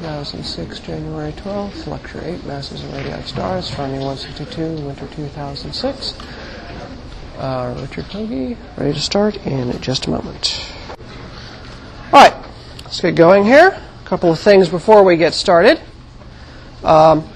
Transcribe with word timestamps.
2006, 0.00 0.78
January 0.80 1.32
12th, 1.32 1.88
Lecture 1.88 2.20
8, 2.22 2.44
Masses 2.44 2.84
of 2.84 2.92
Radioactive 2.92 3.28
Stars, 3.28 3.68
Fermi 3.68 3.94
162, 3.94 4.86
Winter 4.86 5.08
2006. 5.08 6.14
Uh, 7.36 7.76
Richard 7.80 8.04
Pogge, 8.04 8.56
ready 8.76 8.92
to 8.92 9.00
start 9.00 9.36
in 9.44 9.80
just 9.80 10.06
a 10.06 10.10
moment. 10.10 10.72
All 12.12 12.22
right, 12.22 12.34
let's 12.84 13.00
get 13.00 13.16
going 13.16 13.42
here. 13.42 13.70
A 13.70 14.08
couple 14.08 14.30
of 14.30 14.38
things 14.38 14.68
before 14.68 15.02
we 15.02 15.16
get 15.16 15.34
started. 15.34 15.80
Um, 16.84 17.28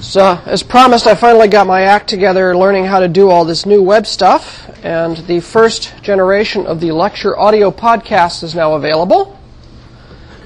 so, 0.00 0.40
as 0.46 0.62
promised, 0.62 1.06
I 1.06 1.14
finally 1.14 1.48
got 1.48 1.66
my 1.66 1.82
act 1.82 2.08
together 2.08 2.56
learning 2.56 2.86
how 2.86 3.00
to 3.00 3.08
do 3.08 3.28
all 3.28 3.44
this 3.44 3.66
new 3.66 3.82
web 3.82 4.06
stuff, 4.06 4.70
and 4.82 5.18
the 5.26 5.40
first 5.40 5.92
generation 6.02 6.66
of 6.66 6.80
the 6.80 6.92
lecture 6.92 7.38
audio 7.38 7.70
podcast 7.70 8.42
is 8.42 8.54
now 8.54 8.72
available. 8.72 9.37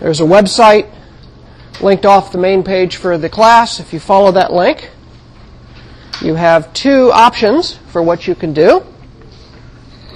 There's 0.02 0.18
a 0.18 0.24
website 0.24 0.90
linked 1.80 2.04
off 2.04 2.32
the 2.32 2.38
main 2.38 2.64
page 2.64 2.96
for 2.96 3.16
the 3.18 3.28
class. 3.28 3.78
If 3.78 3.92
you 3.92 4.00
follow 4.00 4.32
that 4.32 4.52
link, 4.52 4.90
you 6.20 6.34
have 6.34 6.74
two 6.74 7.12
options 7.12 7.76
for 7.86 8.02
what 8.02 8.26
you 8.26 8.34
can 8.34 8.52
do. 8.52 8.84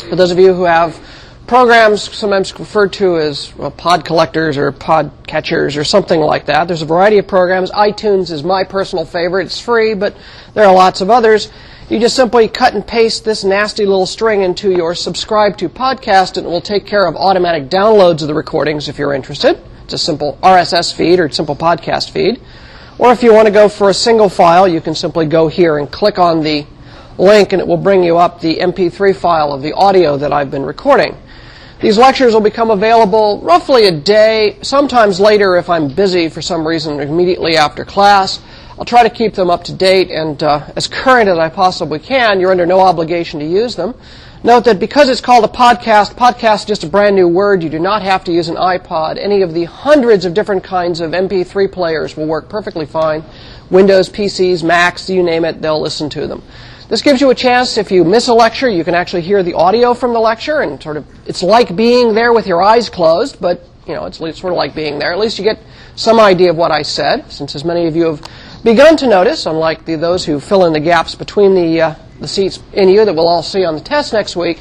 For 0.09 0.17
those 0.17 0.33
of 0.33 0.41
you 0.41 0.55
who 0.55 0.65
have 0.65 0.99
programs 1.47 2.03
sometimes 2.03 2.59
referred 2.59 2.95
to 2.95 3.19
as 3.19 3.55
well, 3.55 3.71
pod 3.71 4.05
collectors 4.05 4.57
or 4.57 4.73
pod 4.73 5.13
catchers 5.29 5.77
or 5.77 5.85
something 5.85 6.19
like 6.19 6.47
that. 6.47 6.67
There's 6.67 6.83
a 6.83 6.87
variety 6.87 7.19
of 7.19 7.29
programs. 7.29 7.71
iTunes 7.71 8.33
is 8.33 8.43
my 8.43 8.65
personal 8.65 9.05
favorite. 9.05 9.47
It's 9.47 9.61
free, 9.61 9.95
but 9.95 10.17
there 10.55 10.67
are 10.67 10.75
lots 10.75 11.01
of 11.01 11.11
others. 11.11 11.53
You 11.89 12.01
just 12.01 12.17
simply 12.17 12.49
cut 12.49 12.75
and 12.75 12.85
paste 12.85 13.25
this 13.25 13.45
nasty 13.45 13.87
little 13.87 14.07
string 14.07 14.43
into 14.43 14.73
your 14.73 14.97
subscribe 14.97 15.57
to 15.59 15.69
podcast 15.69 16.39
and 16.39 16.45
it 16.45 16.51
will 16.51 16.61
take 16.61 16.87
care 16.87 17.07
of 17.07 17.15
automatic 17.15 17.69
downloads 17.69 18.23
of 18.23 18.27
the 18.27 18.35
recordings 18.35 18.89
if 18.89 18.99
you're 18.99 19.15
interested. 19.15 19.63
It's 19.87 19.93
a 19.93 19.99
simple 19.99 20.37
RSS 20.43 20.93
feed 20.93 21.21
or 21.21 21.31
simple 21.31 21.55
podcast 21.55 22.11
feed. 22.11 22.41
Or 22.99 23.13
if 23.13 23.23
you 23.23 23.33
want 23.33 23.47
to 23.47 23.53
go 23.53 23.69
for 23.69 23.89
a 23.89 23.95
single 23.95 24.29
file, 24.29 24.67
you 24.67 24.81
can 24.81 24.97
simply 24.97 25.27
go 25.27 25.47
here 25.47 25.79
and 25.79 25.89
click 25.89 26.19
on 26.19 26.43
the 26.43 26.67
link 27.19 27.53
and 27.53 27.61
it 27.61 27.69
will 27.69 27.77
bring 27.77 28.03
you 28.03 28.17
up 28.17 28.41
the 28.41 28.57
MP3 28.57 29.15
file 29.15 29.53
of 29.53 29.63
the 29.63 29.73
audio 29.75 30.17
that 30.17 30.33
I've 30.33 30.51
been 30.51 30.65
recording. 30.65 31.17
These 31.81 31.99
lectures 31.99 32.35
will 32.35 32.41
become 32.41 32.73
available 32.73 33.41
roughly 33.43 33.87
a 33.87 33.93
day, 33.93 34.59
sometimes 34.61 35.21
later 35.21 35.57
if 35.57 35.71
I'm 35.71 35.87
busy 35.87 36.29
for 36.29 36.43
some 36.43 36.67
reason 36.67 36.99
immediately 36.99 37.57
after 37.57 37.85
class. 37.85 38.41
I'll 38.77 38.85
try 38.85 39.05
to 39.05 39.11
keep 39.11 39.35
them 39.35 39.51
up 39.51 39.63
to 39.65 39.73
date 39.73 40.11
and 40.11 40.43
uh, 40.43 40.67
as 40.75 40.89
current 40.89 41.29
as 41.29 41.39
I 41.39 41.49
possibly 41.49 42.01
can. 42.01 42.41
You're 42.41 42.51
under 42.51 42.67
no 42.67 42.81
obligation 42.81 43.39
to 43.39 43.47
use 43.47 43.77
them. 43.77 43.95
Note 44.45 44.67
that 44.67 44.79
because 44.79 45.09
it's 45.09 45.23
called 45.23 45.45
a 45.45 45.49
podcast, 45.49 46.15
podcast 46.15 46.61
is 46.61 46.65
just 46.67 46.85
a 46.85 46.87
brand 46.87 47.17
new 47.17 47.27
word. 47.27 47.63
You 47.63 47.71
do 47.71 47.79
not 47.79 48.03
have 48.03 48.23
to 48.25 48.33
use 48.33 48.49
an 48.49 48.57
iPod. 48.57 49.19
Any 49.19 49.43
of 49.43 49.55
the 49.55 49.65
hundreds 49.65 50.25
of 50.25 50.35
different 50.35 50.63
kinds 50.63 51.01
of 51.01 51.13
MP3 51.13 51.73
players 51.73 52.17
will 52.17 52.27
work 52.27 52.49
perfectly 52.49 52.85
fine. 52.85 53.25
Windows, 53.71 54.11
PCs, 54.11 54.63
Macs, 54.63 55.09
you 55.09 55.23
name 55.23 55.45
it, 55.45 55.63
they'll 55.63 55.81
listen 55.81 56.11
to 56.11 56.27
them. 56.27 56.43
This 56.89 57.03
gives 57.03 57.21
you 57.21 57.31
a 57.31 57.35
chance, 57.35 57.79
if 57.79 57.91
you 57.91 58.05
miss 58.05 58.29
a 58.29 58.35
lecture, 58.35 58.69
you 58.69 58.85
can 58.85 58.95
actually 58.95 59.23
hear 59.23 59.43
the 59.43 59.55
audio 59.55 59.95
from 59.95 60.13
the 60.13 60.21
lecture 60.21 60.61
and 60.61 60.81
sort 60.81 60.97
of, 60.97 61.07
it's 61.27 61.43
like 61.43 61.75
being 61.75 62.15
there 62.15 62.33
with 62.33 62.47
your 62.47 62.63
eyes 62.63 62.89
closed, 62.89 63.41
but, 63.41 63.65
you 63.89 63.95
know, 63.95 64.05
it's 64.05 64.19
sort 64.19 64.45
of 64.45 64.57
like 64.57 64.75
being 64.75 64.99
there. 65.01 65.13
At 65.13 65.19
least 65.19 65.39
you 65.39 65.45
get 65.45 65.59
some 65.97 66.21
idea 66.21 66.51
of 66.51 66.57
what 66.57 66.71
I 66.71 66.83
said, 66.83 67.33
since 67.33 67.57
as 67.57 67.65
many 67.65 67.89
of 67.89 67.97
you 67.97 68.05
have 68.05 68.25
begun 68.63 68.97
to 68.99 69.09
notice, 69.09 69.47
unlike 69.47 69.85
the, 69.85 69.97
those 69.97 70.25
who 70.25 70.39
fill 70.39 70.67
in 70.67 70.73
the 70.73 70.81
gaps 70.81 71.17
between 71.17 71.55
the, 71.57 71.81
uh, 71.81 71.95
the 72.21 72.29
seats 72.29 72.61
in 72.73 72.89
you 72.89 73.05
that 73.05 73.15
we'll 73.15 73.29
all 73.29 73.43
see 73.43 73.65
on 73.65 73.75
the 73.75 73.81
test 73.81 74.13
next 74.13 74.37
week, 74.37 74.61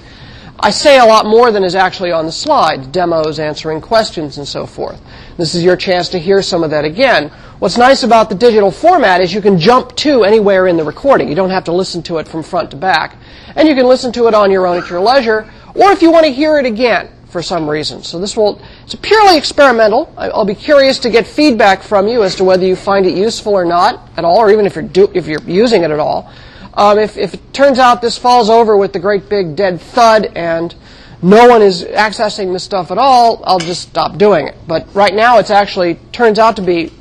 I 0.59 0.69
say 0.69 0.97
a 0.97 1.05
lot 1.05 1.25
more 1.25 1.51
than 1.51 1.63
is 1.63 1.75
actually 1.75 2.13
on 2.13 2.25
the 2.25 2.31
slide, 2.31 2.93
demos, 2.93 3.39
answering 3.39 3.81
questions, 3.81 4.37
and 4.37 4.47
so 4.47 4.65
forth. 4.65 5.01
This 5.37 5.53
is 5.53 5.63
your 5.63 5.75
chance 5.75 6.07
to 6.09 6.19
hear 6.19 6.41
some 6.41 6.63
of 6.63 6.69
that 6.69 6.85
again. 6.85 7.29
What's 7.59 7.77
nice 7.77 8.03
about 8.03 8.29
the 8.29 8.35
digital 8.35 8.71
format 8.71 9.19
is 9.19 9.33
you 9.33 9.41
can 9.41 9.59
jump 9.59 9.95
to 9.97 10.23
anywhere 10.23 10.67
in 10.67 10.77
the 10.77 10.83
recording. 10.83 11.27
You 11.27 11.35
don't 11.35 11.49
have 11.49 11.65
to 11.65 11.73
listen 11.73 12.01
to 12.03 12.19
it 12.19 12.27
from 12.27 12.41
front 12.41 12.71
to 12.71 12.77
back. 12.77 13.17
And 13.55 13.67
you 13.67 13.75
can 13.75 13.85
listen 13.85 14.13
to 14.13 14.27
it 14.27 14.33
on 14.33 14.49
your 14.49 14.65
own 14.65 14.81
at 14.81 14.89
your 14.89 15.01
leisure, 15.01 15.51
or 15.75 15.91
if 15.91 16.01
you 16.01 16.09
want 16.09 16.25
to 16.25 16.31
hear 16.31 16.57
it 16.57 16.65
again 16.65 17.09
for 17.27 17.41
some 17.41 17.69
reason. 17.69 18.01
So 18.01 18.17
this 18.17 18.37
will, 18.37 18.61
it's 18.85 18.95
purely 18.95 19.37
experimental. 19.37 20.13
I'll 20.17 20.45
be 20.45 20.55
curious 20.55 20.99
to 20.99 21.09
get 21.09 21.27
feedback 21.27 21.81
from 21.81 22.07
you 22.07 22.23
as 22.23 22.33
to 22.35 22.45
whether 22.45 22.65
you 22.65 22.77
find 22.77 23.05
it 23.05 23.17
useful 23.17 23.53
or 23.53 23.65
not 23.65 24.09
at 24.15 24.23
all, 24.23 24.37
or 24.37 24.51
even 24.51 24.65
if 24.65 24.75
you're, 24.75 24.85
do, 24.85 25.11
if 25.13 25.27
you're 25.27 25.41
using 25.41 25.83
it 25.83 25.91
at 25.91 25.99
all. 25.99 26.31
Um, 26.77 26.99
if, 26.99 27.17
if 27.17 27.33
it 27.33 27.53
turns 27.53 27.79
out 27.79 28.01
this 28.01 28.17
falls 28.17 28.49
over 28.49 28.75
with 28.75 28.93
the 28.93 28.99
great 28.99 29.29
big 29.29 29.55
dead 29.55 29.79
thud 29.79 30.31
and 30.35 30.75
no 31.21 31.47
one 31.47 31.61
is 31.61 31.83
accessing 31.83 32.51
this 32.51 32.63
stuff 32.63 32.91
at 32.91 32.97
all, 32.97 33.41
I'll 33.45 33.59
just 33.59 33.83
stop 33.83 34.17
doing 34.17 34.47
it. 34.47 34.55
But 34.67 34.93
right 34.93 35.13
now, 35.13 35.39
it's 35.39 35.49
actually 35.49 35.95
turns 36.11 36.37
out 36.37 36.57
to 36.57 36.61
be 36.61 36.91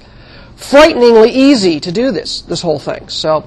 frighteningly 0.56 1.30
easy 1.30 1.80
to 1.80 1.90
do 1.90 2.12
this, 2.12 2.42
this 2.42 2.62
whole 2.62 2.78
thing. 2.78 3.08
So 3.08 3.46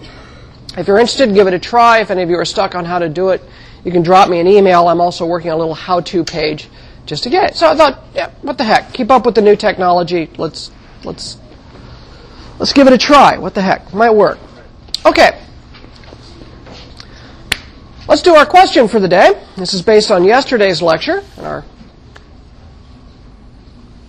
if 0.78 0.88
you're 0.88 1.00
interested, 1.00 1.34
give 1.34 1.48
it 1.48 1.54
a 1.54 1.60
try. 1.60 2.00
If 2.00 2.12
any 2.12 2.22
of 2.22 2.30
you 2.30 2.38
are 2.38 2.46
stuck 2.46 2.76
on 2.76 2.86
how 2.86 3.00
to 3.00 3.10
do 3.10 3.30
it, 3.30 3.42
you 3.84 3.92
can 3.92 4.04
drop 4.04 4.30
me 4.30 4.40
an 4.40 4.48
email. 4.48 4.88
I'm 4.88 5.00
also 5.00 5.26
working 5.26 5.50
on 5.50 5.56
a 5.56 5.60
little 5.60 5.74
how-to 5.74 6.24
page 6.26 6.68
just 7.06 7.24
to 7.24 7.30
get 7.30 7.52
it. 7.52 7.56
So 7.56 7.70
I 7.70 7.76
thought, 7.76 8.04
yeah, 8.14 8.32
what 8.42 8.58
the 8.58 8.66
heck? 8.66 8.94
Keep 8.94 9.10
up 9.10 9.26
with 9.26 9.36
the 9.36 9.42
new 9.42 9.56
technology. 9.56 10.30
Let's 10.38 10.72
let's 11.06 11.38
let's 12.60 12.74
give 12.74 12.86
it 12.88 12.94
a 12.94 12.98
try. 12.98 13.38
What 13.38 13.54
the 13.56 13.62
heck? 13.62 13.94
Might 13.94 14.12
work. 14.12 14.38
Okay. 15.06 15.42
Let's 18.08 18.22
do 18.22 18.36
our 18.36 18.46
question 18.46 18.88
for 18.88 19.02
the 19.02 19.08
day. 19.10 19.34
This 19.58 19.74
is 19.74 19.82
based 19.82 20.12
on 20.12 20.24
yesterday's 20.24 20.82
lecture. 20.82 21.24
And 21.36 21.46
our 21.46 21.66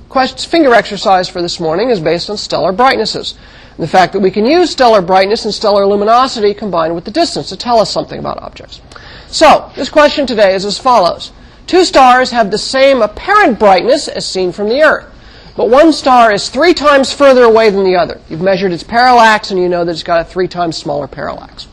quest, 0.08 0.46
finger 0.46 0.72
exercise 0.72 1.28
for 1.28 1.42
this 1.42 1.58
morning 1.58 1.90
is 1.90 1.98
based 1.98 2.30
on 2.30 2.36
stellar 2.36 2.70
brightnesses. 2.70 3.34
And 3.70 3.78
the 3.78 3.88
fact 3.88 4.12
that 4.12 4.20
we 4.20 4.30
can 4.30 4.46
use 4.46 4.70
stellar 4.70 5.02
brightness 5.02 5.44
and 5.44 5.52
stellar 5.52 5.84
luminosity 5.84 6.54
combined 6.54 6.94
with 6.94 7.06
the 7.06 7.10
distance 7.10 7.48
to 7.48 7.56
tell 7.56 7.80
us 7.80 7.90
something 7.90 8.20
about 8.20 8.40
objects. 8.40 8.80
So, 9.26 9.72
this 9.74 9.88
question 9.88 10.28
today 10.28 10.54
is 10.54 10.64
as 10.64 10.78
follows. 10.78 11.32
Two 11.66 11.84
stars 11.84 12.30
have 12.30 12.52
the 12.52 12.58
same 12.58 13.02
apparent 13.02 13.58
brightness 13.58 14.06
as 14.06 14.24
seen 14.24 14.52
from 14.52 14.68
the 14.68 14.80
Earth. 14.80 15.12
But 15.56 15.70
one 15.70 15.92
star 15.92 16.30
is 16.30 16.48
three 16.48 16.72
times 16.72 17.12
further 17.12 17.42
away 17.42 17.70
than 17.70 17.82
the 17.82 17.96
other. 17.96 18.20
You've 18.28 18.40
measured 18.40 18.70
its 18.70 18.84
parallax 18.84 19.50
and 19.50 19.58
you 19.58 19.68
know 19.68 19.84
that 19.84 19.90
it's 19.90 20.04
got 20.04 20.20
a 20.20 20.24
three 20.24 20.46
times 20.46 20.76
smaller 20.76 21.08
parallax. 21.08 21.66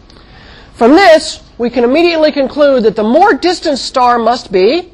From 0.74 0.92
this, 0.94 1.45
we 1.58 1.70
can 1.70 1.84
immediately 1.84 2.32
conclude 2.32 2.84
that 2.84 2.96
the 2.96 3.04
more 3.04 3.34
distant 3.34 3.78
star 3.78 4.20
must 4.20 4.52
be, 4.52 4.92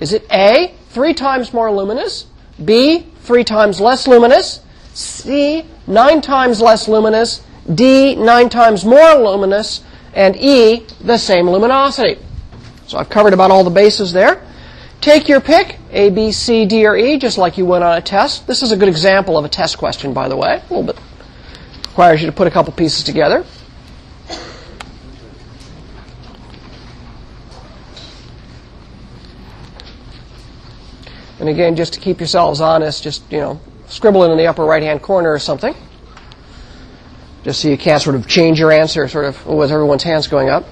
is 0.00 0.12
it 0.12 0.26
A, 0.32 0.74
three 0.90 1.14
times 1.14 1.52
more 1.52 1.70
luminous, 1.70 2.26
B, 2.64 3.06
three 3.20 3.44
times 3.44 3.80
less 3.80 4.06
luminous, 4.06 4.60
C, 4.94 5.64
nine 5.86 6.20
times 6.20 6.60
less 6.60 6.88
luminous, 6.88 7.44
D, 7.72 8.14
nine 8.14 8.48
times 8.48 8.84
more 8.84 9.14
luminous, 9.14 9.82
and 10.14 10.36
E, 10.36 10.86
the 11.00 11.18
same 11.18 11.48
luminosity. 11.48 12.20
So 12.86 12.98
I've 12.98 13.10
covered 13.10 13.34
about 13.34 13.50
all 13.50 13.64
the 13.64 13.70
bases 13.70 14.12
there. 14.12 14.42
Take 15.00 15.28
your 15.28 15.40
pick, 15.40 15.78
A, 15.90 16.10
B, 16.10 16.32
C, 16.32 16.64
D, 16.64 16.86
or 16.86 16.96
E, 16.96 17.18
just 17.18 17.38
like 17.38 17.58
you 17.58 17.66
would 17.66 17.82
on 17.82 17.96
a 17.96 18.00
test. 18.00 18.46
This 18.46 18.62
is 18.62 18.72
a 18.72 18.76
good 18.76 18.88
example 18.88 19.36
of 19.36 19.44
a 19.44 19.48
test 19.48 19.78
question, 19.78 20.12
by 20.12 20.28
the 20.28 20.36
way. 20.36 20.56
A 20.56 20.74
little 20.74 20.82
bit 20.82 20.98
requires 21.88 22.20
you 22.20 22.26
to 22.26 22.32
put 22.32 22.46
a 22.46 22.50
couple 22.50 22.72
pieces 22.72 23.04
together. 23.04 23.44
And 31.46 31.54
again, 31.54 31.76
just 31.76 31.92
to 31.92 32.00
keep 32.00 32.18
yourselves 32.18 32.60
honest, 32.60 33.04
just, 33.04 33.22
you 33.30 33.38
know, 33.38 33.60
scribble 33.86 34.24
it 34.24 34.32
in 34.32 34.36
the 34.36 34.48
upper 34.48 34.64
right-hand 34.64 35.00
corner 35.00 35.32
or 35.32 35.38
something. 35.38 35.76
Just 37.44 37.62
so 37.62 37.68
you 37.68 37.78
can't 37.78 38.02
sort 38.02 38.16
of 38.16 38.26
change 38.26 38.58
your 38.58 38.72
answer 38.72 39.06
sort 39.06 39.26
of 39.26 39.46
with 39.46 39.70
everyone's 39.70 40.02
hands 40.02 40.26
going 40.26 40.48
up. 40.48 40.64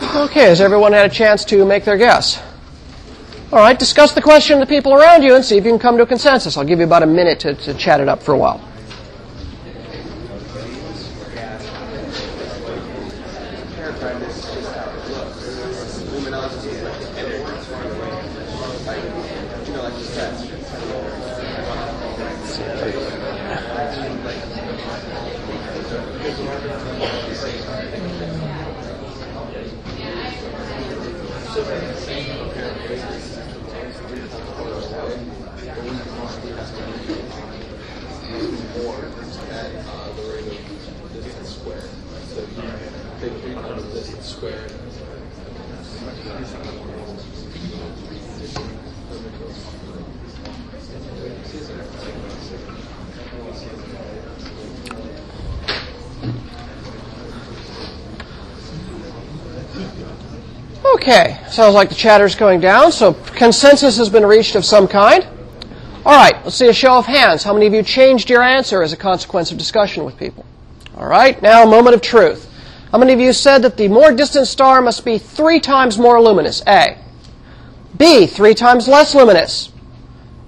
Okay, 0.00 0.44
has 0.44 0.62
everyone 0.62 0.94
had 0.94 1.04
a 1.04 1.14
chance 1.14 1.44
to 1.44 1.66
make 1.66 1.84
their 1.84 1.98
guess? 1.98 2.42
All 3.52 3.58
right, 3.58 3.78
discuss 3.78 4.14
the 4.14 4.22
question 4.22 4.58
to 4.58 4.64
the 4.64 4.66
people 4.66 4.94
around 4.94 5.22
you 5.22 5.34
and 5.34 5.44
see 5.44 5.58
if 5.58 5.66
you 5.66 5.70
can 5.70 5.78
come 5.78 5.98
to 5.98 6.04
a 6.04 6.06
consensus. 6.06 6.56
I'll 6.56 6.64
give 6.64 6.78
you 6.78 6.86
about 6.86 7.02
a 7.02 7.06
minute 7.06 7.40
to, 7.40 7.54
to 7.56 7.74
chat 7.74 8.00
it 8.00 8.08
up 8.08 8.22
for 8.22 8.32
a 8.32 8.38
while. 8.38 8.66
Sounds 61.56 61.74
like 61.74 61.88
the 61.88 61.94
chatter's 61.94 62.34
going 62.34 62.60
down, 62.60 62.92
so 62.92 63.14
consensus 63.14 63.96
has 63.96 64.10
been 64.10 64.26
reached 64.26 64.54
of 64.56 64.64
some 64.64 64.86
kind. 64.86 65.26
All 66.04 66.12
right, 66.12 66.34
let's 66.44 66.54
see 66.54 66.68
a 66.68 66.72
show 66.72 66.98
of 66.98 67.06
hands. 67.06 67.42
How 67.42 67.54
many 67.54 67.66
of 67.66 67.72
you 67.72 67.82
changed 67.82 68.28
your 68.28 68.42
answer 68.42 68.82
as 68.82 68.92
a 68.92 68.96
consequence 68.96 69.50
of 69.50 69.56
discussion 69.56 70.04
with 70.04 70.18
people? 70.18 70.44
All 70.96 71.06
right, 71.06 71.40
now 71.40 71.64
a 71.64 71.66
moment 71.66 71.94
of 71.94 72.02
truth. 72.02 72.52
How 72.92 72.98
many 72.98 73.14
of 73.14 73.20
you 73.20 73.32
said 73.32 73.62
that 73.62 73.78
the 73.78 73.88
more 73.88 74.12
distant 74.12 74.46
star 74.46 74.82
must 74.82 75.04
be 75.04 75.16
three 75.16 75.58
times 75.58 75.98
more 75.98 76.20
luminous? 76.20 76.62
A. 76.66 76.98
B, 77.96 78.26
three 78.26 78.54
times 78.54 78.86
less 78.86 79.14
luminous. 79.14 79.72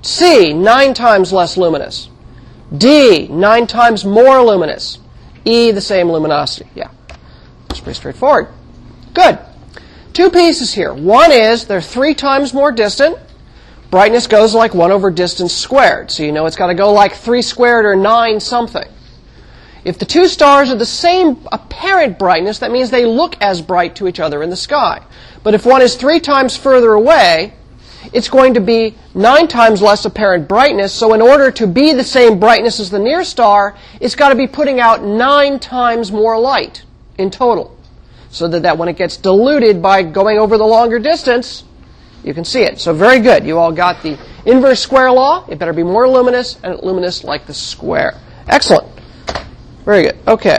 C, 0.02 0.52
nine 0.52 0.92
times 0.92 1.32
less 1.32 1.56
luminous. 1.56 2.10
D, 2.76 3.28
nine 3.28 3.66
times 3.66 4.04
more 4.04 4.42
luminous. 4.42 4.98
E, 5.46 5.70
the 5.70 5.80
same 5.80 6.12
luminosity. 6.12 6.68
Yeah, 6.74 6.90
it's 7.70 7.80
pretty 7.80 7.96
straightforward. 7.96 8.48
Good. 9.14 9.38
Two 10.18 10.30
pieces 10.30 10.74
here. 10.74 10.92
One 10.92 11.30
is 11.30 11.66
they're 11.66 11.80
three 11.80 12.12
times 12.12 12.52
more 12.52 12.72
distant. 12.72 13.16
Brightness 13.88 14.26
goes 14.26 14.52
like 14.52 14.74
1 14.74 14.90
over 14.90 15.12
distance 15.12 15.54
squared. 15.54 16.10
So 16.10 16.24
you 16.24 16.32
know 16.32 16.46
it's 16.46 16.56
got 16.56 16.66
to 16.66 16.74
go 16.74 16.92
like 16.92 17.14
3 17.14 17.40
squared 17.40 17.84
or 17.84 17.94
9 17.94 18.40
something. 18.40 18.88
If 19.84 20.00
the 20.00 20.04
two 20.04 20.26
stars 20.26 20.70
are 20.70 20.74
the 20.74 20.84
same 20.84 21.46
apparent 21.52 22.18
brightness, 22.18 22.58
that 22.58 22.72
means 22.72 22.90
they 22.90 23.06
look 23.06 23.40
as 23.40 23.62
bright 23.62 23.94
to 23.94 24.08
each 24.08 24.18
other 24.18 24.42
in 24.42 24.50
the 24.50 24.56
sky. 24.56 25.04
But 25.44 25.54
if 25.54 25.64
one 25.64 25.82
is 25.82 25.94
three 25.94 26.18
times 26.18 26.56
further 26.56 26.94
away, 26.94 27.52
it's 28.12 28.28
going 28.28 28.54
to 28.54 28.60
be 28.60 28.96
nine 29.14 29.46
times 29.46 29.80
less 29.80 30.04
apparent 30.04 30.48
brightness. 30.48 30.92
So 30.92 31.14
in 31.14 31.22
order 31.22 31.52
to 31.52 31.66
be 31.68 31.92
the 31.92 32.02
same 32.02 32.40
brightness 32.40 32.80
as 32.80 32.90
the 32.90 32.98
near 32.98 33.22
star, 33.22 33.76
it's 34.00 34.16
got 34.16 34.30
to 34.30 34.34
be 34.34 34.48
putting 34.48 34.80
out 34.80 35.00
nine 35.00 35.60
times 35.60 36.10
more 36.10 36.36
light 36.40 36.82
in 37.18 37.30
total. 37.30 37.77
So 38.30 38.48
that, 38.48 38.62
that 38.62 38.78
when 38.78 38.88
it 38.88 38.96
gets 38.96 39.16
diluted 39.16 39.80
by 39.80 40.02
going 40.02 40.38
over 40.38 40.58
the 40.58 40.66
longer 40.66 40.98
distance, 40.98 41.64
you 42.24 42.34
can 42.34 42.44
see 42.44 42.62
it. 42.62 42.78
So 42.80 42.92
very 42.92 43.20
good. 43.20 43.46
You 43.46 43.58
all 43.58 43.72
got 43.72 44.02
the 44.02 44.18
inverse 44.44 44.80
square 44.80 45.10
law. 45.10 45.46
It 45.48 45.58
better 45.58 45.72
be 45.72 45.82
more 45.82 46.08
luminous 46.08 46.58
and 46.62 46.78
luminous 46.82 47.24
like 47.24 47.46
the 47.46 47.54
square. 47.54 48.20
Excellent. 48.46 48.88
Very 49.84 50.02
good. 50.04 50.18
Okay. 50.26 50.58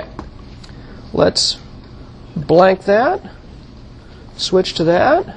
Let's 1.13 1.57
blank 2.35 2.85
that. 2.85 3.21
Switch 4.37 4.73
to 4.75 4.85
that. 4.85 5.35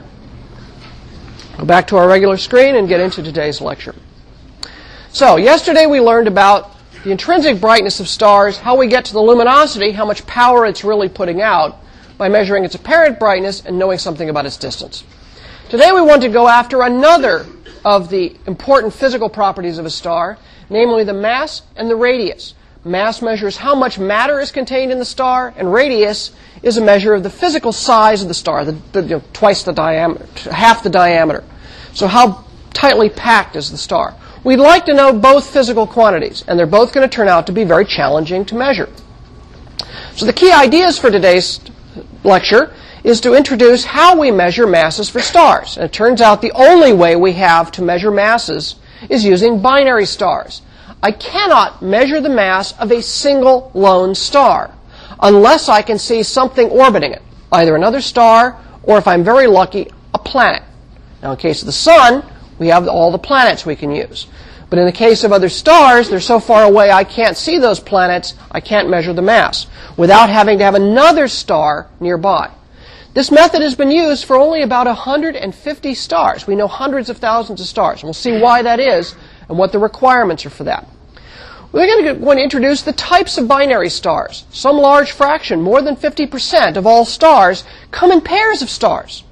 Go 1.59 1.65
back 1.65 1.89
to 1.89 1.97
our 1.97 2.09
regular 2.09 2.37
screen 2.37 2.77
and 2.77 2.89
get 2.89 3.01
into 3.01 3.23
today's 3.23 3.61
lecture. 3.61 3.95
So, 5.13 5.37
yesterday 5.37 5.87
we 5.87 6.01
learned 6.01 6.29
about 6.29 6.75
the 7.05 7.11
intrinsic 7.11 7.61
brightness 7.61 8.01
of 8.01 8.09
stars, 8.09 8.57
how 8.57 8.77
we 8.77 8.87
get 8.87 9.07
to 9.07 9.13
the 9.13 9.21
luminosity, 9.21 9.91
how 9.91 10.07
much 10.07 10.27
power 10.27 10.65
it's 10.65 10.85
really 10.85 11.09
putting 11.09 11.43
out 11.43 11.82
by 12.23 12.29
measuring 12.29 12.65
its 12.65 12.77
apparent 12.77 13.19
brightness 13.19 13.65
and 13.67 13.77
knowing 13.77 13.99
something 13.99 14.31
about 14.31 14.47
its 14.47 14.57
distance. 14.57 15.03
Today 15.69 15.91
we 15.91 16.01
want 16.01 16.23
to 16.23 16.29
go 16.29 16.47
after 16.47 16.83
another 16.83 17.45
of 17.85 18.11
the 18.11 18.37
important 18.47 18.95
physical 18.95 19.29
properties 19.29 19.77
of 19.77 19.87
a 19.87 19.91
star, 19.91 20.39
namely 20.71 21.03
the 21.03 21.13
mass 21.13 21.63
and 21.75 21.91
the 21.91 21.97
radius. 21.97 22.55
Mass 22.85 23.23
measures 23.23 23.57
how 23.57 23.75
much 23.75 23.99
matter 23.99 24.39
is 24.39 24.53
contained 24.53 24.93
in 24.93 25.01
the 25.01 25.05
star, 25.05 25.53
and 25.57 25.73
radius 25.73 26.31
is 26.63 26.77
a 26.77 26.81
measure 26.81 27.13
of 27.13 27.25
the 27.25 27.31
physical 27.31 27.73
size 27.73 28.23
of 28.23 28.29
the 28.29 28.35
star, 28.35 28.65
the, 28.65 28.79
the, 28.93 29.03
you 29.03 29.09
know, 29.17 29.23
twice 29.33 29.65
the 29.65 29.73
diameter, 29.73 30.25
half 30.49 30.85
the 30.85 30.91
diameter. 30.91 31.43
So 31.93 32.07
how 32.07 32.45
tightly 32.73 33.09
packed 33.09 33.57
is 33.57 33.69
the 33.69 33.77
star? 33.77 34.15
We'd 34.45 34.61
like 34.61 34.87
to 34.87 34.95
know 34.95 35.13
both 35.13 35.53
physical 35.53 35.89
quantities, 35.89 36.45
and 36.47 36.57
they're 36.57 36.67
both 36.67 36.93
going 36.93 37.03
to 37.09 37.13
turn 37.13 37.27
out 37.27 37.49
to 37.49 37.53
be 37.53 37.65
very 37.65 37.85
challenging 37.85 38.45
to 38.45 38.55
measure. 38.55 38.89
So 40.15 40.25
the 40.25 40.33
key 40.33 40.53
ideas 40.53 41.01
for 41.01 41.11
today's 41.11 41.59
lecture 42.25 42.75
is 43.05 43.21
to 43.21 43.35
introduce 43.35 43.85
how 43.85 44.19
we 44.19 44.31
measure 44.31 44.67
masses 44.67 45.09
for 45.09 45.21
stars. 45.21 45.77
And 45.77 45.85
it 45.85 45.93
turns 45.93 46.21
out 46.21 46.41
the 46.41 46.53
only 46.53 46.93
way 46.93 47.17
we 47.17 47.33
have 47.33 47.73
to 47.73 47.83
measure 47.83 48.11
masses 48.11 48.77
is 49.11 49.25
using 49.25 49.61
binary 49.61 50.07
stars. 50.07 50.63
I 51.03 51.11
cannot 51.11 51.83
measure 51.83 52.21
the 52.21 52.29
mass 52.29 52.79
of 52.79 52.93
a 52.93 53.03
single 53.03 53.71
lone 53.75 54.15
star 54.15 54.73
unless 55.21 55.69
I 55.69 55.83
can 55.83 55.99
see 55.99 56.23
something 56.23 56.69
orbiting 56.71 57.13
it, 57.13 57.23
either 57.51 57.75
another 57.75 58.01
star 58.01 58.59
or, 58.85 58.99
if 58.99 59.07
I'm 59.07 59.25
very 59.25 59.47
lucky, 59.47 59.91
a 60.15 60.19
planet. 60.19 60.63
Now, 61.23 61.33
in 61.33 61.37
case 61.37 61.63
of 61.63 61.67
the 61.67 61.73
sun, 61.73 62.25
we 62.59 62.69
have 62.69 62.87
all 62.89 63.11
the 63.11 63.19
planets 63.19 63.65
we 63.65 63.77
can 63.77 63.91
use. 63.91 64.27
But 64.73 64.79
in 64.79 64.87
the 64.87 64.93
case 64.93 65.23
of 65.23 65.33
other 65.33 65.51
stars, 65.51 66.09
they're 66.09 66.19
so 66.19 66.41
far 66.41 66.63
away 66.63 66.91
I 66.91 67.05
can't 67.05 67.37
see 67.37 67.59
those 67.59 67.79
planets, 67.79 68.33
I 68.51 68.61
can't 68.61 68.89
measure 68.89 69.13
the 69.13 69.21
mass 69.21 69.67
without 69.99 70.31
having 70.31 70.57
to 70.57 70.65
have 70.65 70.75
another 70.75 71.29
star 71.29 71.89
nearby. 72.01 72.51
This 73.13 73.31
method 73.31 73.61
has 73.61 73.75
been 73.75 73.91
used 73.91 74.25
for 74.25 74.35
only 74.35 74.63
about 74.63 74.87
150 74.87 75.95
stars. 75.95 76.47
We 76.47 76.57
know 76.57 76.69
hundreds 76.69 77.11
of 77.11 77.19
thousands 77.19 77.61
of 77.61 77.67
stars, 77.67 78.01
and 78.01 78.05
we'll 78.05 78.15
see 78.15 78.41
why 78.41 78.63
that 78.63 78.81
is 78.81 79.15
and 79.47 79.59
what 79.59 79.73
the 79.73 79.79
requirements 79.79 80.47
are 80.47 80.51
for 80.51 80.65
that. 80.65 80.89
We're 81.71 81.87
going 81.87 82.07
to, 82.07 82.19
to 82.19 82.43
introduce 82.43 82.81
the 82.81 82.95
types 82.95 83.37
of 83.37 83.47
binary 83.47 83.91
stars. 83.91 84.47
Some 84.53 84.79
large 84.79 85.13
fraction, 85.13 85.61
more 85.61 85.83
than 85.83 85.97
50% 85.97 86.79
of 86.79 86.87
all 86.87 87.05
stars, 87.05 87.65
come 87.91 88.11
in 88.11 88.23
pairs 88.23 88.63
of 88.63 88.71
stars. 88.71 89.23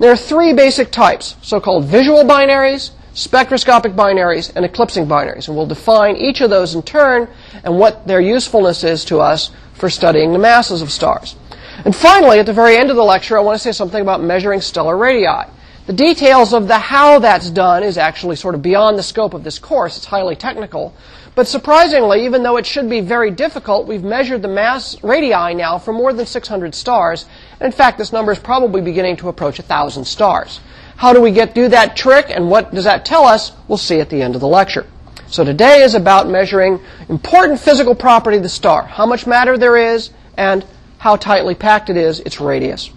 There 0.00 0.10
are 0.10 0.16
three 0.16 0.52
basic 0.52 0.90
types, 0.90 1.36
so-called 1.42 1.84
visual 1.84 2.24
binaries, 2.24 2.90
spectroscopic 3.14 3.92
binaries, 3.92 4.52
and 4.54 4.64
eclipsing 4.64 5.06
binaries. 5.06 5.48
And 5.48 5.56
we'll 5.56 5.66
define 5.66 6.16
each 6.16 6.40
of 6.40 6.50
those 6.50 6.74
in 6.74 6.82
turn 6.82 7.28
and 7.64 7.78
what 7.78 8.06
their 8.06 8.20
usefulness 8.20 8.84
is 8.84 9.04
to 9.06 9.20
us 9.20 9.50
for 9.74 9.90
studying 9.90 10.32
the 10.32 10.38
masses 10.38 10.82
of 10.82 10.90
stars. 10.90 11.36
And 11.84 11.96
finally, 11.96 12.38
at 12.38 12.46
the 12.46 12.52
very 12.52 12.76
end 12.76 12.90
of 12.90 12.96
the 12.96 13.04
lecture, 13.04 13.38
I 13.38 13.40
want 13.40 13.56
to 13.56 13.62
say 13.62 13.72
something 13.72 14.00
about 14.00 14.22
measuring 14.22 14.60
stellar 14.60 14.96
radii. 14.96 15.50
The 15.86 15.92
details 15.94 16.52
of 16.52 16.68
the 16.68 16.78
how 16.78 17.18
that's 17.18 17.50
done 17.50 17.82
is 17.82 17.98
actually 17.98 18.36
sort 18.36 18.54
of 18.54 18.62
beyond 18.62 18.98
the 18.98 19.02
scope 19.02 19.34
of 19.34 19.42
this 19.42 19.58
course. 19.58 19.96
It's 19.96 20.06
highly 20.06 20.36
technical. 20.36 20.94
But 21.34 21.48
surprisingly, 21.48 22.24
even 22.24 22.42
though 22.42 22.58
it 22.58 22.66
should 22.66 22.90
be 22.90 23.00
very 23.00 23.30
difficult, 23.30 23.86
we've 23.86 24.04
measured 24.04 24.42
the 24.42 24.48
mass 24.48 25.02
radii 25.02 25.54
now 25.54 25.78
for 25.78 25.92
more 25.92 26.12
than 26.12 26.26
600 26.26 26.74
stars. 26.74 27.24
And 27.58 27.66
in 27.66 27.72
fact, 27.72 27.98
this 27.98 28.12
number 28.12 28.30
is 28.30 28.38
probably 28.38 28.82
beginning 28.82 29.16
to 29.18 29.28
approach 29.28 29.58
1,000 29.58 30.04
stars. 30.04 30.60
How 31.00 31.14
do 31.14 31.22
we 31.22 31.30
get 31.30 31.54
do 31.54 31.66
that 31.68 31.96
trick 31.96 32.26
and 32.28 32.50
what 32.50 32.74
does 32.74 32.84
that 32.84 33.06
tell 33.06 33.24
us? 33.24 33.52
We'll 33.68 33.78
see 33.78 34.00
at 34.00 34.10
the 34.10 34.20
end 34.20 34.34
of 34.34 34.42
the 34.42 34.46
lecture. 34.46 34.86
So 35.28 35.42
today 35.42 35.80
is 35.80 35.94
about 35.94 36.28
measuring 36.28 36.78
important 37.08 37.58
physical 37.58 37.94
property 37.94 38.36
of 38.36 38.42
the 38.42 38.50
star, 38.50 38.84
how 38.84 39.06
much 39.06 39.26
matter 39.26 39.56
there 39.56 39.78
is, 39.78 40.10
and 40.36 40.62
how 40.98 41.16
tightly 41.16 41.54
packed 41.54 41.88
it 41.88 41.96
is, 41.96 42.20
its 42.20 42.38
radius. 42.38 42.90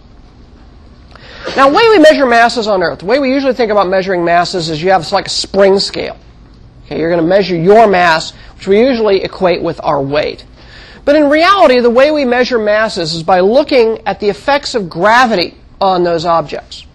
Now, 1.55 1.69
the 1.69 1.75
way 1.77 1.88
we 1.91 2.00
measure 2.00 2.25
masses 2.25 2.67
on 2.67 2.83
Earth, 2.83 3.00
the 3.00 3.05
way 3.05 3.19
we 3.19 3.31
usually 3.31 3.53
think 3.53 3.72
about 3.72 3.88
measuring 3.88 4.25
masses 4.25 4.69
is 4.69 4.83
you 4.83 4.91
have 4.91 5.10
like 5.13 5.27
a 5.27 5.29
spring 5.29 5.79
scale. 5.79 6.17
Okay, 6.86 7.00
you're 7.00 7.10
going 7.10 7.24
to 7.24 7.25
measure 7.25 7.55
your 7.55 7.88
mass, 7.88 8.31
which 8.57 8.67
we 8.67 8.81
usually 8.81 9.24
equate 9.24 9.63
with 9.63 9.79
our 9.81 10.01
weight. 10.01 10.43
But 11.05 11.15
in 11.15 11.29
reality, 11.29 11.79
the 11.79 11.89
way 11.89 12.12
we 12.12 12.25
measure 12.25 12.60
masses 12.60 13.13
is 13.13 13.24
by 13.24 13.39
looking 13.39 14.05
at 14.05 14.19
the 14.19 14.27
effects 14.27 14.75
of 14.75 14.89
gravity 14.89 15.55
on 15.79 16.03
those 16.03 16.25
objects. 16.25 16.86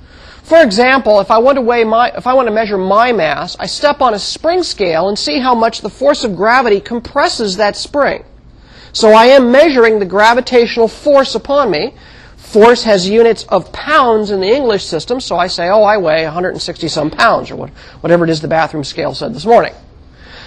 For 0.49 0.63
example, 0.63 1.21
if 1.21 1.31
I 1.31 1.37
want 1.37 1.57
to 1.57 1.61
weigh 1.61 1.85
my, 1.85 2.09
if 2.17 2.27
I 2.27 2.33
want 2.33 2.49
to 2.49 2.55
measure 2.55 2.79
my 2.79 3.13
mass, 3.13 3.55
I 3.61 3.67
step 3.67 4.01
on 4.01 4.15
a 4.15 4.19
spring 4.19 4.63
scale 4.63 5.11
and 5.11 5.19
see 5.19 5.41
how 5.41 5.55
much 5.55 5.83
the 5.83 5.91
force 5.91 6.25
of 6.25 6.35
gravity 6.35 6.81
compresses 6.81 7.59
that 7.59 7.77
spring. 7.77 8.25
So 8.95 9.11
I 9.11 9.27
am 9.27 9.53
measuring 9.53 9.99
the 9.99 10.07
gravitational 10.07 10.89
force 10.89 11.35
upon 11.35 11.71
me. 11.71 11.93
Force 12.39 12.83
has 12.85 13.07
units 13.07 13.45
of 13.51 13.71
pounds 13.73 14.31
in 14.31 14.41
the 14.41 14.49
English 14.49 14.87
system, 14.87 15.21
so 15.21 15.37
I 15.37 15.49
say, 15.49 15.69
oh, 15.69 15.83
I 15.83 15.99
weigh 15.99 16.25
160 16.25 16.89
some 16.89 17.11
pounds, 17.11 17.51
or 17.51 17.57
what, 17.57 17.69
whatever 18.01 18.25
it 18.25 18.31
is 18.31 18.41
the 18.41 18.49
bathroom 18.49 18.85
scale 18.85 19.13
said 19.13 19.35
this 19.35 19.45
morning. 19.45 19.75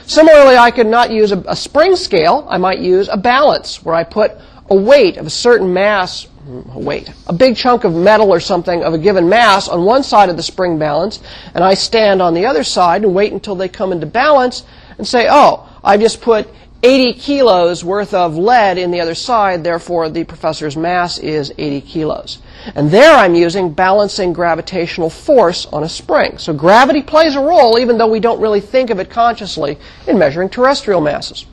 Similarly, 0.07 0.57
I 0.57 0.71
could 0.71 0.87
not 0.87 1.11
use 1.11 1.31
a, 1.31 1.37
a 1.47 1.55
spring 1.55 1.95
scale. 1.95 2.47
I 2.49 2.57
might 2.57 2.79
use 2.79 3.07
a 3.07 3.17
balance, 3.17 3.83
where 3.83 3.93
I 3.93 4.03
put 4.03 4.31
a 4.67 4.75
weight 4.75 5.17
of 5.17 5.27
a 5.27 5.29
certain 5.29 5.71
mass, 5.71 6.25
weight, 6.51 7.09
a 7.27 7.33
big 7.33 7.55
chunk 7.55 7.83
of 7.83 7.93
metal 7.93 8.29
or 8.31 8.39
something 8.39 8.83
of 8.83 8.93
a 8.93 8.97
given 8.97 9.29
mass 9.29 9.67
on 9.67 9.83
one 9.83 10.03
side 10.03 10.29
of 10.29 10.37
the 10.37 10.43
spring 10.43 10.77
balance, 10.77 11.19
and 11.53 11.63
I 11.63 11.73
stand 11.73 12.21
on 12.21 12.33
the 12.33 12.45
other 12.45 12.63
side 12.63 13.03
and 13.03 13.13
wait 13.13 13.33
until 13.33 13.55
they 13.55 13.69
come 13.69 13.91
into 13.91 14.05
balance 14.05 14.63
and 14.97 15.07
say, 15.07 15.27
oh, 15.29 15.67
I 15.83 15.97
just 15.97 16.21
put 16.21 16.47
80 16.83 17.13
kilos 17.13 17.83
worth 17.83 18.13
of 18.13 18.37
lead 18.37 18.77
in 18.77 18.89
the 18.89 19.01
other 19.01 19.13
side, 19.13 19.63
therefore 19.63 20.09
the 20.09 20.23
professor's 20.23 20.75
mass 20.75 21.19
is 21.19 21.53
80 21.57 21.81
kilos. 21.81 22.39
And 22.75 22.89
there 22.89 23.13
I'm 23.13 23.35
using 23.35 23.71
balancing 23.73 24.33
gravitational 24.33 25.09
force 25.09 25.67
on 25.67 25.83
a 25.83 25.89
spring. 25.89 26.39
So 26.39 26.53
gravity 26.53 27.03
plays 27.03 27.35
a 27.35 27.39
role, 27.39 27.77
even 27.77 27.97
though 27.97 28.09
we 28.09 28.19
don't 28.19 28.41
really 28.41 28.61
think 28.61 28.89
of 28.89 28.99
it 28.99 29.09
consciously, 29.09 29.77
in 30.07 30.17
measuring 30.17 30.49
terrestrial 30.49 31.01
masses. 31.01 31.45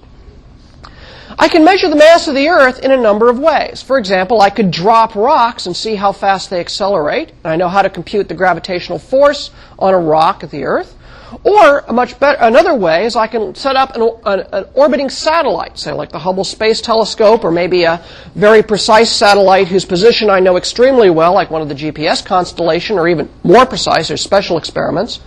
I 1.41 1.47
can 1.47 1.65
measure 1.65 1.89
the 1.89 1.95
mass 1.95 2.27
of 2.27 2.35
the 2.35 2.49
Earth 2.49 2.81
in 2.81 2.91
a 2.91 2.97
number 2.97 3.31
of 3.31 3.39
ways. 3.39 3.81
For 3.81 3.97
example, 3.97 4.41
I 4.41 4.51
could 4.51 4.73
drop 4.73 5.15
rocks 5.15 5.67
and 5.67 5.77
see 5.77 5.95
how 5.95 6.11
fast 6.11 6.51
they 6.51 6.59
accelerate. 6.59 7.33
I 7.45 7.55
know 7.55 7.69
how 7.69 7.83
to 7.83 7.91
compute 7.91 8.29
the 8.29 8.35
gravitational 8.35 8.99
force 8.99 9.51
on 9.79 9.95
a 9.95 9.99
rock 9.99 10.43
at 10.43 10.51
the 10.51 10.65
Earth. 10.65 10.97
Or 11.45 11.81
a 11.81 11.93
much 11.93 12.19
better, 12.19 12.39
another 12.41 12.75
way 12.75 13.05
is 13.05 13.15
I 13.15 13.27
can 13.27 13.55
set 13.55 13.77
up 13.77 13.95
an, 13.95 14.03
an, 14.25 14.47
an, 14.51 14.65
orbiting 14.75 15.11
satellite, 15.11 15.79
say 15.79 15.93
like 15.93 16.11
the 16.11 16.19
Hubble 16.19 16.43
Space 16.43 16.81
Telescope, 16.81 17.45
or 17.45 17.51
maybe 17.51 17.85
a 17.85 18.03
very 18.35 18.63
precise 18.63 19.13
satellite 19.13 19.69
whose 19.69 19.85
position 19.85 20.31
I 20.31 20.41
know 20.41 20.57
extremely 20.57 21.11
well, 21.11 21.35
like 21.35 21.51
one 21.51 21.61
of 21.61 21.69
the 21.69 21.75
GPS 21.75 22.25
constellation, 22.25 22.99
or 22.99 23.07
even 23.07 23.29
more 23.45 23.67
precise, 23.67 24.11
or 24.11 24.17
special 24.17 24.57
experiments, 24.57 25.21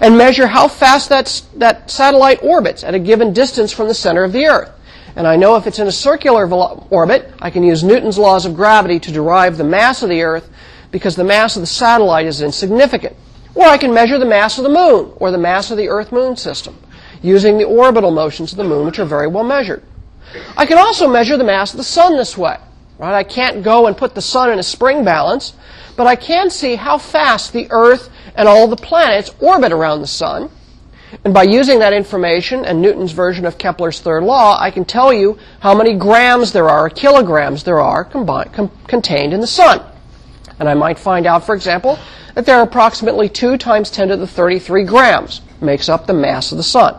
and 0.00 0.16
measure 0.16 0.46
how 0.46 0.68
fast 0.68 1.08
that, 1.08 1.42
that 1.56 1.90
satellite 1.90 2.42
orbits 2.42 2.84
at 2.84 2.94
a 2.94 2.98
given 2.98 3.32
distance 3.32 3.72
from 3.72 3.88
the 3.88 3.94
center 3.94 4.22
of 4.22 4.32
the 4.32 4.46
Earth. 4.46 4.75
And 5.16 5.26
I 5.26 5.36
know 5.36 5.56
if 5.56 5.66
it's 5.66 5.78
in 5.78 5.86
a 5.86 5.92
circular 5.92 6.46
orbit, 6.90 7.32
I 7.40 7.50
can 7.50 7.62
use 7.62 7.82
Newton's 7.82 8.18
laws 8.18 8.44
of 8.44 8.54
gravity 8.54 9.00
to 9.00 9.10
derive 9.10 9.56
the 9.56 9.64
mass 9.64 10.02
of 10.02 10.10
the 10.10 10.22
Earth 10.22 10.48
because 10.90 11.16
the 11.16 11.24
mass 11.24 11.56
of 11.56 11.62
the 11.62 11.66
satellite 11.66 12.26
is 12.26 12.42
insignificant. 12.42 13.16
Or 13.54 13.64
I 13.64 13.78
can 13.78 13.94
measure 13.94 14.18
the 14.18 14.26
mass 14.26 14.58
of 14.58 14.64
the 14.64 14.70
moon 14.70 15.12
or 15.16 15.30
the 15.30 15.38
mass 15.38 15.70
of 15.70 15.78
the 15.78 15.88
Earth 15.88 16.12
Moon 16.12 16.36
system 16.36 16.78
using 17.22 17.56
the 17.56 17.64
orbital 17.64 18.10
motions 18.10 18.52
of 18.52 18.58
the 18.58 18.64
moon, 18.64 18.84
which 18.84 18.98
are 18.98 19.06
very 19.06 19.26
well 19.26 19.42
measured. 19.42 19.82
I 20.56 20.66
can 20.66 20.76
also 20.76 21.08
measure 21.08 21.38
the 21.38 21.44
mass 21.44 21.72
of 21.72 21.78
the 21.78 21.84
sun 21.84 22.16
this 22.16 22.36
way. 22.36 22.58
Right? 22.98 23.14
I 23.14 23.24
can't 23.24 23.62
go 23.62 23.86
and 23.86 23.96
put 23.96 24.14
the 24.14 24.22
sun 24.22 24.50
in 24.50 24.58
a 24.58 24.62
spring 24.62 25.04
balance, 25.04 25.54
but 25.96 26.06
I 26.06 26.16
can 26.16 26.50
see 26.50 26.76
how 26.76 26.98
fast 26.98 27.54
the 27.54 27.66
Earth 27.70 28.10
and 28.34 28.46
all 28.46 28.68
the 28.68 28.76
planets 28.76 29.34
orbit 29.40 29.72
around 29.72 30.02
the 30.02 30.06
sun. 30.06 30.50
And 31.24 31.32
by 31.32 31.44
using 31.44 31.78
that 31.78 31.92
information 31.92 32.64
and 32.64 32.82
Newton's 32.82 33.12
version 33.12 33.46
of 33.46 33.58
Kepler's 33.58 34.00
third 34.00 34.22
law, 34.22 34.56
I 34.60 34.70
can 34.70 34.84
tell 34.84 35.12
you 35.12 35.38
how 35.60 35.74
many 35.74 35.94
grams 35.94 36.52
there 36.52 36.68
are, 36.68 36.86
or 36.86 36.90
kilograms 36.90 37.62
there 37.64 37.80
are, 37.80 38.04
combined, 38.04 38.52
com- 38.52 38.70
contained 38.86 39.32
in 39.32 39.40
the 39.40 39.46
sun. 39.46 39.82
And 40.58 40.68
I 40.68 40.74
might 40.74 40.98
find 40.98 41.26
out, 41.26 41.44
for 41.44 41.54
example, 41.54 41.98
that 42.34 42.46
there 42.46 42.58
are 42.58 42.64
approximately 42.64 43.28
2 43.28 43.56
times 43.56 43.90
10 43.90 44.08
to 44.08 44.16
the 44.16 44.26
33 44.26 44.84
grams, 44.84 45.42
makes 45.60 45.88
up 45.88 46.06
the 46.06 46.14
mass 46.14 46.52
of 46.52 46.58
the 46.58 46.64
sun. 46.64 46.96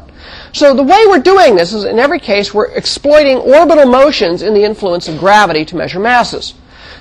So 0.53 0.73
the 0.73 0.83
way 0.83 1.05
we're 1.07 1.19
doing 1.19 1.55
this 1.55 1.73
is 1.73 1.83
in 1.83 1.99
every 1.99 2.19
case 2.19 2.53
we're 2.53 2.71
exploiting 2.71 3.37
orbital 3.37 3.85
motions 3.85 4.41
in 4.41 4.53
the 4.53 4.63
influence 4.63 5.07
of 5.07 5.19
gravity 5.19 5.63
to 5.65 5.75
measure 5.75 5.99
masses. 5.99 6.53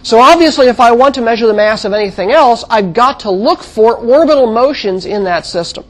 So 0.03 0.21
obviously 0.21 0.69
if 0.69 0.81
I 0.81 0.93
want 0.93 1.15
to 1.17 1.23
measure 1.23 1.47
the 1.47 1.55
mass 1.55 1.85
of 1.85 1.93
anything 1.93 2.31
else, 2.31 2.65
I've 2.71 2.93
got 2.93 3.21
to 3.21 3.31
look 3.31 3.63
for 3.63 3.97
orbital 3.97 4.53
motions 4.53 5.07
in 5.07 5.25
that 5.25 5.47
system. 5.47 5.85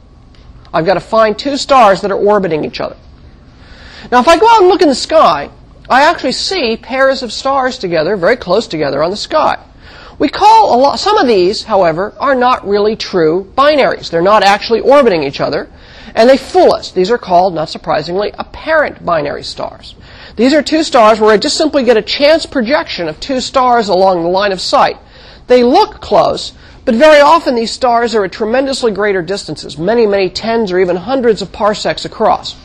I've 0.73 0.85
got 0.85 0.95
to 0.95 0.99
find 0.99 1.37
two 1.37 1.57
stars 1.57 2.01
that 2.01 2.11
are 2.11 2.17
orbiting 2.17 2.65
each 2.65 2.79
other. 2.79 2.97
Now 4.11 4.19
if 4.19 4.27
I 4.27 4.37
go 4.37 4.47
out 4.47 4.61
and 4.61 4.69
look 4.69 4.81
in 4.81 4.89
the 4.89 4.95
sky, 4.95 5.49
I 5.89 6.03
actually 6.03 6.33
see 6.33 6.77
pairs 6.77 7.23
of 7.23 7.31
stars 7.31 7.77
together, 7.77 8.17
very 8.17 8.35
close 8.35 8.67
together 8.67 9.01
on 9.03 9.11
the 9.11 9.17
sky. 9.17 9.63
We 10.19 10.29
call 10.29 10.75
a 10.75 10.77
lot, 10.77 10.99
some 10.99 11.17
of 11.17 11.27
these, 11.27 11.63
however, 11.63 12.13
are 12.19 12.35
not 12.35 12.67
really 12.67 12.95
true 12.95 13.51
binaries. 13.55 14.09
They're 14.09 14.21
not 14.21 14.43
actually 14.43 14.79
orbiting 14.79 15.23
each 15.23 15.39
other, 15.39 15.69
and 16.15 16.27
they 16.27 16.37
fool 16.37 16.73
us. 16.73 16.91
These 16.91 17.11
are 17.11 17.19
called, 17.19 17.53
not 17.53 17.69
surprisingly, 17.69 18.31
apparent 18.37 19.05
binary 19.05 19.43
stars. 19.43 19.95
These 20.35 20.53
are 20.53 20.63
two 20.63 20.83
stars 20.83 21.19
where 21.19 21.31
I 21.31 21.37
just 21.37 21.57
simply 21.57 21.83
get 21.83 21.97
a 21.97 22.01
chance 22.01 22.45
projection 22.45 23.07
of 23.07 23.19
two 23.19 23.39
stars 23.39 23.89
along 23.89 24.23
the 24.23 24.29
line 24.29 24.51
of 24.51 24.59
sight. 24.59 24.97
They 25.45 25.63
look 25.63 26.01
close, 26.01 26.53
but 26.87 26.95
very 26.95 27.19
often 27.19 27.53
these 27.53 27.71
stars 27.71 28.15
are 28.15 28.23
at 28.23 28.31
tremendously 28.31 28.93
greater 28.93 29.21
distances, 29.21 29.77
many, 29.77 30.07
many 30.07 30.29
tens 30.29 30.71
or 30.71 30.79
even 30.79 30.95
hundreds 30.95 31.41
of 31.41 31.51
parsecs 31.51 32.05
across. 32.05 32.55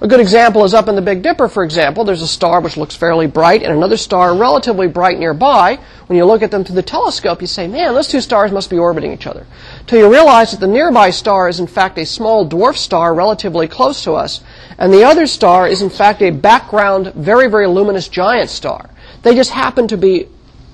A 0.00 0.06
good 0.06 0.20
example 0.20 0.62
is 0.62 0.72
up 0.72 0.86
in 0.86 0.94
the 0.94 1.02
Big 1.02 1.20
Dipper, 1.20 1.48
for 1.48 1.64
example. 1.64 2.04
There's 2.04 2.22
a 2.22 2.28
star 2.28 2.60
which 2.60 2.76
looks 2.76 2.94
fairly 2.94 3.26
bright 3.26 3.64
and 3.64 3.72
another 3.72 3.96
star 3.96 4.36
relatively 4.36 4.86
bright 4.86 5.18
nearby. 5.18 5.80
When 6.06 6.16
you 6.16 6.24
look 6.26 6.42
at 6.42 6.52
them 6.52 6.62
through 6.62 6.76
the 6.76 6.82
telescope, 6.82 7.40
you 7.40 7.48
say, 7.48 7.66
man, 7.66 7.92
those 7.92 8.06
two 8.06 8.20
stars 8.20 8.52
must 8.52 8.70
be 8.70 8.78
orbiting 8.78 9.12
each 9.12 9.26
other. 9.26 9.44
Till 9.88 9.98
you 9.98 10.12
realize 10.12 10.52
that 10.52 10.60
the 10.60 10.68
nearby 10.68 11.10
star 11.10 11.48
is 11.48 11.58
in 11.58 11.66
fact 11.66 11.98
a 11.98 12.06
small 12.06 12.48
dwarf 12.48 12.76
star 12.76 13.16
relatively 13.16 13.66
close 13.66 14.04
to 14.04 14.12
us, 14.12 14.42
and 14.78 14.92
the 14.92 15.02
other 15.02 15.26
star 15.26 15.66
is 15.66 15.82
in 15.82 15.90
fact 15.90 16.22
a 16.22 16.30
background, 16.30 17.12
very, 17.14 17.50
very 17.50 17.66
luminous 17.66 18.06
giant 18.06 18.48
star. 18.48 18.90
They 19.22 19.34
just 19.34 19.50
happen 19.50 19.88
to 19.88 19.96
be 19.96 20.28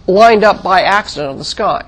lined 0.06 0.44
up 0.44 0.62
by 0.62 0.82
accident 0.82 1.30
on 1.30 1.38
the 1.38 1.44
sky. 1.44 1.86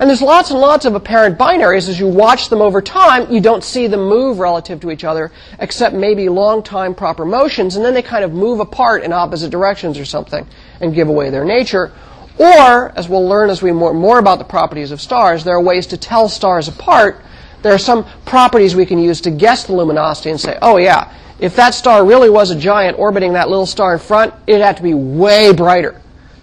And 0.00 0.08
there's 0.08 0.22
lots 0.22 0.50
and 0.50 0.60
lots 0.60 0.84
of 0.84 0.94
apparent 0.94 1.38
binaries. 1.38 1.88
As 1.88 1.98
you 1.98 2.06
watch 2.06 2.50
them 2.50 2.62
over 2.62 2.80
time, 2.80 3.32
you 3.32 3.40
don't 3.40 3.64
see 3.64 3.88
them 3.88 4.08
move 4.08 4.38
relative 4.38 4.80
to 4.80 4.92
each 4.92 5.02
other, 5.02 5.32
except 5.58 5.94
maybe 5.94 6.28
long 6.28 6.62
time 6.62 6.94
proper 6.94 7.24
motions, 7.24 7.74
and 7.74 7.84
then 7.84 7.94
they 7.94 8.02
kind 8.02 8.24
of 8.24 8.32
move 8.32 8.60
apart 8.60 9.02
in 9.02 9.12
opposite 9.12 9.50
directions 9.50 9.98
or 9.98 10.04
something 10.04 10.46
and 10.80 10.94
give 10.94 11.08
away 11.08 11.30
their 11.30 11.44
nature. 11.44 11.92
Or, 12.38 12.90
as 12.96 13.08
we'll 13.08 13.26
learn 13.26 13.50
as 13.50 13.60
we 13.60 13.72
more, 13.72 13.92
more 13.92 14.20
about 14.20 14.38
the 14.38 14.44
properties 14.44 14.92
of 14.92 15.00
stars, 15.00 15.42
there 15.42 15.56
are 15.56 15.60
ways 15.60 15.88
to 15.88 15.96
tell 15.96 16.28
stars 16.28 16.68
apart. 16.68 17.20
There 17.62 17.74
are 17.74 17.78
some 17.78 18.06
properties 18.24 18.76
we 18.76 18.86
can 18.86 19.00
use 19.00 19.20
to 19.22 19.32
guess 19.32 19.64
the 19.64 19.72
luminosity 19.72 20.30
and 20.30 20.40
say, 20.40 20.56
oh 20.62 20.76
yeah, 20.76 21.12
if 21.40 21.56
that 21.56 21.74
star 21.74 22.04
really 22.06 22.30
was 22.30 22.52
a 22.52 22.56
giant 22.56 22.96
orbiting 22.96 23.32
that 23.32 23.48
little 23.48 23.66
star 23.66 23.94
in 23.94 23.98
front, 23.98 24.32
it'd 24.46 24.62
have 24.62 24.76
to 24.76 24.82
be 24.84 24.94
way 24.94 25.52
brighter. 25.52 26.00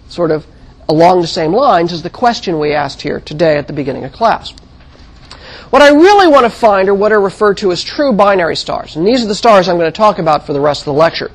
Sort 0.08 0.30
of 0.30 0.46
along 0.88 1.20
the 1.20 1.26
same 1.26 1.52
lines 1.52 1.92
as 1.92 2.02
the 2.02 2.10
question 2.10 2.58
we 2.58 2.72
asked 2.72 3.02
here 3.02 3.20
today 3.20 3.56
at 3.56 3.66
the 3.66 3.72
beginning 3.72 4.04
of 4.04 4.12
class. 4.12 4.52
What 5.70 5.82
I 5.82 5.88
really 5.88 6.28
want 6.28 6.44
to 6.44 6.50
find 6.50 6.88
are 6.88 6.94
what 6.94 7.12
are 7.12 7.20
referred 7.20 7.56
to 7.58 7.72
as 7.72 7.82
true 7.82 8.12
binary 8.12 8.56
stars. 8.56 8.96
And 8.96 9.06
these 9.06 9.24
are 9.24 9.28
the 9.28 9.34
stars 9.34 9.68
I'm 9.68 9.76
going 9.76 9.90
to 9.90 9.96
talk 9.96 10.18
about 10.18 10.46
for 10.46 10.52
the 10.52 10.60
rest 10.60 10.82
of 10.82 10.86
the 10.86 10.92
lecture. 10.92 11.30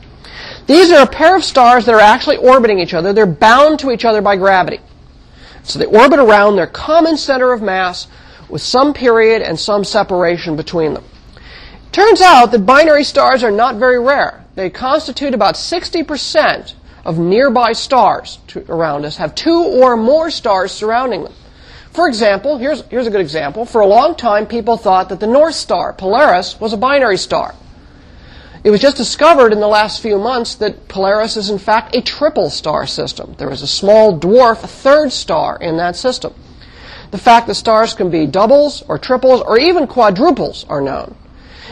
These 0.67 0.91
are 0.91 1.03
a 1.03 1.07
pair 1.07 1.35
of 1.35 1.43
stars 1.43 1.85
that 1.85 1.95
are 1.95 1.99
actually 1.99 2.37
orbiting 2.37 2.79
each 2.79 2.93
other. 2.93 3.11
They're 3.11 3.25
bound 3.25 3.79
to 3.79 3.91
each 3.91 4.05
other 4.05 4.21
by 4.21 4.37
gravity. 4.37 4.79
So 5.63 5.79
they 5.79 5.85
orbit 5.85 6.19
around 6.19 6.55
their 6.55 6.67
common 6.67 7.17
center 7.17 7.51
of 7.51 7.61
mass 7.61 8.07
with 8.49 8.61
some 8.61 8.93
period 8.93 9.41
and 9.41 9.59
some 9.59 9.83
separation 9.83 10.55
between 10.55 10.93
them. 10.93 11.03
Turns 11.91 12.21
out 12.21 12.51
that 12.51 12.65
binary 12.65 13.03
stars 13.03 13.43
are 13.43 13.51
not 13.51 13.75
very 13.75 13.99
rare. 13.99 14.45
They 14.55 14.69
constitute 14.69 15.33
about 15.33 15.55
60% 15.55 16.73
of 17.05 17.17
nearby 17.17 17.73
stars 17.73 18.39
to, 18.47 18.65
around 18.71 19.05
us 19.05 19.17
have 19.17 19.35
two 19.35 19.63
or 19.63 19.97
more 19.97 20.29
stars 20.29 20.71
surrounding 20.71 21.23
them. 21.23 21.33
For 21.91 22.07
example, 22.07 22.57
here's, 22.57 22.81
here's 22.85 23.07
a 23.07 23.11
good 23.11 23.21
example. 23.21 23.65
For 23.65 23.81
a 23.81 23.87
long 23.87 24.15
time, 24.15 24.45
people 24.45 24.77
thought 24.77 25.09
that 25.09 25.19
the 25.19 25.27
North 25.27 25.55
Star, 25.55 25.91
Polaris, 25.93 26.59
was 26.59 26.71
a 26.71 26.77
binary 26.77 27.17
star. 27.17 27.53
It 28.63 28.69
was 28.69 28.79
just 28.79 28.95
discovered 28.95 29.51
in 29.53 29.59
the 29.59 29.67
last 29.67 30.01
few 30.01 30.19
months 30.19 30.55
that 30.55 30.87
Polaris 30.87 31.35
is 31.35 31.49
in 31.49 31.57
fact 31.57 31.95
a 31.95 32.01
triple 32.01 32.49
star 32.51 32.85
system. 32.85 33.33
There 33.37 33.51
is 33.51 33.63
a 33.63 33.67
small 33.67 34.17
dwarf 34.19 34.59
third 34.59 35.11
star 35.11 35.57
in 35.59 35.77
that 35.77 35.95
system. 35.95 36.33
The 37.09 37.17
fact 37.17 37.47
that 37.47 37.55
stars 37.55 37.95
can 37.95 38.11
be 38.11 38.27
doubles 38.27 38.83
or 38.87 38.99
triples 38.99 39.41
or 39.41 39.59
even 39.59 39.87
quadruples 39.87 40.65
are 40.69 40.79
known 40.79 41.15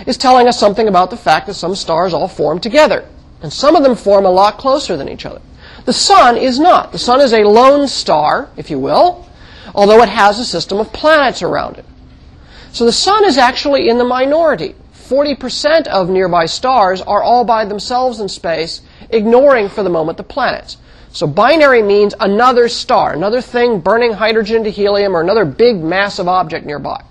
is 0.08 0.18
telling 0.18 0.48
us 0.48 0.60
something 0.60 0.88
about 0.88 1.12
the 1.12 1.18
fact 1.18 1.46
that 1.48 1.54
some 1.54 1.76
stars 1.76 2.14
all 2.14 2.28
form 2.28 2.60
together. 2.60 3.06
And 3.42 3.52
some 3.52 3.76
of 3.76 3.84
them 3.84 3.96
form 3.96 4.26
a 4.26 4.32
lot 4.32 4.58
closer 4.58 4.98
than 4.98 5.10
each 5.10 5.26
other. 5.26 5.42
The 5.86 5.94
sun 5.94 6.38
is 6.38 6.60
not. 6.60 6.92
The 6.92 7.00
sun 7.00 7.22
is 7.22 7.34
a 7.34 7.44
lone 7.44 7.88
star, 7.88 8.50
if 8.58 8.70
you 8.70 8.80
will, 8.80 9.28
although 9.74 10.02
it 10.02 10.10
has 10.10 10.40
a 10.40 10.46
system 10.46 10.80
of 10.80 10.92
planets 10.92 11.42
around 11.42 11.78
it. 11.78 11.86
So 12.72 12.86
the 12.86 12.92
sun 12.92 13.26
is 13.26 13.38
actually 13.38 13.90
in 13.90 13.98
the 13.98 14.04
minority. 14.04 14.76
40% 14.94 15.88
of 15.88 16.10
nearby 16.10 16.46
stars 16.46 17.02
are 17.02 17.24
all 17.24 17.44
by 17.44 17.66
themselves 17.66 18.20
in 18.20 18.30
space, 18.30 18.82
ignoring 19.10 19.70
for 19.70 19.82
the 19.82 19.90
moment 19.90 20.18
the 20.18 20.24
planets. 20.24 20.78
So 21.12 21.26
binary 21.26 21.82
means 21.82 22.14
another 22.20 22.68
star, 22.68 23.14
another 23.14 23.42
thing 23.42 23.80
burning 23.80 24.14
hydrogen 24.14 24.58
into 24.58 24.70
helium, 24.70 25.16
or 25.16 25.22
another 25.22 25.46
big 25.46 25.78
massive 25.78 26.28
object 26.28 26.66
nearby. 26.66 27.04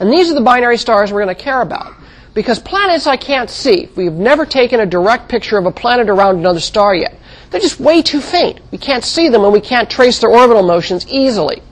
And 0.00 0.10
these 0.10 0.30
are 0.30 0.34
the 0.34 0.40
binary 0.40 0.78
stars 0.78 1.12
we're 1.12 1.22
going 1.22 1.36
to 1.36 1.42
care 1.42 1.60
about. 1.60 1.92
Because 2.36 2.58
planets 2.58 3.06
I 3.06 3.16
can't 3.16 3.48
see. 3.48 3.88
We've 3.96 4.12
never 4.12 4.44
taken 4.44 4.78
a 4.78 4.84
direct 4.84 5.26
picture 5.26 5.56
of 5.56 5.64
a 5.64 5.70
planet 5.70 6.10
around 6.10 6.36
another 6.36 6.60
star 6.60 6.94
yet. 6.94 7.18
They're 7.48 7.62
just 7.62 7.80
way 7.80 8.02
too 8.02 8.20
faint. 8.20 8.60
We 8.70 8.76
can't 8.76 9.02
see 9.02 9.30
them 9.30 9.42
and 9.42 9.54
we 9.54 9.62
can't 9.62 9.88
trace 9.88 10.18
their 10.18 10.28
orbital 10.28 10.62
motions 10.62 11.08
easily. 11.08 11.62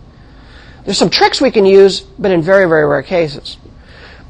There's 0.87 0.97
some 0.97 1.11
tricks 1.11 1.39
we 1.39 1.51
can 1.51 1.67
use, 1.67 2.01
but 2.01 2.31
in 2.31 2.41
very, 2.41 2.67
very 2.67 2.87
rare 2.87 3.03
cases. 3.03 3.59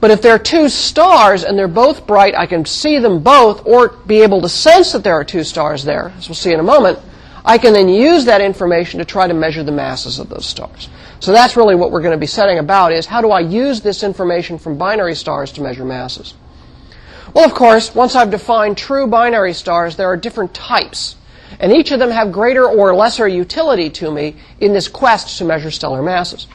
But 0.01 0.11
if 0.11 0.23
there 0.23 0.35
are 0.35 0.41
two 0.41 0.69
stars 0.69 1.45
and 1.45 1.57
they're 1.57 1.69
both 1.69 2.05
bright, 2.05 2.35
I 2.35 2.47
can 2.47 2.65
see 2.65 2.99
them 2.99 3.23
both 3.23 3.65
or 3.65 3.91
be 3.91 4.23
able 4.23 4.41
to 4.41 4.49
sense 4.49 4.91
that 4.91 5.05
there 5.05 5.15
are 5.15 5.25
two 5.25 5.45
stars 5.45 5.85
there, 5.85 6.13
as 6.19 6.29
we'll 6.29 6.35
see 6.35 6.53
in 6.53 6.59
a 6.59 6.65
moment. 6.65 6.99
I 7.45 7.59
can 7.59 7.75
then 7.75 7.89
use 7.89 8.25
that 8.25 8.41
information 8.41 8.99
to 8.99 9.05
try 9.05 9.29
to 9.29 9.35
measure 9.35 9.63
the 9.63 9.71
masses 9.71 10.19
of 10.19 10.31
those 10.31 10.47
stars. 10.47 10.89
So 11.25 11.33
that's 11.33 11.57
really 11.57 11.75
what 11.75 11.91
we're 11.91 12.03
going 12.03 12.13
to 12.13 12.19
be 12.19 12.27
setting 12.27 12.59
about 12.59 12.93
is 12.93 13.07
how 13.07 13.23
do 13.23 13.31
I 13.31 13.41
use 13.41 13.81
this 13.81 14.03
information 14.03 14.59
from 14.59 14.77
binary 14.77 15.15
stars 15.15 15.53
to 15.53 15.63
measure 15.63 15.87
masses? 15.87 16.35
Well, 17.33 17.47
of 17.47 17.55
course, 17.55 17.95
once 17.95 18.15
I've 18.15 18.31
defined 18.31 18.77
true 18.77 19.07
binary 19.07 19.55
stars, 19.55 19.97
there 19.97 20.07
are 20.09 20.19
different 20.19 20.53
types. 20.53 21.17
And 21.61 21.73
each 21.73 21.93
of 21.93 21.99
them 21.99 22.11
have 22.11 22.31
greater 22.31 22.69
or 22.69 22.95
lesser 22.95 23.27
utility 23.27 23.89
to 23.89 24.11
me 24.11 24.37
in 24.61 24.75
this 24.75 24.87
quest 24.87 25.39
to 25.39 25.47
measure 25.47 25.71
stellar 25.71 26.03
masses. 26.03 26.47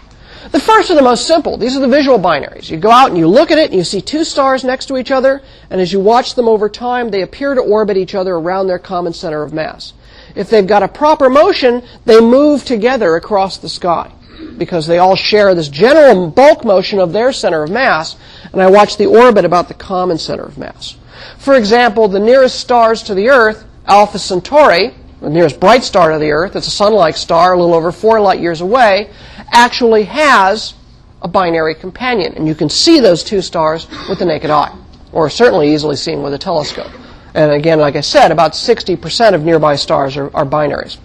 The 0.51 0.59
first 0.59 0.91
are 0.91 0.95
the 0.95 1.01
most 1.01 1.25
simple. 1.25 1.57
These 1.57 1.75
are 1.75 1.79
the 1.81 1.88
visual 1.88 2.19
binaries. 2.19 2.69
You 2.69 2.77
go 2.77 2.91
out 2.91 3.09
and 3.09 3.17
you 3.17 3.25
look 3.25 3.49
at 3.49 3.57
it 3.57 3.71
and 3.71 3.73
you 3.73 3.83
see 3.83 4.01
two 4.01 4.23
stars 4.23 4.63
next 4.63 4.85
to 4.89 4.97
each 4.97 5.09
other, 5.09 5.41
and 5.71 5.81
as 5.81 5.91
you 5.91 5.99
watch 5.99 6.35
them 6.35 6.47
over 6.47 6.69
time, 6.69 7.09
they 7.09 7.23
appear 7.23 7.55
to 7.55 7.61
orbit 7.61 7.97
each 7.97 8.13
other 8.13 8.35
around 8.35 8.67
their 8.67 8.77
common 8.77 9.13
center 9.13 9.41
of 9.41 9.51
mass. 9.51 9.93
If 10.35 10.51
they've 10.51 10.67
got 10.67 10.83
a 10.83 10.88
proper 10.88 11.27
motion, 11.27 11.81
they 12.05 12.21
move 12.21 12.65
together 12.65 13.15
across 13.15 13.57
the 13.57 13.67
sky. 13.67 14.11
Because 14.58 14.88
they 14.88 14.98
all 14.98 15.15
share 15.15 15.55
this 15.55 15.69
general 15.69 16.29
bulk 16.29 16.63
motion 16.63 17.00
of 17.00 17.13
their 17.13 17.31
center 17.31 17.63
of 17.63 17.72
mass, 17.72 18.15
and 18.51 18.62
I 18.62 18.69
watch 18.69 18.98
the 18.98 19.05
orbit 19.05 19.46
about 19.46 19.67
the 19.67 19.74
common 19.74 20.17
center 20.17 20.43
of 20.43 20.58
mass. 20.58 20.96
For 21.38 21.55
example, 21.55 22.08
the 22.08 22.19
nearest 22.19 22.60
stars 22.60 23.03
to 23.03 23.13
the 23.13 23.29
Earth, 23.29 23.65
Alpha 23.86 24.19
Centauri, 24.19 24.93
the 25.22 25.29
nearest 25.29 25.60
bright 25.60 25.84
star 25.84 26.12
to 26.12 26.19
the 26.19 26.31
Earth, 26.31 26.55
it's 26.55 26.67
a 26.67 26.72
sun-like 26.72 27.17
star, 27.17 27.53
a 27.53 27.60
little 27.60 27.75
over 27.75 27.91
four 27.91 28.19
light 28.22 28.39
years 28.39 28.62
away, 28.62 29.10
actually 29.51 30.03
has 30.03 30.74
a 31.22 31.27
binary 31.27 31.75
companion. 31.75 32.34
And 32.36 32.48
you 32.48 32.55
can 32.55 32.69
see 32.69 33.00
those 33.00 33.24
two 33.24 33.41
stars 33.41 33.88
with 34.08 34.19
the 34.19 34.25
naked 34.25 34.50
eye, 34.50 34.75
or 35.12 35.29
certainly 35.29 35.74
easily 35.74 35.96
seen 35.96 36.24
with 36.24 36.34
a 36.34 36.38
telescope. 36.38 36.91
And 37.34 37.51
again, 37.51 37.79
like 37.79 37.96
I 37.96 38.01
said, 38.01 38.31
about 38.31 38.53
60% 38.53 39.34
of 39.34 39.43
nearby 39.43 39.75
stars 39.75 40.17
are, 40.17 40.36
are 40.36 40.46
binaries. 40.46 40.98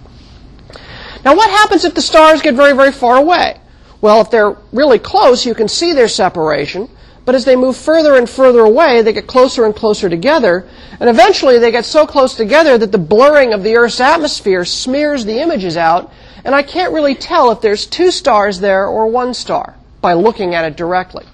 Now, 1.24 1.34
what 1.34 1.50
happens 1.50 1.84
if 1.84 1.94
the 1.94 2.02
stars 2.02 2.42
get 2.42 2.54
very, 2.54 2.74
very 2.74 2.92
far 2.92 3.16
away? 3.16 3.58
Well, 4.00 4.20
if 4.20 4.30
they're 4.30 4.56
really 4.72 4.98
close, 4.98 5.46
you 5.46 5.54
can 5.54 5.68
see 5.68 5.92
their 5.94 6.08
separation. 6.08 6.90
But 7.24 7.34
as 7.34 7.46
they 7.46 7.56
move 7.56 7.76
further 7.76 8.16
and 8.16 8.28
further 8.28 8.60
away, 8.60 9.00
they 9.00 9.14
get 9.14 9.26
closer 9.26 9.64
and 9.64 9.74
closer 9.74 10.10
together. 10.10 10.68
And 11.00 11.08
eventually, 11.08 11.58
they 11.58 11.70
get 11.70 11.86
so 11.86 12.06
close 12.06 12.34
together 12.34 12.76
that 12.76 12.92
the 12.92 12.98
blurring 12.98 13.54
of 13.54 13.62
the 13.62 13.76
Earth's 13.76 14.00
atmosphere 14.00 14.66
smears 14.66 15.24
the 15.24 15.40
images 15.40 15.78
out. 15.78 16.12
And 16.44 16.54
I 16.54 16.62
can't 16.62 16.92
really 16.92 17.14
tell 17.14 17.50
if 17.50 17.62
there's 17.62 17.86
two 17.86 18.10
stars 18.10 18.60
there 18.60 18.86
or 18.86 19.06
one 19.06 19.32
star 19.32 19.74
by 20.02 20.12
looking 20.12 20.54
at 20.54 20.66
it 20.66 20.76
directly. 20.76 21.24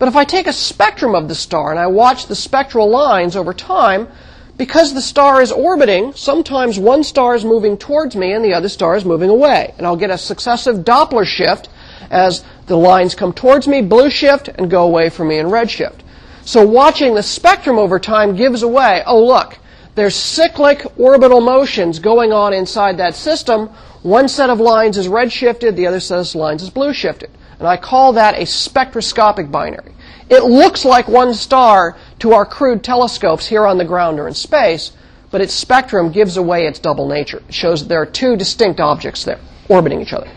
But 0.00 0.08
if 0.08 0.16
I 0.16 0.24
take 0.24 0.48
a 0.48 0.52
spectrum 0.52 1.14
of 1.14 1.28
the 1.28 1.36
star 1.36 1.70
and 1.70 1.78
I 1.78 1.86
watch 1.86 2.26
the 2.26 2.34
spectral 2.34 2.90
lines 2.90 3.36
over 3.36 3.54
time, 3.54 4.08
because 4.56 4.94
the 4.94 5.00
star 5.00 5.40
is 5.40 5.50
orbiting, 5.50 6.12
sometimes 6.14 6.78
one 6.78 7.04
star 7.04 7.34
is 7.34 7.44
moving 7.44 7.76
towards 7.76 8.14
me 8.14 8.32
and 8.32 8.44
the 8.44 8.54
other 8.54 8.68
star 8.68 8.96
is 8.96 9.04
moving 9.04 9.30
away. 9.30 9.74
And 9.78 9.86
I'll 9.86 9.96
get 9.96 10.10
a 10.10 10.18
successive 10.18 10.84
Doppler 10.84 11.24
shift 11.24 11.68
as 12.10 12.44
the 12.66 12.76
lines 12.76 13.14
come 13.14 13.32
towards 13.32 13.66
me, 13.66 13.80
blue 13.80 14.10
shift, 14.10 14.48
and 14.48 14.70
go 14.70 14.84
away 14.84 15.08
from 15.08 15.28
me 15.28 15.38
in 15.38 15.50
red 15.50 15.70
shift. 15.70 16.04
So 16.44 16.66
watching 16.66 17.14
the 17.14 17.22
spectrum 17.22 17.78
over 17.78 17.98
time 17.98 18.36
gives 18.36 18.62
away, 18.62 19.02
oh 19.06 19.24
look, 19.24 19.58
there's 19.94 20.16
cyclic 20.16 20.84
orbital 20.98 21.40
motions 21.40 21.98
going 21.98 22.32
on 22.32 22.52
inside 22.52 22.96
that 22.98 23.14
system. 23.14 23.68
One 24.02 24.28
set 24.28 24.50
of 24.50 24.58
lines 24.58 24.98
is 24.98 25.06
red 25.06 25.32
shifted, 25.32 25.76
the 25.76 25.86
other 25.86 26.00
set 26.00 26.18
of 26.18 26.34
lines 26.34 26.62
is 26.62 26.70
blue 26.70 26.92
shifted. 26.92 27.30
And 27.58 27.68
I 27.68 27.76
call 27.76 28.14
that 28.14 28.38
a 28.38 28.44
spectroscopic 28.44 29.50
binary. 29.50 29.92
It 30.28 30.44
looks 30.44 30.84
like 30.84 31.08
one 31.08 31.34
star 31.34 31.96
to 32.22 32.32
our 32.32 32.46
crude 32.46 32.84
telescopes 32.84 33.48
here 33.48 33.66
on 33.66 33.78
the 33.78 33.84
ground 33.84 34.20
or 34.20 34.28
in 34.28 34.34
space, 34.34 34.92
but 35.32 35.40
its 35.40 35.52
spectrum 35.52 36.12
gives 36.12 36.36
away 36.36 36.66
its 36.66 36.78
double 36.78 37.08
nature. 37.08 37.42
It 37.48 37.52
shows 37.52 37.82
that 37.82 37.88
there 37.88 38.00
are 38.00 38.06
two 38.06 38.36
distinct 38.36 38.78
objects 38.78 39.24
there 39.24 39.40
orbiting 39.68 40.00
each 40.00 40.12
other. 40.12 40.30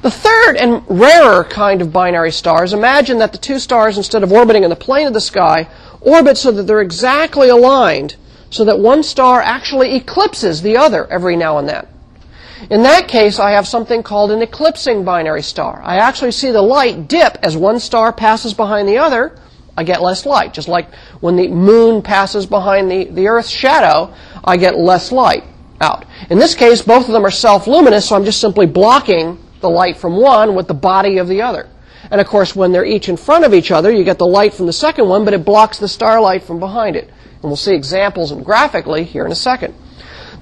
The 0.00 0.10
third 0.10 0.56
and 0.56 0.82
rarer 0.88 1.44
kind 1.44 1.82
of 1.82 1.92
binary 1.92 2.30
stars, 2.30 2.72
imagine 2.72 3.18
that 3.18 3.32
the 3.32 3.38
two 3.38 3.58
stars, 3.58 3.98
instead 3.98 4.22
of 4.22 4.32
orbiting 4.32 4.64
in 4.64 4.70
the 4.70 4.76
plane 4.76 5.06
of 5.06 5.12
the 5.12 5.20
sky, 5.20 5.68
orbit 6.00 6.38
so 6.38 6.50
that 6.52 6.62
they're 6.62 6.80
exactly 6.80 7.50
aligned, 7.50 8.16
so 8.48 8.64
that 8.64 8.78
one 8.78 9.02
star 9.02 9.42
actually 9.42 9.94
eclipses 9.94 10.62
the 10.62 10.78
other 10.78 11.06
every 11.08 11.36
now 11.36 11.58
and 11.58 11.68
then. 11.68 11.86
In 12.70 12.84
that 12.84 13.06
case, 13.06 13.38
I 13.38 13.50
have 13.50 13.68
something 13.68 14.02
called 14.02 14.30
an 14.30 14.40
eclipsing 14.40 15.04
binary 15.04 15.42
star. 15.42 15.82
I 15.84 15.96
actually 15.96 16.32
see 16.32 16.50
the 16.50 16.62
light 16.62 17.06
dip 17.06 17.36
as 17.42 17.54
one 17.54 17.80
star 17.80 18.14
passes 18.14 18.54
behind 18.54 18.88
the 18.88 18.96
other. 18.96 19.36
I 19.76 19.84
get 19.84 20.02
less 20.02 20.24
light. 20.24 20.54
Just 20.54 20.68
like 20.68 20.92
when 21.20 21.36
the 21.36 21.48
moon 21.48 22.02
passes 22.02 22.46
behind 22.46 22.90
the, 22.90 23.04
the 23.04 23.28
Earth's 23.28 23.50
shadow, 23.50 24.14
I 24.44 24.56
get 24.56 24.78
less 24.78 25.10
light 25.10 25.44
out. 25.80 26.04
In 26.30 26.38
this 26.38 26.54
case, 26.54 26.82
both 26.82 27.06
of 27.06 27.12
them 27.12 27.26
are 27.26 27.30
self-luminous, 27.30 28.08
so 28.08 28.16
I'm 28.16 28.24
just 28.24 28.40
simply 28.40 28.66
blocking 28.66 29.38
the 29.60 29.70
light 29.70 29.96
from 29.96 30.16
one 30.16 30.54
with 30.54 30.68
the 30.68 30.74
body 30.74 31.18
of 31.18 31.28
the 31.28 31.42
other. 31.42 31.68
And 32.10 32.20
of 32.20 32.26
course, 32.26 32.54
when 32.54 32.70
they're 32.70 32.84
each 32.84 33.08
in 33.08 33.16
front 33.16 33.44
of 33.44 33.54
each 33.54 33.70
other, 33.70 33.90
you 33.90 34.04
get 34.04 34.18
the 34.18 34.26
light 34.26 34.54
from 34.54 34.66
the 34.66 34.72
second 34.72 35.08
one, 35.08 35.24
but 35.24 35.34
it 35.34 35.44
blocks 35.44 35.78
the 35.78 35.88
starlight 35.88 36.44
from 36.44 36.60
behind 36.60 36.96
it. 36.96 37.08
And 37.08 37.44
we'll 37.44 37.56
see 37.56 37.74
examples 37.74 38.30
and 38.30 38.44
graphically 38.44 39.04
here 39.04 39.26
in 39.26 39.32
a 39.32 39.36
second. 39.36 39.74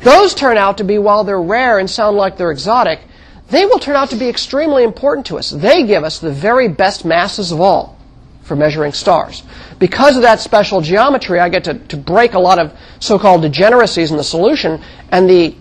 Those 0.00 0.34
turn 0.34 0.58
out 0.58 0.78
to 0.78 0.84
be, 0.84 0.98
while 0.98 1.24
they're 1.24 1.40
rare 1.40 1.78
and 1.78 1.88
sound 1.88 2.16
like 2.16 2.36
they're 2.36 2.50
exotic, 2.50 3.00
they 3.48 3.64
will 3.64 3.78
turn 3.78 3.96
out 3.96 4.10
to 4.10 4.16
be 4.16 4.28
extremely 4.28 4.82
important 4.82 5.26
to 5.26 5.38
us. 5.38 5.50
They 5.50 5.84
give 5.84 6.02
us 6.04 6.18
the 6.18 6.32
very 6.32 6.68
best 6.68 7.04
masses 7.04 7.52
of 7.52 7.60
all 7.60 7.98
for 8.42 8.56
measuring 8.56 8.92
stars. 8.92 9.42
Because 9.78 10.16
of 10.16 10.22
that 10.22 10.40
special 10.40 10.80
geometry, 10.80 11.40
I 11.40 11.48
get 11.48 11.64
to, 11.64 11.74
to 11.74 11.96
break 11.96 12.34
a 12.34 12.38
lot 12.38 12.58
of 12.58 12.76
so-called 13.00 13.42
degeneracies 13.42 14.10
in 14.10 14.16
the 14.16 14.24
solution, 14.24 14.82
and 15.10 15.28
the 15.28 15.54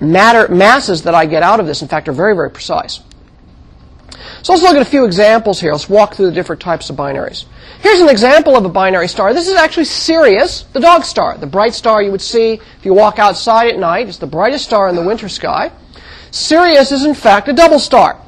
matter 0.00 0.48
masses 0.48 1.02
that 1.02 1.14
I 1.14 1.26
get 1.26 1.42
out 1.42 1.60
of 1.60 1.66
this, 1.66 1.82
in 1.82 1.88
fact, 1.88 2.08
are 2.08 2.12
very, 2.12 2.34
very 2.34 2.50
precise. 2.50 3.00
So 4.42 4.52
let's 4.52 4.62
look 4.62 4.76
at 4.76 4.82
a 4.82 4.84
few 4.84 5.04
examples 5.04 5.60
here. 5.60 5.72
Let's 5.72 5.88
walk 5.88 6.14
through 6.14 6.26
the 6.26 6.32
different 6.32 6.62
types 6.62 6.88
of 6.88 6.96
binaries. 6.96 7.46
Here's 7.80 8.00
an 8.00 8.08
example 8.08 8.56
of 8.56 8.64
a 8.64 8.68
binary 8.68 9.08
star. 9.08 9.34
This 9.34 9.48
is 9.48 9.54
actually 9.54 9.84
Sirius, 9.86 10.62
the 10.72 10.80
dog 10.80 11.04
star, 11.04 11.36
the 11.36 11.46
bright 11.46 11.74
star 11.74 12.02
you 12.02 12.10
would 12.10 12.22
see 12.22 12.54
if 12.78 12.84
you 12.84 12.94
walk 12.94 13.18
outside 13.18 13.68
at 13.68 13.78
night. 13.78 14.08
It's 14.08 14.18
the 14.18 14.26
brightest 14.26 14.64
star 14.64 14.88
in 14.88 14.94
the 14.94 15.02
winter 15.02 15.28
sky. 15.28 15.72
Sirius 16.30 16.92
is 16.92 17.04
in 17.04 17.14
fact 17.14 17.48
a 17.48 17.52
double 17.52 17.78
star. 17.78 18.20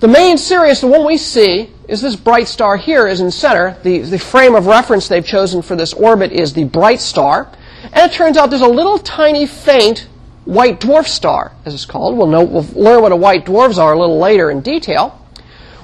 The 0.00 0.08
main 0.08 0.38
Sirius, 0.38 0.80
the 0.80 0.86
one 0.86 1.06
we 1.06 1.16
see, 1.16 1.70
is 1.90 2.00
this 2.00 2.16
bright 2.16 2.48
star 2.48 2.76
here 2.76 3.06
is 3.06 3.20
in 3.20 3.30
center. 3.30 3.76
The, 3.82 3.98
the 3.98 4.18
frame 4.18 4.54
of 4.54 4.66
reference 4.66 5.08
they've 5.08 5.26
chosen 5.26 5.60
for 5.60 5.76
this 5.76 5.92
orbit 5.92 6.32
is 6.32 6.52
the 6.52 6.64
bright 6.64 7.00
star. 7.00 7.50
And 7.92 8.10
it 8.10 8.14
turns 8.14 8.36
out 8.36 8.50
there's 8.50 8.62
a 8.62 8.68
little 8.68 8.98
tiny 8.98 9.46
faint 9.46 10.08
white 10.44 10.80
dwarf 10.80 11.06
star, 11.06 11.52
as 11.64 11.74
it's 11.74 11.84
called. 11.84 12.16
We'll, 12.16 12.28
know, 12.28 12.44
we'll 12.44 12.66
learn 12.74 13.02
what 13.02 13.12
a 13.12 13.16
white 13.16 13.44
dwarfs 13.44 13.78
are 13.78 13.92
a 13.92 13.98
little 13.98 14.18
later 14.18 14.50
in 14.50 14.60
detail 14.60 15.20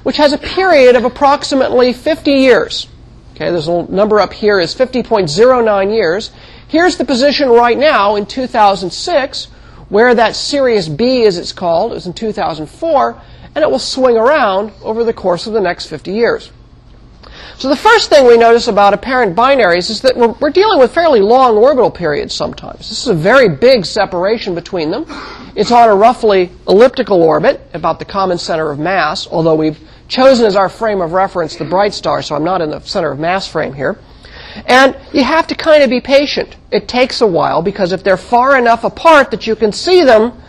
which 0.07 0.15
has 0.15 0.31
a 0.31 0.37
period 0.37 0.95
of 0.95 1.03
approximately 1.03 1.91
50 1.91 2.31
years. 2.31 2.87
Okay, 3.35 3.51
there's 3.51 3.67
a 3.67 3.83
number 3.91 4.21
up 4.21 4.31
here 4.31 4.57
is 4.57 4.73
50.09 4.73 5.93
years. 5.93 6.31
Here's 6.65 6.95
the 6.95 7.03
position 7.03 7.49
right 7.49 7.77
now 7.77 8.15
in 8.15 8.25
2006, 8.25 9.45
where 9.89 10.15
that 10.15 10.37
Sirius 10.37 10.87
B, 10.87 11.25
as 11.25 11.37
it's 11.37 11.51
called, 11.51 11.91
is 11.91 12.07
in 12.07 12.13
2004, 12.13 13.21
and 13.57 13.63
it 13.63 13.71
will 13.71 13.79
swing 13.79 14.15
around 14.15 14.71
over 14.83 15.03
the 15.03 15.11
course 15.11 15.47
of 15.47 15.53
the 15.53 15.59
next 15.59 15.87
50 15.87 16.11
years. 16.11 16.51
So 17.57 17.69
the 17.69 17.75
first 17.75 18.07
thing 18.07 18.27
we 18.27 18.37
notice 18.37 18.67
about 18.67 18.93
apparent 18.93 19.35
binaries 19.35 19.89
is 19.89 20.01
that 20.01 20.15
we're, 20.15 20.33
we're, 20.33 20.51
dealing 20.51 20.77
with 20.77 20.93
fairly 20.93 21.21
long 21.21 21.57
orbital 21.57 21.89
periods 21.89 22.35
sometimes. 22.35 22.87
This 22.87 23.01
is 23.01 23.07
a 23.07 23.15
very 23.15 23.49
big 23.49 23.83
separation 23.83 24.53
between 24.53 24.91
them. 24.91 25.05
It's 25.55 25.71
on 25.71 25.89
a 25.89 25.95
roughly 25.95 26.51
elliptical 26.67 27.23
orbit, 27.23 27.59
about 27.73 27.97
the 27.97 28.05
common 28.05 28.37
center 28.37 28.69
of 28.69 28.77
mass, 28.77 29.25
although 29.25 29.55
we've 29.55 29.79
chosen 30.07 30.45
as 30.45 30.55
our 30.55 30.69
frame 30.69 31.01
of 31.01 31.13
reference 31.13 31.55
the 31.55 31.65
bright 31.65 31.95
star, 31.95 32.21
so 32.21 32.35
I'm 32.35 32.43
not 32.43 32.61
in 32.61 32.69
the 32.69 32.81
center 32.81 33.09
of 33.09 33.17
mass 33.17 33.47
frame 33.47 33.73
here. 33.73 33.97
And 34.67 34.95
you 35.13 35.23
have 35.23 35.47
to 35.47 35.55
kind 35.55 35.81
of 35.81 35.89
be 35.89 35.99
patient. 35.99 36.55
It 36.69 36.87
takes 36.87 37.21
a 37.21 37.27
while 37.27 37.63
because 37.63 37.91
if 37.91 38.03
they're 38.03 38.17
far 38.17 38.55
enough 38.55 38.83
apart 38.83 39.31
that 39.31 39.47
you 39.47 39.55
can 39.55 39.71
see 39.71 40.03
them, 40.03 40.43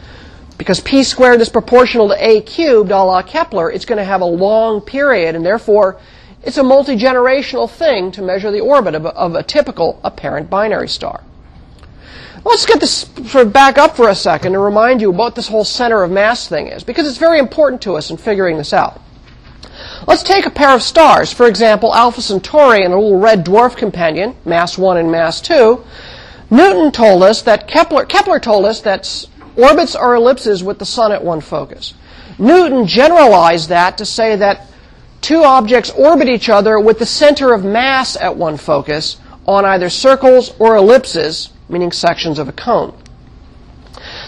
because 0.59 0.81
p 0.81 1.03
squared 1.03 1.41
is 1.41 1.49
proportional 1.49 2.09
to 2.09 2.17
a 2.19 2.41
cubed 2.43 2.91
a 2.91 3.03
la 3.03 3.23
Kepler, 3.23 3.71
it's 3.71 3.85
going 3.85 3.99
to 3.99 4.05
have 4.05 4.21
a 4.21 4.27
long 4.27 4.81
period, 4.81 5.35
and 5.35 5.47
therefore 5.47 5.99
it's 6.43 6.59
a 6.59 6.63
multi-generational 6.63 7.71
thing 7.71 8.11
to 8.13 8.23
measure 8.23 8.51
the 8.51 8.61
orbit 8.61 8.95
of 8.95 9.05
a, 9.05 9.11
of 9.11 9.35
a 9.35 9.43
typical 9.43 10.01
apparent 10.05 10.51
binary 10.51 10.89
star. 10.89 11.23
Let's 12.45 12.67
get 12.67 12.81
this 12.81 13.09
sort 13.27 13.47
of 13.47 13.53
back 13.53 13.79
up 13.79 13.97
for 13.97 14.09
a 14.09 14.15
second 14.15 14.55
and 14.55 14.63
remind 14.63 15.01
you 15.01 15.11
what 15.11 15.35
this 15.35 15.49
whole 15.49 15.65
center 15.65 16.03
of 16.03 16.11
mass 16.11 16.49
thing 16.49 16.69
is, 16.69 16.85
because 16.85 17.07
it's 17.07 17.19
very 17.19 17.39
important 17.39 17.83
to 17.83 17.95
us 17.95 18.11
in 18.11 18.17
figuring 18.17 18.57
this 18.57 18.73
out. 18.73 19.01
Let's 20.07 20.23
take 20.23 20.47
a 20.47 20.51
pair 20.51 20.75
of 20.75 20.83
stars, 20.83 21.33
for 21.33 21.47
example, 21.47 21.95
Alpha 21.95 22.23
Centauri 22.23 22.85
and 22.85 22.95
a 22.95 22.99
little 22.99 23.19
red 23.19 23.45
dwarf 23.45 23.77
companion, 23.77 24.35
mass 24.45 24.79
1 24.79 24.97
and 24.97 25.11
mass 25.11 25.41
2. 25.41 25.85
Newton 26.51 26.91
told 26.93 27.23
us 27.23 27.43
that 27.43 27.69
Kepler, 27.69 28.07
Kepler 28.07 28.41
told 28.41 28.65
us 28.65 28.81
that 28.81 29.05
orbits 29.59 29.95
are 29.95 30.15
ellipses 30.15 30.63
with 30.63 30.79
the 30.79 30.87
sun 30.87 31.13
at 31.13 31.23
one 31.23 31.41
focus. 31.41 31.95
Newton 32.39 32.87
generalized 32.87 33.69
that 33.69 33.99
to 33.99 34.07
say 34.07 34.37
that 34.37 34.69
two 35.21 35.43
objects 35.43 35.91
orbit 35.91 36.29
each 36.29 36.49
other 36.49 36.79
with 36.79 36.99
the 36.99 37.07
center 37.07 37.53
of 37.53 37.65
mass 37.65 38.17
at 38.17 38.37
one 38.37 38.57
focus 38.57 39.19
on 39.47 39.65
either 39.65 39.91
circles 39.91 40.55
or 40.59 40.77
ellipses, 40.77 41.51
meaning 41.69 41.91
sections 41.91 42.39
of 42.39 42.49
a 42.49 42.53
cone. 42.53 42.97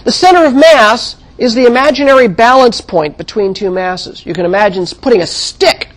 The 0.04 0.12
center 0.12 0.44
of 0.44 0.54
mass 0.54 1.16
is 1.38 1.54
the 1.54 1.66
imaginary 1.66 2.26
balance 2.26 2.80
point 2.80 3.16
between 3.16 3.54
two 3.54 3.70
masses. 3.70 4.26
You 4.26 4.34
can 4.34 4.44
imagine 4.44 4.84
putting 4.86 5.22
a 5.22 5.26
stick 5.26 5.88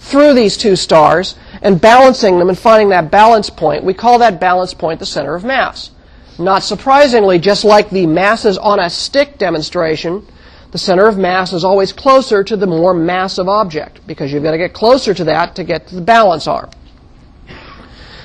through 0.00 0.34
these 0.34 0.56
two 0.56 0.76
stars 0.76 1.34
and 1.62 1.80
balancing 1.80 2.38
them 2.38 2.48
and 2.48 2.58
finding 2.58 2.88
that 2.90 3.10
balance 3.10 3.50
point. 3.50 3.84
We 3.84 3.94
call 3.94 4.18
that 4.18 4.40
balance 4.40 4.74
point 4.74 5.00
the 5.00 5.06
center 5.06 5.34
of 5.34 5.44
mass. 5.44 5.90
Not 6.38 6.64
surprisingly, 6.64 7.38
just 7.38 7.64
like 7.64 7.90
the 7.90 8.06
masses 8.06 8.58
on 8.58 8.80
a 8.80 8.90
stick 8.90 9.38
demonstration, 9.38 10.26
the 10.72 10.78
center 10.78 11.06
of 11.06 11.16
mass 11.16 11.52
is 11.52 11.64
always 11.64 11.92
closer 11.92 12.42
to 12.42 12.56
the 12.56 12.66
more 12.66 12.92
massive 12.92 13.48
object 13.48 14.04
because 14.08 14.32
you've 14.32 14.42
got 14.42 14.50
to 14.50 14.58
get 14.58 14.72
closer 14.72 15.14
to 15.14 15.24
that 15.24 15.54
to 15.54 15.62
get 15.62 15.86
to 15.88 15.94
the 15.94 16.00
balance 16.00 16.48
arm. 16.48 16.70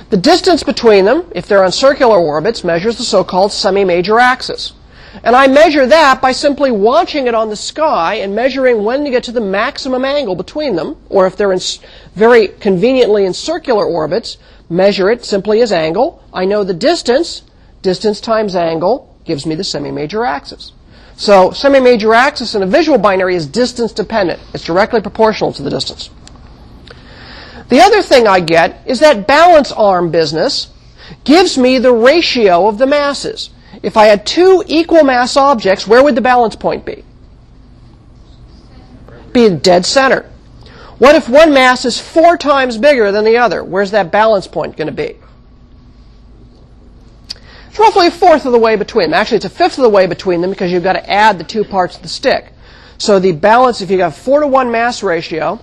The 0.10 0.18
distance 0.18 0.64
between 0.64 1.06
them, 1.06 1.32
if 1.36 1.46
they're 1.46 1.64
on 1.64 1.72
circular 1.72 2.18
orbits, 2.18 2.64
measures 2.64 2.98
the 2.98 3.04
so-called 3.04 3.52
semi-major 3.52 4.18
axis. 4.18 4.74
And 5.24 5.36
I 5.36 5.46
measure 5.46 5.86
that 5.86 6.20
by 6.22 6.32
simply 6.32 6.72
watching 6.72 7.28
it 7.28 7.36
on 7.36 7.50
the 7.50 7.56
sky 7.56 8.16
and 8.16 8.34
measuring 8.34 8.84
when 8.84 9.04
to 9.04 9.12
get 9.12 9.24
to 9.26 9.32
the 9.32 9.42
maximum 9.42 10.04
angle 10.04 10.36
between 10.36 10.76
them, 10.76 10.98
or 11.10 11.28
if 11.28 11.36
they're 11.38 11.52
in 11.52 11.60
very 12.16 12.48
conveniently 12.48 13.26
in 13.26 13.34
circular 13.34 13.86
orbits, 13.86 14.38
measure 14.68 15.12
it 15.12 15.26
simply 15.26 15.62
as 15.62 15.72
angle. 15.72 16.24
I 16.34 16.46
know 16.46 16.64
the 16.64 16.74
distance, 16.74 17.44
distance 17.82 18.20
times 18.20 18.56
angle 18.56 19.16
gives 19.26 19.46
me 19.46 19.56
the 19.56 19.64
semi-major 19.64 20.26
axis. 20.26 20.74
So 21.16 21.52
semi-major 21.52 22.14
axis 22.14 22.56
in 22.56 22.64
a 22.64 22.66
visual 22.66 22.98
binary 22.98 23.36
is 23.36 23.46
distance 23.46 23.92
dependent. 23.92 24.40
It's 24.54 24.64
directly 24.64 25.02
proportional 25.02 25.52
to 25.54 25.62
the 25.62 25.70
distance. 25.70 26.10
The 27.68 27.82
other 27.82 28.02
thing 28.02 28.28
I 28.28 28.40
get 28.40 28.82
is 28.88 29.00
that 29.02 29.28
balance 29.28 29.72
arm 29.72 30.12
business 30.12 30.70
gives 31.24 31.58
me 31.58 31.78
the 31.78 31.94
ratio 31.94 32.68
of 32.68 32.78
the 32.78 32.88
masses. 32.88 33.52
If 33.84 33.96
I 33.96 34.06
had 34.06 34.26
two 34.26 34.64
equal 34.66 35.04
mass 35.04 35.38
objects, 35.38 35.86
where 35.86 36.04
would 36.04 36.16
the 36.16 36.22
balance 36.22 36.56
point 36.56 36.86
be? 36.86 37.04
Be 39.32 39.46
in 39.46 39.60
dead 39.60 39.86
center. 39.86 40.30
What 40.98 41.16
if 41.16 41.30
one 41.30 41.54
mass 41.54 41.86
is 41.86 42.00
four 42.00 42.38
times 42.38 42.78
bigger 42.78 43.12
than 43.12 43.24
the 43.24 43.38
other? 43.38 43.64
Where's 43.64 43.92
that 43.92 44.12
balance 44.12 44.48
point 44.48 44.76
going 44.76 44.88
to 44.88 44.94
be? 44.94 45.19
It's 47.70 47.80
roughly 47.80 48.08
a 48.08 48.12
fourth 48.12 48.46
of 48.46 48.52
the 48.52 48.60
way 48.60 48.76
between 48.76 49.12
them. 49.12 49.14
Actually, 49.14 49.38
it's 49.38 49.46
a 49.46 49.50
fifth 49.50 49.78
of 49.78 49.84
the 49.84 49.90
way 49.90 50.08
between 50.08 50.42
them 50.42 50.50
because 50.50 50.72
you've 50.72 50.84
got 50.84 50.94
to 50.94 51.10
add 51.10 51.38
the 51.38 51.44
two 51.44 51.64
parts 51.64 51.96
of 51.96 52.02
the 52.02 52.10
stick. 52.10 52.52
So 52.98 53.20
the 53.20 53.32
balance, 53.32 53.82
if 53.82 53.92
you 53.92 54.02
have 54.02 54.16
four 54.16 54.42
to 54.42 54.48
one 54.48 54.72
mass 54.72 55.04
ratio, 55.04 55.60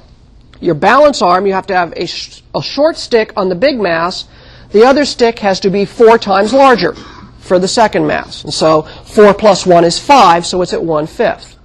your 0.60 0.74
balance 0.74 1.20
arm, 1.20 1.46
you 1.46 1.52
have 1.52 1.66
to 1.66 1.74
have 1.74 1.92
a, 1.96 2.06
sh- 2.06 2.40
a 2.54 2.62
short 2.62 2.96
stick 2.96 3.32
on 3.36 3.48
the 3.48 3.54
big 3.54 3.78
mass. 3.78 4.26
The 4.70 4.84
other 4.84 5.04
stick 5.04 5.40
has 5.40 5.60
to 5.60 5.70
be 5.70 5.84
four 5.84 6.16
times 6.18 6.52
larger 6.52 6.94
for 7.40 7.58
the 7.58 7.68
second 7.68 8.06
mass. 8.06 8.44
And 8.44 8.54
so 8.54 8.82
4 8.82 9.34
plus 9.34 9.66
1 9.66 9.84
is 9.84 9.98
5, 9.98 10.46
so 10.46 10.62
it's 10.62 10.72
at 10.72 10.82
one 10.82 11.06
fifth. 11.06 11.56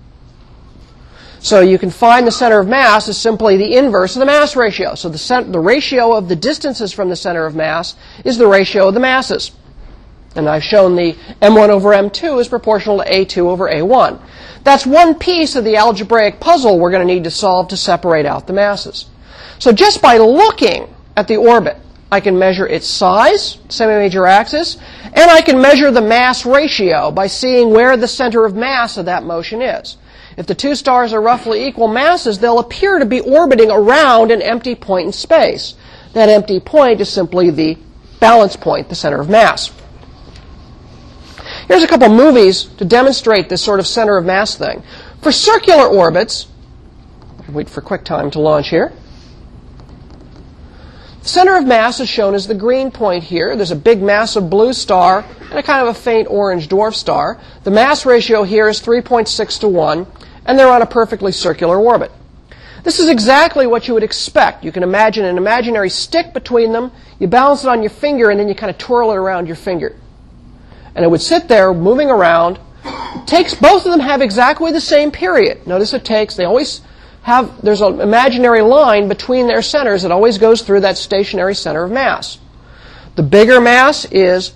So 1.40 1.62
you 1.62 1.80
can 1.80 1.90
find 1.90 2.28
the 2.28 2.32
center 2.32 2.60
of 2.60 2.68
mass 2.68 3.08
is 3.08 3.18
simply 3.18 3.58
the 3.58 3.76
inverse 3.76 4.16
of 4.16 4.20
the 4.20 4.28
mass 4.28 4.56
ratio. 4.56 4.94
So 4.94 5.10
the, 5.10 5.18
cent- 5.18 5.52
the 5.52 5.60
ratio 5.60 6.14
of 6.14 6.28
the 6.28 6.36
distances 6.36 6.94
from 6.94 7.10
the 7.10 7.16
center 7.16 7.46
of 7.46 7.56
mass 7.56 7.96
is 8.24 8.38
the 8.38 8.48
ratio 8.48 8.90
of 8.90 8.94
the 8.94 9.00
masses. 9.00 9.52
And 10.36 10.48
I've 10.48 10.64
shown 10.64 10.96
the 10.96 11.14
m1 11.42 11.70
over 11.70 11.90
m2 11.90 12.40
is 12.40 12.48
proportional 12.48 13.00
to 13.00 13.06
a2 13.06 13.38
over 13.38 13.70
a1. 13.70 14.22
That's 14.64 14.86
one 14.86 15.16
piece 15.16 15.56
of 15.56 15.64
the 15.64 15.76
algebraic 15.76 16.40
puzzle 16.40 16.80
we're 16.80 16.92
going 16.92 17.06
to 17.06 17.14
need 17.14 17.26
to 17.26 17.32
solve 17.32 17.68
to 17.70 17.78
separate 17.78 18.26
out 18.26 18.48
the 18.48 18.54
masses. 18.54 19.08
So 19.60 19.72
just 19.72 20.02
by 20.02 20.18
looking 20.18 20.94
at 21.18 21.28
the 21.28 21.38
orbit, 21.38 21.78
I 22.12 22.20
can 22.20 22.38
measure 22.38 22.68
its 22.68 22.88
size, 22.88 23.58
semi-major 23.70 24.26
axis, 24.26 24.78
and 25.04 25.32
I 25.32 25.42
can 25.42 25.62
measure 25.62 25.92
the 25.92 26.02
mass 26.02 26.46
ratio 26.46 27.12
by 27.12 27.28
seeing 27.28 27.72
where 27.72 27.96
the 27.96 28.08
center 28.08 28.46
of 28.46 28.56
mass 28.56 28.98
of 28.98 29.06
that 29.06 29.24
motion 29.24 29.62
is. 29.62 29.98
If 30.38 30.48
the 30.48 30.56
two 30.56 30.76
stars 30.76 31.14
are 31.14 31.22
roughly 31.22 31.66
equal 31.66 31.88
masses, 31.88 32.40
they'll 32.40 32.60
appear 32.60 33.00
to 33.00 33.06
be 33.06 33.20
orbiting 33.20 33.72
around 33.72 34.32
an 34.32 34.42
empty 34.42 34.76
point 34.76 35.08
in 35.08 35.14
space. 35.14 35.76
That 36.14 36.30
empty 36.30 36.60
point 36.60 37.02
is 37.02 37.10
simply 37.10 37.50
the 37.50 37.78
balance 38.20 38.56
point, 38.56 38.90
the 38.90 38.96
center 38.96 39.20
of 39.20 39.30
mass. 39.30 39.72
Here's 41.72 41.84
a 41.84 41.88
couple 41.88 42.10
movies 42.10 42.66
to 42.80 42.84
demonstrate 42.84 43.48
this 43.48 43.64
sort 43.64 43.80
of 43.80 43.88
center 43.88 44.18
of 44.18 44.26
mass 44.26 44.58
thing. 44.58 44.84
For 45.22 45.32
circular 45.32 45.88
orbits, 45.88 46.48
wait 47.48 47.70
for 47.70 47.82
QuickTime 47.82 48.30
to 48.34 48.42
launch 48.42 48.68
here. 48.68 48.92
The 51.22 51.30
center 51.30 51.56
of 51.56 51.66
mass 51.66 52.02
is 52.02 52.10
shown 52.10 52.36
as 52.36 52.46
the 52.46 52.56
green 52.56 52.92
point 52.92 53.24
here. 53.24 53.56
There's 53.56 53.72
a 53.72 53.78
big 53.78 54.02
massive 54.02 54.50
blue 54.50 54.74
star 54.74 55.24
and 55.50 55.54
a 55.54 55.64
kind 55.64 55.88
of 55.88 55.96
a 55.96 55.98
faint 55.98 56.28
orange 56.30 56.68
dwarf 56.68 56.94
star. 56.94 57.40
The 57.64 57.72
mass 57.72 58.06
ratio 58.06 58.44
here 58.44 58.68
is 58.68 58.82
3.6 58.82 59.62
to 59.62 59.70
1, 59.70 60.08
and 60.48 60.60
they're 60.60 60.68
on 60.68 60.82
a 60.82 60.86
perfectly 60.86 61.32
circular 61.32 61.80
orbit. 61.80 62.12
This 62.84 63.00
is 63.00 63.08
exactly 63.08 63.66
what 63.66 63.88
you 63.88 63.94
would 63.94 64.04
expect. 64.04 64.66
You 64.66 64.74
can 64.74 64.84
imagine 64.84 65.24
an 65.24 65.38
imaginary 65.38 65.90
stick 65.90 66.34
between 66.34 66.74
them. 66.74 66.92
You 67.18 67.28
balance 67.28 67.64
it 67.64 67.70
on 67.70 67.82
your 67.82 67.92
finger, 67.92 68.30
and 68.30 68.38
then 68.38 68.50
you 68.50 68.56
kind 68.56 68.70
of 68.70 68.78
twirl 68.78 69.12
it 69.12 69.16
around 69.16 69.48
your 69.48 69.56
finger. 69.56 69.96
And 70.96 71.06
it 71.06 71.10
would 71.10 71.22
sit 71.22 71.48
there 71.48 71.74
moving 71.74 72.10
around. 72.10 72.60
Takes 73.26 73.54
both 73.54 73.86
of 73.86 73.92
them 73.92 74.02
have 74.02 74.22
exactly 74.22 74.72
the 74.72 74.82
same 74.82 75.12
period. 75.12 75.66
Notice 75.68 75.94
it 75.94 76.04
takes, 76.04 76.36
they 76.36 76.46
always 76.46 76.82
have, 77.24 77.62
there's 77.62 77.82
an 77.82 78.02
imaginary 78.02 78.62
line 78.62 79.08
between 79.08 79.48
their 79.48 79.62
centers 79.62 80.02
that 80.02 80.12
always 80.12 80.38
goes 80.38 80.62
through 80.64 80.82
that 80.82 80.98
stationary 80.98 81.56
center 81.56 81.84
of 81.84 81.92
mass. 81.92 82.40
The 83.16 83.24
bigger 83.24 83.62
mass 83.62 84.06
is 84.06 84.54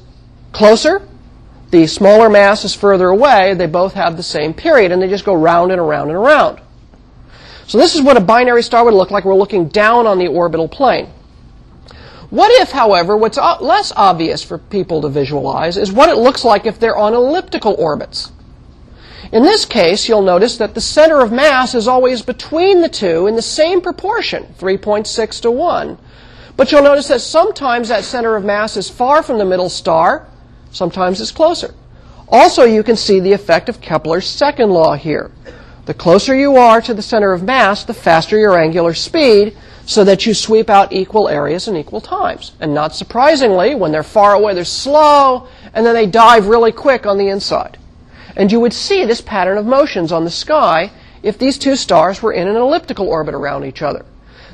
closer. 0.52 1.08
The 1.72 1.88
smaller 1.88 2.30
mass 2.30 2.64
is 2.64 2.74
further 2.74 3.10
away. 3.10 3.54
They 3.54 3.66
both 3.66 3.94
have 3.94 4.18
the 4.18 4.24
same 4.24 4.54
period, 4.54 4.92
and 4.92 5.02
they 5.02 5.10
just 5.10 5.26
go 5.26 5.34
round 5.34 5.72
and 5.72 5.80
around 5.80 6.08
and 6.08 6.18
around. 6.18 6.62
So 7.68 7.78
this 7.78 7.96
is 7.96 8.02
what 8.02 8.18
a 8.18 8.22
binary 8.22 8.64
star 8.64 8.86
would 8.86 8.94
look 8.94 9.12
like. 9.12 9.26
We're 9.26 9.36
looking 9.36 9.68
down 9.68 10.08
on 10.08 10.20
the 10.20 10.28
orbital 10.28 10.68
plane. 10.68 11.10
What 12.36 12.52
if, 12.62 12.72
however, 12.72 13.16
what's 13.16 13.38
less 13.38 13.94
obvious 13.96 14.44
for 14.44 14.58
people 14.58 15.02
to 15.04 15.08
visualize 15.08 15.78
is 15.78 15.90
what 15.90 16.10
it 16.10 16.18
looks 16.18 16.44
like 16.44 16.66
if 16.66 16.78
they're 16.78 16.98
on 16.98 17.14
elliptical 17.14 17.76
orbits? 17.80 18.34
In 19.32 19.44
this 19.44 19.64
case, 19.64 20.10
you'll 20.10 20.22
notice 20.22 20.58
that 20.58 20.74
the 20.74 20.82
center 20.82 21.22
of 21.22 21.32
mass 21.32 21.74
is 21.74 21.88
always 21.88 22.22
between 22.24 22.82
the 22.82 22.90
two 22.90 23.28
in 23.28 23.38
the 23.38 23.42
same 23.42 23.80
proportion, 23.80 24.54
3.6 24.60 25.42
to 25.44 25.50
1. 25.50 25.98
But 26.58 26.74
you'll 26.74 26.84
notice 26.84 27.08
that 27.08 27.22
sometimes 27.22 27.88
that 27.88 28.04
center 28.04 28.36
of 28.36 28.44
mass 28.44 28.76
is 28.76 28.90
far 28.90 29.24
from 29.24 29.38
the 29.38 29.46
middle 29.46 29.70
star, 29.70 30.28
sometimes 30.72 31.22
it's 31.22 31.32
closer. 31.32 31.74
Also, 32.28 32.66
you 32.66 32.84
can 32.84 32.98
see 32.98 33.22
the 33.22 33.32
effect 33.32 33.70
of 33.70 33.80
Kepler's 33.80 34.28
second 34.28 34.72
law 34.72 34.96
here. 34.96 35.32
The 35.86 35.94
closer 35.94 36.36
you 36.36 36.58
are 36.58 36.82
to 36.82 36.94
the 36.94 37.02
center 37.02 37.32
of 37.32 37.44
mass, 37.44 37.86
the 37.86 37.94
faster 37.94 38.38
your 38.38 38.60
angular 38.60 38.94
speed, 38.94 39.56
so 39.86 40.04
that 40.04 40.26
you 40.26 40.34
sweep 40.34 40.70
out 40.70 40.92
equal 40.92 41.30
areas 41.30 41.68
in 41.68 41.78
equal 41.78 42.02
times. 42.02 42.54
And 42.60 42.74
not 42.74 42.96
surprisingly, 42.96 43.76
when 43.76 43.92
they're 43.92 44.04
far 44.04 44.34
away, 44.34 44.54
they're 44.54 44.66
slow, 44.66 45.48
and 45.74 45.86
then 45.86 45.94
they 45.94 46.08
dive 46.08 46.48
really 46.48 46.72
quick 46.72 47.06
on 47.06 47.18
the 47.18 47.30
inside. 47.30 47.78
And 48.36 48.52
you 48.52 48.60
would 48.60 48.74
see 48.74 49.06
this 49.06 49.22
pattern 49.22 49.58
of 49.58 49.66
motions 49.66 50.12
on 50.12 50.26
the 50.26 50.32
sky 50.32 50.92
if 51.24 51.38
these 51.38 51.58
two 51.58 51.76
stars 51.76 52.22
were 52.22 52.34
in 52.34 52.48
an 52.48 52.56
elliptical 52.56 53.08
orbit 53.08 53.34
around 53.34 53.64
each 53.64 53.82
other. 53.82 54.06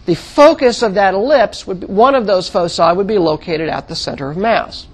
The 0.06 0.16
focus 0.16 0.82
of 0.82 0.96
that 0.96 1.14
ellipse, 1.14 1.66
would 1.68 1.82
be, 1.82 1.86
one 1.86 2.16
of 2.16 2.26
those 2.26 2.50
foci, 2.50 2.94
would 2.94 3.08
be 3.08 3.18
located 3.18 3.70
at 3.70 3.88
the 3.88 3.96
center 3.96 4.30
of 4.30 4.38
mass. 4.38 4.88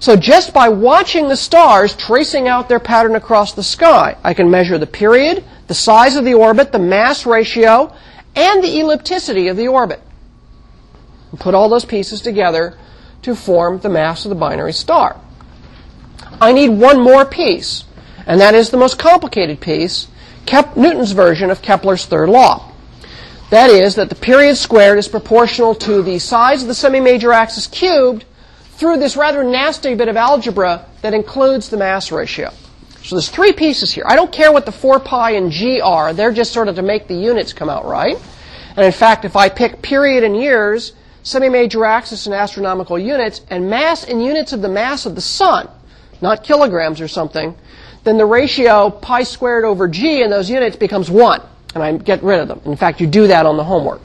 So 0.00 0.16
just 0.16 0.52
by 0.52 0.68
watching 0.68 1.28
the 1.28 1.36
stars 1.36 1.94
tracing 1.94 2.48
out 2.48 2.68
their 2.68 2.80
pattern 2.80 3.14
across 3.14 3.52
the 3.52 3.62
sky, 3.62 4.16
I 4.24 4.34
can 4.34 4.50
measure 4.50 4.76
the 4.76 4.86
period, 4.86 5.44
the 5.68 5.74
size 5.74 6.16
of 6.16 6.24
the 6.24 6.34
orbit, 6.34 6.72
the 6.72 6.80
mass 6.80 7.24
ratio, 7.24 7.94
and 8.34 8.62
the 8.62 8.68
ellipticity 8.68 9.50
of 9.50 9.56
the 9.56 9.68
orbit. 9.68 10.00
Put 11.38 11.54
all 11.54 11.68
those 11.68 11.84
pieces 11.84 12.20
together 12.20 12.76
to 13.22 13.34
form 13.34 13.78
the 13.80 13.88
mass 13.88 14.24
of 14.24 14.30
the 14.30 14.34
binary 14.34 14.72
star. 14.72 15.18
I 16.40 16.52
need 16.52 16.70
one 16.70 17.00
more 17.00 17.24
piece, 17.24 17.84
and 18.26 18.40
that 18.40 18.54
is 18.54 18.70
the 18.70 18.76
most 18.76 18.98
complicated 18.98 19.60
piece, 19.60 20.08
Kep- 20.44 20.76
Newton's 20.76 21.12
version 21.12 21.50
of 21.50 21.62
Kepler's 21.62 22.04
third 22.04 22.28
law. 22.28 22.72
That 23.50 23.70
is, 23.70 23.94
that 23.96 24.08
the 24.08 24.14
period 24.14 24.56
squared 24.56 24.98
is 24.98 25.08
proportional 25.08 25.74
to 25.76 26.02
the 26.02 26.18
size 26.18 26.62
of 26.62 26.68
the 26.68 26.74
semi-major 26.74 27.32
axis 27.32 27.66
cubed 27.66 28.24
through 28.72 28.98
this 28.98 29.16
rather 29.16 29.44
nasty 29.44 29.94
bit 29.94 30.08
of 30.08 30.16
algebra 30.16 30.86
that 31.02 31.14
includes 31.14 31.68
the 31.68 31.76
mass 31.76 32.10
ratio. 32.10 32.52
So 33.02 33.16
there's 33.16 33.28
three 33.28 33.52
pieces 33.52 33.92
here. 33.92 34.04
I 34.06 34.14
don't 34.14 34.32
care 34.32 34.52
what 34.52 34.64
the 34.64 34.72
4 34.72 35.00
pi 35.00 35.32
and 35.32 35.50
g 35.50 35.80
are. 35.80 36.12
They're 36.12 36.32
just 36.32 36.52
sort 36.52 36.68
of 36.68 36.76
to 36.76 36.82
make 36.82 37.08
the 37.08 37.14
units 37.14 37.52
come 37.52 37.68
out 37.68 37.84
right. 37.84 38.16
And 38.76 38.86
in 38.86 38.92
fact, 38.92 39.24
if 39.24 39.36
I 39.36 39.48
pick 39.48 39.82
period 39.82 40.22
in 40.22 40.34
years, 40.34 40.92
semi-major 41.22 41.84
axis 41.84 42.26
in 42.26 42.32
astronomical 42.32 42.98
units, 42.98 43.42
and 43.50 43.68
mass 43.68 44.04
in 44.04 44.20
units 44.20 44.52
of 44.52 44.62
the 44.62 44.68
mass 44.68 45.04
of 45.04 45.14
the 45.14 45.20
sun, 45.20 45.68
not 46.20 46.44
kilograms 46.44 47.00
or 47.00 47.08
something, 47.08 47.54
then 48.04 48.18
the 48.18 48.26
ratio 48.26 48.90
pi 48.90 49.22
squared 49.24 49.64
over 49.64 49.88
g 49.88 50.22
in 50.22 50.30
those 50.30 50.48
units 50.48 50.76
becomes 50.76 51.10
1, 51.10 51.42
and 51.74 51.82
I 51.82 51.96
get 51.96 52.22
rid 52.22 52.40
of 52.40 52.48
them. 52.48 52.60
In 52.64 52.76
fact, 52.76 53.00
you 53.00 53.06
do 53.06 53.26
that 53.26 53.46
on 53.46 53.56
the 53.56 53.64
homework. 53.64 54.00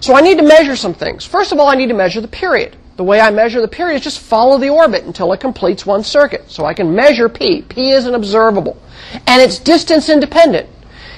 So 0.00 0.14
I 0.14 0.20
need 0.20 0.38
to 0.38 0.44
measure 0.44 0.76
some 0.76 0.94
things. 0.94 1.24
First 1.24 1.52
of 1.52 1.58
all, 1.58 1.68
I 1.68 1.74
need 1.74 1.88
to 1.88 1.94
measure 1.94 2.20
the 2.20 2.28
period. 2.28 2.76
The 2.98 3.04
way 3.04 3.20
I 3.20 3.30
measure 3.30 3.60
the 3.60 3.68
period 3.68 3.98
is 3.98 4.02
just 4.02 4.18
follow 4.18 4.58
the 4.58 4.70
orbit 4.70 5.04
until 5.04 5.32
it 5.32 5.38
completes 5.38 5.86
one 5.86 6.02
circuit. 6.02 6.50
So 6.50 6.64
I 6.64 6.74
can 6.74 6.96
measure 6.96 7.28
p. 7.28 7.62
p 7.62 7.92
is 7.92 8.06
an 8.06 8.16
observable. 8.16 8.76
And 9.28 9.40
it's 9.40 9.60
distance 9.60 10.08
independent. 10.08 10.68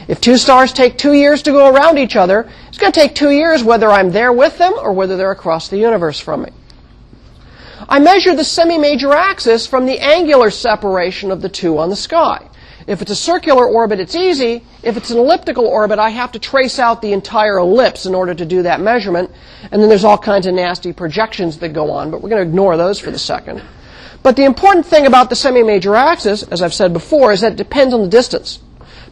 If 0.06 0.20
two 0.20 0.36
stars 0.36 0.74
take 0.74 0.98
two 0.98 1.14
years 1.14 1.40
to 1.44 1.52
go 1.52 1.74
around 1.74 1.96
each 1.96 2.16
other, 2.16 2.46
it's 2.68 2.76
going 2.76 2.92
to 2.92 3.00
take 3.00 3.14
two 3.14 3.30
years 3.30 3.64
whether 3.64 3.88
I'm 3.88 4.10
there 4.10 4.30
with 4.30 4.58
them 4.58 4.74
or 4.74 4.92
whether 4.92 5.16
they're 5.16 5.30
across 5.30 5.68
the 5.68 5.78
universe 5.78 6.20
from 6.20 6.42
me. 6.42 6.50
I 7.88 7.98
measure 7.98 8.36
the 8.36 8.44
semi-major 8.44 9.14
axis 9.14 9.66
from 9.66 9.86
the 9.86 10.00
angular 10.00 10.50
separation 10.50 11.30
of 11.30 11.40
the 11.40 11.48
two 11.48 11.78
on 11.78 11.88
the 11.88 11.96
sky. 11.96 12.46
If 12.90 13.00
it's 13.00 13.12
a 13.12 13.16
circular 13.16 13.68
orbit, 13.68 14.00
it's 14.00 14.16
easy. 14.16 14.64
If 14.82 14.96
it's 14.96 15.12
an 15.12 15.18
elliptical 15.18 15.64
orbit, 15.64 16.00
I 16.00 16.10
have 16.10 16.32
to 16.32 16.40
trace 16.40 16.80
out 16.80 17.00
the 17.00 17.12
entire 17.12 17.58
ellipse 17.58 18.04
in 18.04 18.16
order 18.16 18.34
to 18.34 18.44
do 18.44 18.64
that 18.64 18.80
measurement. 18.80 19.30
And 19.70 19.80
then 19.80 19.88
there's 19.88 20.02
all 20.02 20.18
kinds 20.18 20.46
of 20.46 20.54
nasty 20.54 20.92
projections 20.92 21.58
that 21.58 21.68
go 21.68 21.92
on, 21.92 22.10
but 22.10 22.20
we're 22.20 22.30
going 22.30 22.42
to 22.42 22.48
ignore 22.48 22.76
those 22.76 22.98
for 22.98 23.12
the 23.12 23.18
second. 23.18 23.62
But 24.24 24.34
the 24.34 24.44
important 24.44 24.86
thing 24.86 25.06
about 25.06 25.30
the 25.30 25.36
semi-major 25.36 25.94
axis, 25.94 26.42
as 26.42 26.62
I've 26.62 26.74
said 26.74 26.92
before, 26.92 27.30
is 27.30 27.42
that 27.42 27.52
it 27.52 27.58
depends 27.58 27.94
on 27.94 28.02
the 28.02 28.08
distance. 28.08 28.58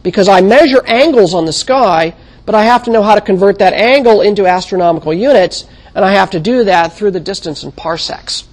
Because 0.03 0.27
I 0.27 0.41
measure 0.41 0.83
angles 0.85 1.33
on 1.33 1.45
the 1.45 1.53
sky, 1.53 2.13
but 2.45 2.55
I 2.55 2.65
have 2.65 2.83
to 2.83 2.91
know 2.91 3.01
how 3.01 3.15
to 3.15 3.21
convert 3.21 3.59
that 3.59 3.71
angle 3.71 4.19
into 4.19 4.45
astronomical 4.45 5.13
units, 5.13 5.63
and 5.95 6.03
I 6.03 6.11
have 6.11 6.31
to 6.31 6.41
do 6.41 6.65
that 6.65 6.91
through 6.91 7.11
the 7.11 7.21
distance 7.21 7.63
in 7.63 7.71
parsecs. 7.71 8.43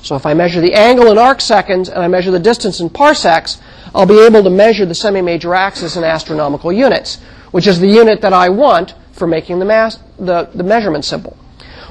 So 0.00 0.16
if 0.16 0.24
I 0.24 0.32
measure 0.32 0.62
the 0.62 0.72
angle 0.72 1.10
in 1.10 1.18
arc 1.18 1.42
seconds 1.42 1.90
and 1.90 1.98
I 1.98 2.08
measure 2.08 2.30
the 2.30 2.38
distance 2.38 2.80
in 2.80 2.88
parsecs, 2.88 3.58
I'll 3.96 4.04
be 4.04 4.20
able 4.20 4.42
to 4.42 4.50
measure 4.50 4.84
the 4.84 4.94
semi-major 4.94 5.54
axis 5.54 5.96
in 5.96 6.04
astronomical 6.04 6.70
units, 6.70 7.18
which 7.50 7.66
is 7.66 7.80
the 7.80 7.88
unit 7.88 8.20
that 8.20 8.34
I 8.34 8.50
want 8.50 8.94
for 9.12 9.26
making 9.26 9.58
the, 9.58 9.64
mass, 9.64 9.98
the, 10.18 10.50
the 10.54 10.62
measurement 10.62 11.06
symbol. 11.06 11.34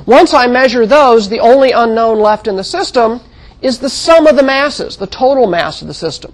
Once 0.05 0.31
I 0.31 0.45
measure 0.45 0.85
those, 0.85 1.29
the 1.29 1.39
only 1.39 1.71
unknown 1.71 2.19
left 2.19 2.47
in 2.47 2.57
the 2.57 2.63
system 2.63 3.21
is 3.59 3.79
the 3.79 3.89
sum 3.89 4.27
of 4.27 4.35
the 4.35 4.43
masses, 4.43 4.97
the 4.97 5.07
total 5.07 5.47
mass 5.47 5.81
of 5.81 5.87
the 5.87 5.95
system. 5.95 6.31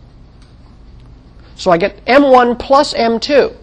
So 1.55 1.71
I 1.71 1.77
get 1.77 2.03
m1 2.03 2.59
plus 2.59 2.93
m2. 2.93 3.55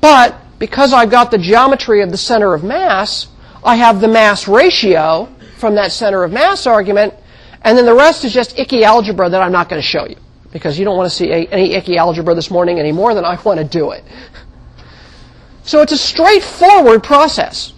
But 0.00 0.34
because 0.58 0.94
I've 0.94 1.10
got 1.10 1.30
the 1.30 1.36
geometry 1.36 2.00
of 2.00 2.10
the 2.10 2.16
center 2.16 2.54
of 2.54 2.64
mass, 2.64 3.28
I 3.62 3.76
have 3.76 4.00
the 4.00 4.08
mass 4.08 4.48
ratio 4.48 5.28
from 5.58 5.74
that 5.74 5.92
center 5.92 6.24
of 6.24 6.32
mass 6.32 6.66
argument, 6.66 7.12
and 7.60 7.76
then 7.76 7.84
the 7.84 7.94
rest 7.94 8.24
is 8.24 8.32
just 8.32 8.58
icky 8.58 8.82
algebra 8.82 9.28
that 9.28 9.42
I'm 9.42 9.52
not 9.52 9.68
going 9.68 9.80
to 9.80 9.86
show 9.86 10.06
you 10.06 10.16
because 10.52 10.78
you 10.78 10.84
don't 10.84 10.96
want 10.96 11.10
to 11.10 11.16
see 11.16 11.30
any 11.30 11.72
icky 11.74 11.96
algebra 11.96 12.34
this 12.34 12.50
morning 12.50 12.78
any 12.78 12.92
more 12.92 13.14
than 13.14 13.24
I 13.24 13.40
want 13.42 13.58
to 13.58 13.64
do 13.64 13.90
it. 13.90 14.04
So 15.64 15.80
it's 15.80 15.92
a 15.92 15.98
straightforward 15.98 17.02
process. 17.02 17.72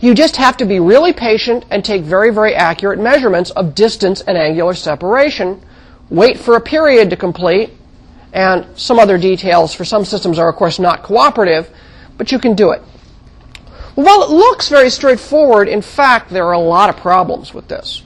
You 0.00 0.14
just 0.14 0.36
have 0.36 0.56
to 0.58 0.64
be 0.64 0.80
really 0.80 1.12
patient 1.12 1.66
and 1.70 1.84
take 1.84 2.02
very, 2.02 2.32
very 2.32 2.54
accurate 2.54 2.98
measurements 2.98 3.50
of 3.50 3.74
distance 3.74 4.20
and 4.22 4.38
angular 4.38 4.74
separation. 4.74 5.62
Wait 6.08 6.38
for 6.38 6.56
a 6.56 6.60
period 6.60 7.10
to 7.10 7.16
complete, 7.16 7.70
and 8.32 8.66
some 8.78 8.98
other 8.98 9.18
details 9.18 9.74
for 9.74 9.84
some 9.84 10.04
systems 10.04 10.38
are, 10.38 10.48
of 10.48 10.56
course, 10.56 10.78
not 10.78 11.02
cooperative, 11.02 11.68
but 12.16 12.32
you 12.32 12.38
can 12.38 12.54
do 12.54 12.70
it. 12.70 12.82
Well, 13.96 14.22
it 14.22 14.30
looks 14.30 14.68
very 14.68 14.88
straightforward, 14.88 15.68
in 15.68 15.82
fact, 15.82 16.30
there 16.30 16.46
are 16.46 16.52
a 16.52 16.58
lot 16.58 16.88
of 16.88 16.96
problems 16.96 17.52
with 17.52 17.68
this. 17.68 18.02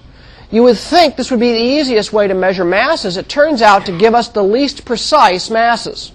You 0.50 0.62
would 0.64 0.78
think 0.78 1.16
this 1.16 1.30
would 1.30 1.40
be 1.40 1.52
the 1.52 1.58
easiest 1.58 2.12
way 2.12 2.28
to 2.28 2.34
measure 2.34 2.64
masses. 2.64 3.16
It 3.16 3.28
turns 3.28 3.62
out 3.62 3.86
to 3.86 3.98
give 3.98 4.14
us 4.14 4.28
the 4.28 4.44
least 4.44 4.84
precise 4.84 5.50
masses. 5.50 6.12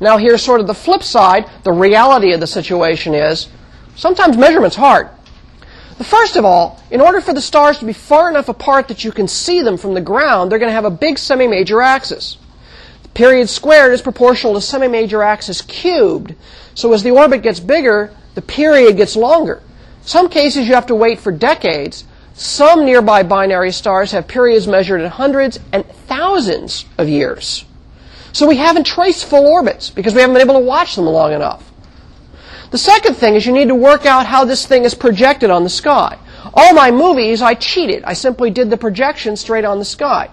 Now, 0.00 0.16
here's 0.16 0.42
sort 0.42 0.60
of 0.60 0.66
the 0.66 0.74
flip 0.74 1.02
side. 1.02 1.48
The 1.64 1.72
reality 1.72 2.32
of 2.32 2.40
the 2.40 2.46
situation 2.46 3.14
is 3.14 3.48
Sometimes 4.00 4.38
measurement's 4.38 4.76
hard. 4.76 5.10
First 6.02 6.36
of 6.36 6.46
all, 6.46 6.80
in 6.90 7.02
order 7.02 7.20
for 7.20 7.34
the 7.34 7.42
stars 7.42 7.78
to 7.80 7.84
be 7.84 7.92
far 7.92 8.30
enough 8.30 8.48
apart 8.48 8.88
that 8.88 9.04
you 9.04 9.12
can 9.12 9.28
see 9.28 9.60
them 9.60 9.76
from 9.76 9.92
the 9.92 10.00
ground, 10.00 10.50
they're 10.50 10.58
going 10.58 10.70
to 10.70 10.74
have 10.74 10.86
a 10.86 10.90
big 10.90 11.18
semi-major 11.18 11.82
axis. 11.82 12.38
The 13.02 13.10
period 13.10 13.50
squared 13.50 13.92
is 13.92 14.00
proportional 14.00 14.54
to 14.54 14.62
semi-major 14.62 15.22
axis 15.22 15.60
cubed. 15.60 16.34
So 16.74 16.90
as 16.94 17.02
the 17.02 17.10
orbit 17.10 17.42
gets 17.42 17.60
bigger, 17.60 18.16
the 18.34 18.40
period 18.40 18.96
gets 18.96 19.16
longer. 19.16 19.62
Some 20.00 20.30
cases 20.30 20.66
you 20.66 20.74
have 20.74 20.86
to 20.86 20.94
wait 20.94 21.20
for 21.20 21.30
decades. 21.30 22.04
Some 22.34 22.84
nearby 22.84 23.22
binary 23.22 23.72
stars 23.72 24.12
have 24.12 24.28
periods 24.28 24.66
measured 24.66 25.00
in 25.00 25.10
hundreds 25.10 25.58
and 25.72 25.84
thousands 25.86 26.86
of 26.96 27.08
years. 27.08 27.64
So 28.32 28.46
we 28.46 28.56
haven't 28.56 28.86
traced 28.86 29.24
full 29.24 29.46
orbits 29.46 29.90
because 29.90 30.14
we 30.14 30.20
haven't 30.20 30.34
been 30.34 30.48
able 30.48 30.60
to 30.60 30.66
watch 30.66 30.94
them 30.96 31.06
long 31.06 31.32
enough. 31.32 31.70
The 32.70 32.78
second 32.78 33.14
thing 33.14 33.34
is 33.34 33.46
you 33.46 33.52
need 33.52 33.68
to 33.68 33.74
work 33.74 34.06
out 34.06 34.26
how 34.26 34.44
this 34.44 34.64
thing 34.64 34.84
is 34.84 34.94
projected 34.94 35.50
on 35.50 35.64
the 35.64 35.70
sky. 35.70 36.18
All 36.54 36.72
my 36.72 36.90
movies, 36.90 37.42
I 37.42 37.54
cheated. 37.54 38.04
I 38.04 38.12
simply 38.12 38.50
did 38.50 38.70
the 38.70 38.76
projection 38.76 39.36
straight 39.36 39.64
on 39.64 39.78
the 39.78 39.84
sky. 39.84 40.30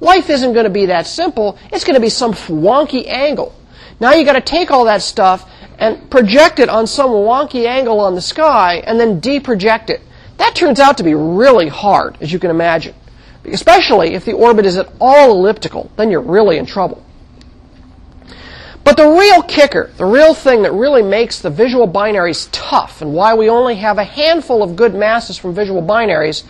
Life 0.00 0.30
isn't 0.30 0.54
going 0.54 0.64
to 0.64 0.70
be 0.70 0.86
that 0.86 1.06
simple. 1.06 1.58
It's 1.72 1.84
going 1.84 1.94
to 1.94 2.00
be 2.00 2.08
some 2.08 2.32
wonky 2.32 3.06
angle. 3.06 3.54
Now 4.00 4.12
you 4.12 4.24
got 4.24 4.32
to 4.32 4.40
take 4.40 4.70
all 4.70 4.86
that 4.86 5.02
stuff 5.02 5.48
and 5.78 6.10
project 6.10 6.58
it 6.58 6.68
on 6.68 6.86
some 6.86 7.10
wonky 7.10 7.66
angle 7.66 8.00
on 8.00 8.14
the 8.14 8.22
sky 8.22 8.82
and 8.86 8.98
then 8.98 9.20
deproject 9.20 9.90
it. 9.90 10.00
That 10.36 10.54
turns 10.54 10.80
out 10.80 10.98
to 10.98 11.04
be 11.04 11.14
really 11.14 11.68
hard, 11.68 12.18
as 12.20 12.32
you 12.32 12.38
can 12.38 12.50
imagine. 12.50 12.94
Especially 13.44 14.14
if 14.14 14.24
the 14.24 14.32
orbit 14.32 14.66
is 14.66 14.76
at 14.76 14.90
all 15.00 15.32
elliptical, 15.32 15.90
then 15.96 16.10
you're 16.10 16.20
really 16.20 16.56
in 16.56 16.66
trouble. 16.66 17.04
But 18.84 18.98
the 18.98 19.08
real 19.08 19.42
kicker, 19.42 19.90
the 19.96 20.04
real 20.04 20.34
thing 20.34 20.62
that 20.62 20.72
really 20.72 21.02
makes 21.02 21.40
the 21.40 21.48
visual 21.48 21.88
binaries 21.88 22.48
tough 22.52 23.00
and 23.00 23.14
why 23.14 23.32
we 23.34 23.48
only 23.48 23.76
have 23.76 23.96
a 23.96 24.04
handful 24.04 24.62
of 24.62 24.76
good 24.76 24.94
masses 24.94 25.38
from 25.38 25.54
visual 25.54 25.82
binaries 25.82 26.44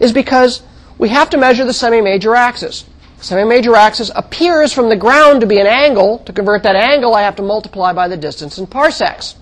is 0.00 0.12
because 0.12 0.62
we 0.98 1.08
have 1.10 1.30
to 1.30 1.38
measure 1.38 1.64
the 1.64 1.72
semi-major 1.72 2.34
axis. 2.34 2.84
Semi-major 3.18 3.74
axis 3.76 4.10
appears 4.14 4.72
from 4.72 4.88
the 4.88 4.96
ground 4.96 5.40
to 5.40 5.46
be 5.46 5.60
an 5.60 5.66
angle. 5.66 6.18
To 6.20 6.32
convert 6.32 6.64
that 6.64 6.76
angle, 6.76 7.14
I 7.14 7.22
have 7.22 7.36
to 7.36 7.42
multiply 7.42 7.92
by 7.92 8.08
the 8.08 8.16
distance 8.16 8.58
in 8.58 8.66
parsecs. 8.66 9.36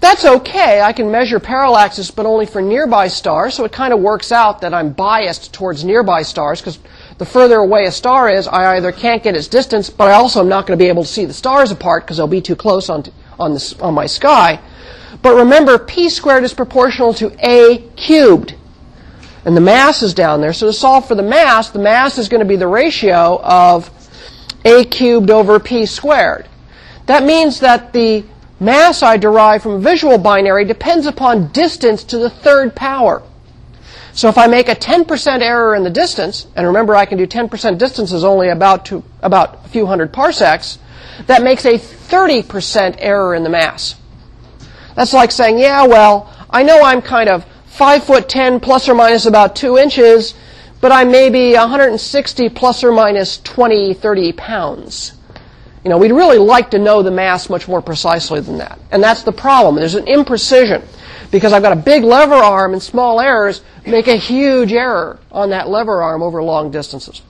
That's 0.00 0.24
okay. 0.24 0.80
I 0.80 0.94
can 0.94 1.10
measure 1.10 1.38
parallaxes, 1.38 2.14
but 2.14 2.24
only 2.24 2.46
for 2.46 2.62
nearby 2.62 3.08
stars, 3.08 3.54
so 3.54 3.64
it 3.64 3.72
kind 3.72 3.92
of 3.92 4.00
works 4.00 4.32
out 4.32 4.62
that 4.62 4.72
I'm 4.72 4.92
biased 4.92 5.52
towards 5.52 5.84
nearby 5.84 6.22
stars 6.22 6.60
because 6.60 6.78
the 7.18 7.26
further 7.26 7.56
away 7.56 7.84
a 7.84 7.92
star 7.92 8.30
is, 8.30 8.48
I 8.48 8.76
either 8.76 8.92
can't 8.92 9.22
get 9.22 9.36
its 9.36 9.46
distance, 9.46 9.90
but 9.90 10.08
I 10.08 10.14
also 10.14 10.40
am 10.40 10.48
not 10.48 10.66
going 10.66 10.78
to 10.78 10.82
be 10.82 10.88
able 10.88 11.02
to 11.02 11.08
see 11.08 11.26
the 11.26 11.34
stars 11.34 11.70
apart 11.70 12.04
because 12.04 12.16
they'll 12.16 12.26
be 12.26 12.40
too 12.40 12.56
close 12.56 12.88
on, 12.88 13.04
on, 13.38 13.52
the, 13.52 13.76
on 13.80 13.92
my 13.92 14.06
sky. 14.06 14.58
But 15.20 15.34
remember, 15.34 15.78
p 15.78 16.08
squared 16.08 16.44
is 16.44 16.54
proportional 16.54 17.12
to 17.14 17.36
a 17.46 17.86
cubed. 17.96 18.54
And 19.44 19.54
the 19.54 19.60
mass 19.60 20.02
is 20.02 20.14
down 20.14 20.40
there. 20.40 20.54
So 20.54 20.66
to 20.66 20.72
solve 20.72 21.06
for 21.06 21.14
the 21.14 21.22
mass, 21.22 21.70
the 21.70 21.78
mass 21.78 22.16
is 22.16 22.30
going 22.30 22.40
to 22.40 22.46
be 22.46 22.56
the 22.56 22.68
ratio 22.68 23.40
of 23.42 23.90
a 24.64 24.84
cubed 24.84 25.30
over 25.30 25.60
p 25.60 25.84
squared. 25.84 26.48
That 27.04 27.24
means 27.24 27.60
that 27.60 27.92
the 27.92 28.24
mass 28.60 29.02
I 29.02 29.16
derive 29.16 29.62
from 29.62 29.72
a 29.72 29.78
visual 29.80 30.18
binary 30.18 30.64
depends 30.64 31.06
upon 31.06 31.48
distance 31.48 32.04
to 32.04 32.18
the 32.18 32.30
third 32.30 32.76
power. 32.76 33.22
So 34.12 34.28
if 34.28 34.36
I 34.36 34.46
make 34.46 34.68
a 34.68 34.74
10% 34.74 35.40
error 35.40 35.74
in 35.74 35.82
the 35.82 35.90
distance, 35.90 36.46
and 36.54 36.66
remember 36.66 36.94
I 36.94 37.06
can 37.06 37.16
do 37.16 37.26
10% 37.26 37.78
distances 37.78 38.22
only 38.22 38.48
about, 38.48 38.84
to, 38.86 39.02
about 39.22 39.64
a 39.64 39.68
few 39.68 39.86
hundred 39.86 40.12
parsecs, 40.12 40.78
that 41.26 41.42
makes 41.42 41.64
a 41.64 41.78
30% 41.78 42.96
error 42.98 43.34
in 43.34 43.42
the 43.42 43.50
mass. 43.50 43.96
That's 44.94 45.12
like 45.12 45.30
saying, 45.30 45.58
yeah, 45.58 45.86
well, 45.86 46.32
I 46.50 46.62
know 46.62 46.82
I'm 46.82 47.02
kind 47.02 47.28
of 47.28 47.46
5 47.66 48.04
foot 48.04 48.28
10 48.28 48.60
plus 48.60 48.88
or 48.88 48.94
minus 48.94 49.26
about 49.26 49.56
2 49.56 49.78
inches, 49.78 50.34
but 50.80 50.92
I'm 50.92 51.10
maybe 51.10 51.54
160 51.54 52.48
plus 52.50 52.82
or 52.82 52.92
minus 52.92 53.38
20, 53.38 53.94
30 53.94 54.32
pounds. 54.32 55.12
You 55.84 55.88
know, 55.90 55.96
we'd 55.96 56.12
really 56.12 56.38
like 56.38 56.70
to 56.72 56.78
know 56.78 57.02
the 57.02 57.10
mass 57.10 57.48
much 57.48 57.66
more 57.66 57.80
precisely 57.80 58.40
than 58.40 58.58
that. 58.58 58.78
And 58.90 59.02
that's 59.02 59.22
the 59.22 59.32
problem. 59.32 59.76
There's 59.76 59.94
an 59.94 60.06
imprecision 60.06 60.84
because 61.30 61.52
I've 61.52 61.62
got 61.62 61.72
a 61.72 61.80
big 61.80 62.04
lever 62.04 62.34
arm 62.34 62.74
and 62.74 62.82
small 62.82 63.20
errors 63.20 63.62
make 63.86 64.06
a 64.08 64.16
huge 64.16 64.72
error 64.72 65.18
on 65.32 65.50
that 65.50 65.68
lever 65.68 66.02
arm 66.02 66.22
over 66.22 66.42
long 66.42 66.70
distances. 66.70 67.22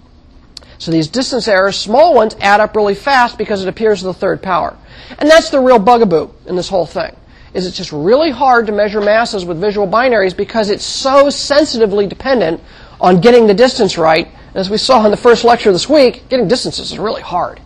So 0.78 0.90
these 0.90 1.08
distance 1.08 1.46
errors, 1.46 1.76
small 1.76 2.14
ones, 2.14 2.34
add 2.40 2.60
up 2.60 2.74
really 2.74 2.94
fast 2.94 3.38
because 3.38 3.62
it 3.62 3.68
appears 3.68 4.00
to 4.00 4.06
the 4.06 4.14
third 4.14 4.42
power. 4.42 4.76
And 5.18 5.30
that's 5.30 5.50
the 5.50 5.60
real 5.60 5.78
bugaboo 5.78 6.30
in 6.46 6.56
this 6.56 6.68
whole 6.68 6.86
thing. 6.86 7.14
Is 7.52 7.66
it's 7.66 7.76
just 7.76 7.92
really 7.92 8.30
hard 8.30 8.66
to 8.66 8.72
measure 8.72 9.00
masses 9.00 9.44
with 9.44 9.60
visual 9.60 9.86
binaries 9.86 10.36
because 10.36 10.70
it's 10.70 10.84
so 10.84 11.30
sensitively 11.30 12.06
dependent 12.06 12.62
on 13.00 13.20
getting 13.20 13.46
the 13.46 13.54
distance 13.54 13.98
right. 13.98 14.28
As 14.54 14.70
we 14.70 14.76
saw 14.78 15.04
in 15.04 15.10
the 15.10 15.16
first 15.16 15.44
lecture 15.44 15.70
this 15.70 15.88
week, 15.88 16.28
getting 16.28 16.48
distances 16.48 16.92
is 16.92 16.98
really 16.98 17.22
hard. 17.22 17.60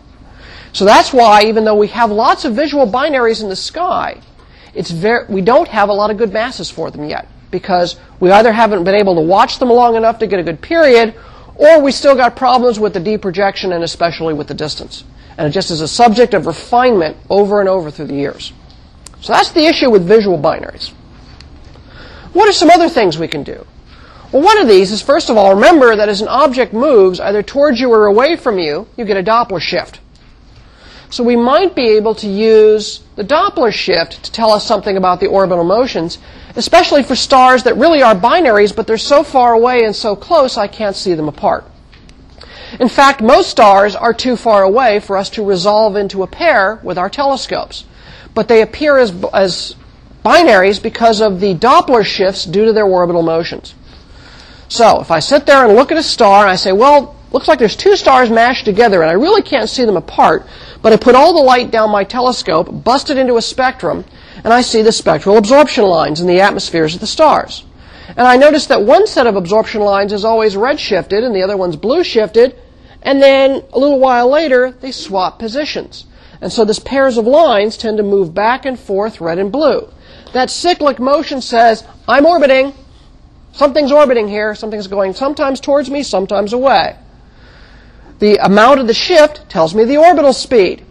So 0.75 0.83
that's 0.83 1.13
why, 1.13 1.43
even 1.43 1.63
though 1.63 1.77
we 1.77 1.87
have 1.87 2.11
lots 2.11 2.43
of 2.43 2.53
visual 2.53 2.85
binaries 2.85 3.41
in 3.41 3.47
the 3.47 3.55
sky, 3.55 4.19
it's 4.73 4.91
we 5.29 5.39
don't 5.39 5.69
have 5.69 5.87
a 5.87 5.93
lot 5.93 6.11
of 6.11 6.17
good 6.17 6.33
masses 6.33 6.69
for 6.69 6.91
them 6.91 7.07
yet 7.07 7.29
because 7.49 7.95
we 8.19 8.29
either 8.29 8.51
haven't 8.51 8.83
been 8.83 8.93
able 8.93 9.15
to 9.15 9.21
watch 9.21 9.57
them 9.57 9.69
long 9.69 9.95
enough 9.95 10.19
to 10.19 10.27
get 10.27 10.37
a 10.37 10.43
good 10.43 10.59
period 10.59 11.15
or 11.55 11.81
we 11.81 11.93
still 11.93 12.13
got 12.13 12.35
problems 12.35 12.77
with 12.77 12.93
the 12.93 12.99
deprojection 12.99 13.73
and 13.73 13.85
especially 13.85 14.33
with 14.33 14.49
the 14.49 14.53
distance. 14.53 15.05
And 15.37 15.47
it 15.47 15.51
just 15.51 15.71
is 15.71 15.79
a 15.79 15.87
subject 15.87 16.33
of 16.33 16.45
refinement 16.45 17.15
over 17.29 17.61
and 17.61 17.69
over 17.69 17.89
through 17.89 18.07
the 18.07 18.15
years. 18.15 18.51
So 19.21 19.31
that's 19.31 19.51
the 19.51 19.65
issue 19.65 19.89
with 19.89 20.05
visual 20.05 20.37
binaries. 20.37 20.89
What 22.33 22.49
are 22.49 22.53
some 22.53 22.69
other 22.69 22.89
things 22.89 23.17
we 23.17 23.29
can 23.29 23.43
do? 23.43 23.65
Well, 24.33 24.43
one 24.43 24.57
of 24.57 24.67
these 24.67 24.91
is, 24.91 25.01
first 25.01 25.29
of 25.29 25.37
all, 25.37 25.55
remember 25.55 25.95
that 25.95 26.09
as 26.09 26.19
an 26.19 26.27
object 26.27 26.73
moves 26.73 27.21
either 27.21 27.41
towards 27.41 27.79
you 27.79 27.93
or 27.93 28.07
away 28.07 28.35
from 28.35 28.59
you, 28.59 28.89
you 28.97 29.05
get 29.05 29.15
a 29.15 29.23
Doppler 29.23 29.61
shift. 29.61 30.01
So 31.09 31.23
we 31.23 31.35
might 31.35 31.75
be 31.75 31.89
able 31.89 32.15
to 32.15 32.27
use 32.27 33.01
the 33.15 33.23
Doppler 33.23 33.71
shift 33.71 34.23
to 34.23 34.31
tell 34.31 34.51
us 34.51 34.65
something 34.65 34.97
about 34.97 35.19
the 35.19 35.27
orbital 35.27 35.63
motions, 35.63 36.17
especially 36.55 37.03
for 37.03 37.15
stars 37.15 37.63
that 37.63 37.77
really 37.77 38.01
are 38.01 38.15
binaries, 38.15 38.75
but 38.75 38.87
they're 38.87 38.97
so 38.97 39.23
far 39.23 39.53
away 39.53 39.83
and 39.83 39.95
so 39.95 40.15
close 40.15 40.57
I 40.57 40.67
can't 40.67 40.95
see 40.95 41.13
them 41.13 41.27
apart. 41.27 41.65
In 42.79 42.89
fact, 42.89 43.21
most 43.21 43.49
stars 43.49 43.95
are 43.95 44.13
too 44.13 44.35
far 44.35 44.63
away 44.63 44.99
for 44.99 45.17
us 45.17 45.29
to 45.31 45.45
resolve 45.45 45.95
into 45.95 46.23
a 46.23 46.27
pair 46.27 46.79
with 46.83 46.97
our 46.97 47.09
telescopes. 47.09 47.85
But 48.33 48.47
they 48.47 48.61
appear 48.61 48.97
as, 48.97 49.13
as 49.33 49.75
binaries 50.25 50.81
because 50.81 51.21
of 51.21 51.39
the 51.39 51.53
Doppler 51.55 52.03
shifts 52.03 52.43
due 52.43 52.65
to 52.65 52.73
their 52.73 52.85
orbital 52.85 53.21
motions. 53.21 53.75
So 54.67 54.99
if 54.99 55.11
I 55.11 55.19
sit 55.19 55.45
there 55.45 55.65
and 55.65 55.75
look 55.75 55.91
at 55.91 55.97
a 55.97 56.03
star 56.03 56.41
and 56.41 56.51
I 56.51 56.55
say, 56.55 56.71
well, 56.71 57.15
looks 57.35 57.49
like 57.49 57.59
there's 57.59 57.75
two 57.75 57.97
stars 57.97 58.29
mashed 58.29 58.63
together 58.63 59.01
and 59.01 59.11
I 59.11 59.15
really 59.15 59.41
can't 59.41 59.69
see 59.69 59.83
them 59.83 59.97
apart, 59.97 60.47
but 60.81 60.93
I 60.93 60.95
put 60.95 61.15
all 61.15 61.33
the 61.33 61.43
light 61.43 61.69
down 61.69 61.89
my 61.89 62.05
telescope, 62.05 62.81
bust 62.85 63.09
it 63.09 63.17
into 63.17 63.35
a 63.35 63.41
spectrum, 63.41 64.05
and 64.45 64.53
I 64.53 64.61
see 64.61 64.81
the 64.81 64.93
spectral 64.93 65.35
absorption 65.35 65.83
lines 65.83 66.21
in 66.21 66.27
the 66.27 66.39
atmospheres 66.39 66.95
of 66.95 67.01
the 67.01 67.07
stars. 67.07 67.65
And 68.07 68.21
I 68.21 68.37
notice 68.37 68.67
that 68.67 68.83
one 68.83 69.05
set 69.05 69.27
of 69.27 69.35
absorption 69.35 69.81
lines 69.81 70.13
is 70.13 70.23
always 70.23 70.55
red 70.55 70.79
shifted 70.79 71.25
and 71.25 71.35
the 71.35 71.41
other 71.41 71.57
one's 71.57 71.75
blue 71.75 72.05
shifted, 72.05 72.55
and 73.01 73.21
then 73.21 73.63
a 73.73 73.79
little 73.79 73.99
while 73.99 74.29
later, 74.29 74.71
they 74.71 74.93
swap 74.93 75.37
positions. 75.37 76.05
And 76.39 76.53
so 76.53 76.63
this 76.63 76.79
pairs 76.79 77.17
of 77.17 77.27
lines 77.27 77.75
tend 77.75 77.97
to 77.97 78.03
move 78.03 78.33
back 78.33 78.65
and 78.65 78.79
forth, 78.79 79.19
red 79.19 79.39
and 79.39 79.51
blue. 79.51 79.89
That 80.31 80.49
cyclic 80.49 80.99
motion 80.99 81.41
says, 81.41 81.83
I'm 82.07 82.25
orbiting. 82.25 82.73
Something's 83.51 83.91
orbiting 83.91 84.29
here. 84.29 84.55
Something's 84.55 84.87
going 84.87 85.13
sometimes 85.13 85.59
towards 85.59 85.89
me, 85.89 86.01
sometimes 86.01 86.53
away. 86.53 86.95
The 88.19 88.37
amount 88.37 88.79
of 88.79 88.87
the 88.87 88.93
shift 88.93 89.49
tells 89.49 89.75
me 89.75 89.83
the 89.83 89.97
orbital 89.97 90.33
speed. 90.33 90.85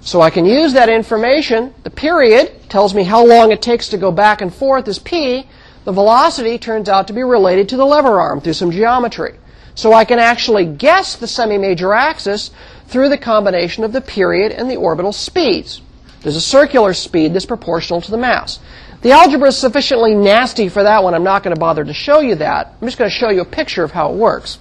So 0.00 0.20
I 0.20 0.28
can 0.28 0.44
use 0.44 0.74
that 0.74 0.90
information. 0.90 1.74
The 1.82 1.90
period 1.90 2.68
tells 2.68 2.94
me 2.94 3.04
how 3.04 3.24
long 3.24 3.52
it 3.52 3.62
takes 3.62 3.88
to 3.88 3.96
go 3.96 4.12
back 4.12 4.42
and 4.42 4.54
forth 4.54 4.86
is 4.86 4.98
p. 4.98 5.48
The 5.84 5.92
velocity 5.92 6.58
turns 6.58 6.88
out 6.88 7.06
to 7.06 7.14
be 7.14 7.22
related 7.22 7.70
to 7.70 7.76
the 7.76 7.86
lever 7.86 8.20
arm 8.20 8.40
through 8.40 8.52
some 8.52 8.70
geometry. 8.70 9.38
So 9.74 9.92
I 9.92 10.04
can 10.04 10.18
actually 10.18 10.66
guess 10.66 11.16
the 11.16 11.26
semi-major 11.26 11.92
axis 11.92 12.50
through 12.86 13.08
the 13.08 13.18
combination 13.18 13.82
of 13.82 13.92
the 13.92 14.00
period 14.00 14.52
and 14.52 14.70
the 14.70 14.76
orbital 14.76 15.12
speeds. 15.12 15.80
There's 16.22 16.36
a 16.36 16.40
circular 16.40 16.92
speed 16.94 17.34
that's 17.34 17.46
proportional 17.46 18.00
to 18.02 18.10
the 18.10 18.18
mass. 18.18 18.58
The 19.02 19.10
algebra 19.10 19.48
is 19.48 19.58
sufficiently 19.58 20.14
nasty 20.14 20.68
for 20.68 20.82
that 20.82 21.02
one. 21.02 21.14
I'm 21.14 21.24
not 21.24 21.42
going 21.42 21.54
to 21.54 21.60
bother 21.60 21.84
to 21.84 21.92
show 21.92 22.20
you 22.20 22.36
that. 22.36 22.74
I'm 22.80 22.86
just 22.86 22.98
going 22.98 23.10
to 23.10 23.16
show 23.16 23.30
you 23.30 23.42
a 23.42 23.46
picture 23.46 23.84
of 23.84 23.90
how 23.90 24.12
it 24.12 24.16
works. 24.16 24.58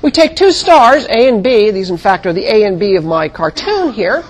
We 0.00 0.12
take 0.12 0.36
two 0.36 0.52
stars, 0.52 1.04
A 1.06 1.28
and 1.28 1.42
B. 1.42 1.70
These, 1.70 1.90
in 1.90 1.96
fact, 1.96 2.26
are 2.26 2.32
the 2.32 2.44
A 2.44 2.64
and 2.64 2.78
B 2.78 2.94
of 2.96 3.04
my 3.04 3.28
cartoon 3.28 3.92
here. 3.92 4.24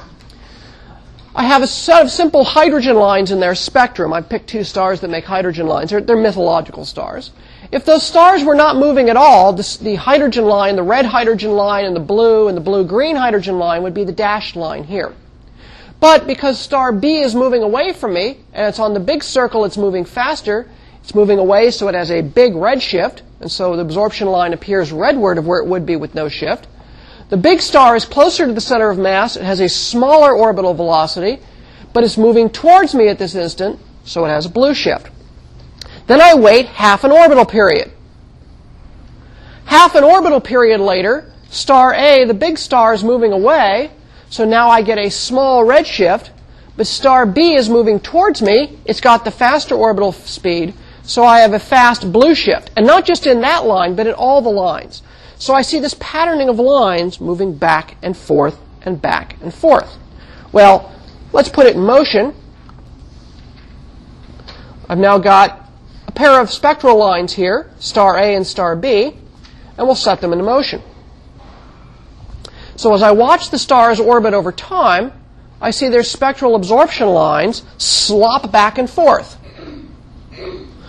I 1.35 1.44
have 1.44 1.62
a 1.62 1.66
set 1.66 2.02
of 2.02 2.11
simple 2.11 2.42
hydrogen 2.42 2.96
lines 2.96 3.31
in 3.31 3.38
their 3.38 3.54
spectrum. 3.54 4.12
I've 4.12 4.28
picked 4.28 4.48
two 4.48 4.64
stars 4.64 5.00
that 5.00 5.11
make 5.11 5.24
hydrogen 5.24 5.66
lines. 5.66 5.90
They're, 5.90 6.00
they're 6.00 6.16
mythological 6.16 6.85
stars. 6.85 7.33
If 7.70 7.85
those 7.85 8.02
stars 8.02 8.42
were 8.42 8.54
not 8.54 8.76
moving 8.76 9.11
at 9.11 9.16
all, 9.16 9.52
this, 9.52 9.76
the 9.76 9.94
hydrogen 9.94 10.46
line, 10.46 10.74
the 10.74 10.83
red 10.83 11.04
hydrogen 11.04 11.52
line, 11.52 11.85
and 11.85 11.94
the 11.94 12.00
blue 12.00 12.48
and 12.48 12.57
the 12.57 12.62
blue-green 12.62 13.14
hydrogen 13.14 13.59
line 13.59 13.83
would 13.83 13.94
be 13.94 14.04
the 14.04 14.12
dashed 14.12 14.57
line 14.57 14.85
here. 14.85 15.14
But 16.00 16.26
because 16.26 16.59
star 16.59 16.92
B 16.92 17.18
is 17.18 17.35
moving 17.35 17.62
away 17.62 17.92
from 17.92 18.14
me, 18.14 18.38
and 18.52 18.66
it's 18.66 18.78
on 18.78 18.94
the 18.94 19.00
big 19.00 19.22
circle, 19.22 19.64
it's 19.64 19.76
moving 19.76 20.04
faster, 20.04 20.68
it's 21.08 21.14
moving 21.14 21.38
away 21.38 21.70
so 21.70 21.88
it 21.88 21.94
has 21.94 22.10
a 22.10 22.20
big 22.20 22.54
red 22.54 22.82
shift, 22.82 23.22
and 23.40 23.50
so 23.50 23.74
the 23.74 23.80
absorption 23.80 24.28
line 24.28 24.52
appears 24.52 24.92
redward 24.92 25.38
of 25.38 25.46
where 25.46 25.58
it 25.58 25.66
would 25.66 25.86
be 25.86 25.96
with 25.96 26.14
no 26.14 26.28
shift. 26.28 26.66
The 27.30 27.38
big 27.38 27.62
star 27.62 27.96
is 27.96 28.04
closer 28.04 28.46
to 28.46 28.52
the 28.52 28.60
center 28.60 28.90
of 28.90 28.98
mass, 28.98 29.34
it 29.34 29.42
has 29.42 29.58
a 29.60 29.70
smaller 29.70 30.36
orbital 30.36 30.74
velocity, 30.74 31.38
but 31.94 32.04
it's 32.04 32.18
moving 32.18 32.50
towards 32.50 32.94
me 32.94 33.08
at 33.08 33.18
this 33.18 33.34
instant, 33.34 33.80
so 34.04 34.26
it 34.26 34.28
has 34.28 34.44
a 34.44 34.50
blue 34.50 34.74
shift. 34.74 35.08
Then 36.08 36.20
I 36.20 36.34
wait 36.34 36.66
half 36.66 37.04
an 37.04 37.10
orbital 37.10 37.46
period. 37.46 37.90
Half 39.64 39.94
an 39.94 40.04
orbital 40.04 40.42
period 40.42 40.78
later, 40.78 41.32
star 41.48 41.94
A, 41.94 42.26
the 42.26 42.34
big 42.34 42.58
star, 42.58 42.92
is 42.92 43.02
moving 43.02 43.32
away, 43.32 43.92
so 44.28 44.44
now 44.44 44.68
I 44.68 44.82
get 44.82 44.98
a 44.98 45.08
small 45.08 45.64
redshift, 45.64 46.28
but 46.76 46.86
star 46.86 47.24
B 47.24 47.54
is 47.54 47.70
moving 47.70 47.98
towards 47.98 48.42
me. 48.42 48.78
It's 48.84 49.00
got 49.00 49.24
the 49.24 49.30
faster 49.30 49.74
orbital 49.74 50.12
speed, 50.12 50.74
so 51.08 51.24
I 51.24 51.40
have 51.40 51.54
a 51.54 51.58
fast 51.58 52.12
blue 52.12 52.34
shift. 52.34 52.70
And 52.76 52.86
not 52.86 53.06
just 53.06 53.26
in 53.26 53.40
that 53.40 53.64
line, 53.64 53.96
but 53.96 54.06
in 54.06 54.12
all 54.12 54.42
the 54.42 54.50
lines. 54.50 55.02
So 55.38 55.54
I 55.54 55.62
see 55.62 55.80
this 55.80 55.96
patterning 55.98 56.50
of 56.50 56.58
lines 56.58 57.18
moving 57.18 57.56
back 57.56 57.96
and 58.02 58.14
forth 58.14 58.60
and 58.82 59.00
back 59.00 59.40
and 59.40 59.52
forth. 59.52 59.96
Well, 60.52 60.94
let's 61.32 61.48
put 61.48 61.66
it 61.66 61.76
in 61.76 61.82
motion. 61.82 62.34
I've 64.86 64.98
now 64.98 65.16
got 65.16 65.70
a 66.06 66.12
pair 66.12 66.42
of 66.42 66.50
spectral 66.50 66.98
lines 66.98 67.32
here, 67.32 67.70
star 67.78 68.18
A 68.18 68.34
and 68.34 68.46
star 68.46 68.76
B, 68.76 69.16
and 69.78 69.86
we'll 69.86 69.94
set 69.94 70.20
them 70.20 70.32
into 70.32 70.44
motion. 70.44 70.82
So 72.76 72.92
as 72.92 73.02
I 73.02 73.12
watch 73.12 73.48
the 73.48 73.58
stars 73.58 73.98
orbit 73.98 74.34
over 74.34 74.52
time, 74.52 75.12
I 75.58 75.70
see 75.70 75.88
their 75.88 76.02
spectral 76.02 76.54
absorption 76.54 77.08
lines 77.08 77.62
slop 77.78 78.52
back 78.52 78.76
and 78.76 78.90
forth. 78.90 79.38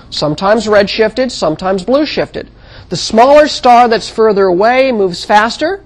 Sometimes 0.09 0.67
red 0.67 0.89
shifted, 0.89 1.31
sometimes 1.31 1.83
blue 1.83 2.05
shifted. 2.05 2.49
The 2.89 2.97
smaller 2.97 3.47
star 3.47 3.87
that's 3.87 4.09
further 4.09 4.45
away 4.45 4.91
moves 4.91 5.23
faster. 5.23 5.85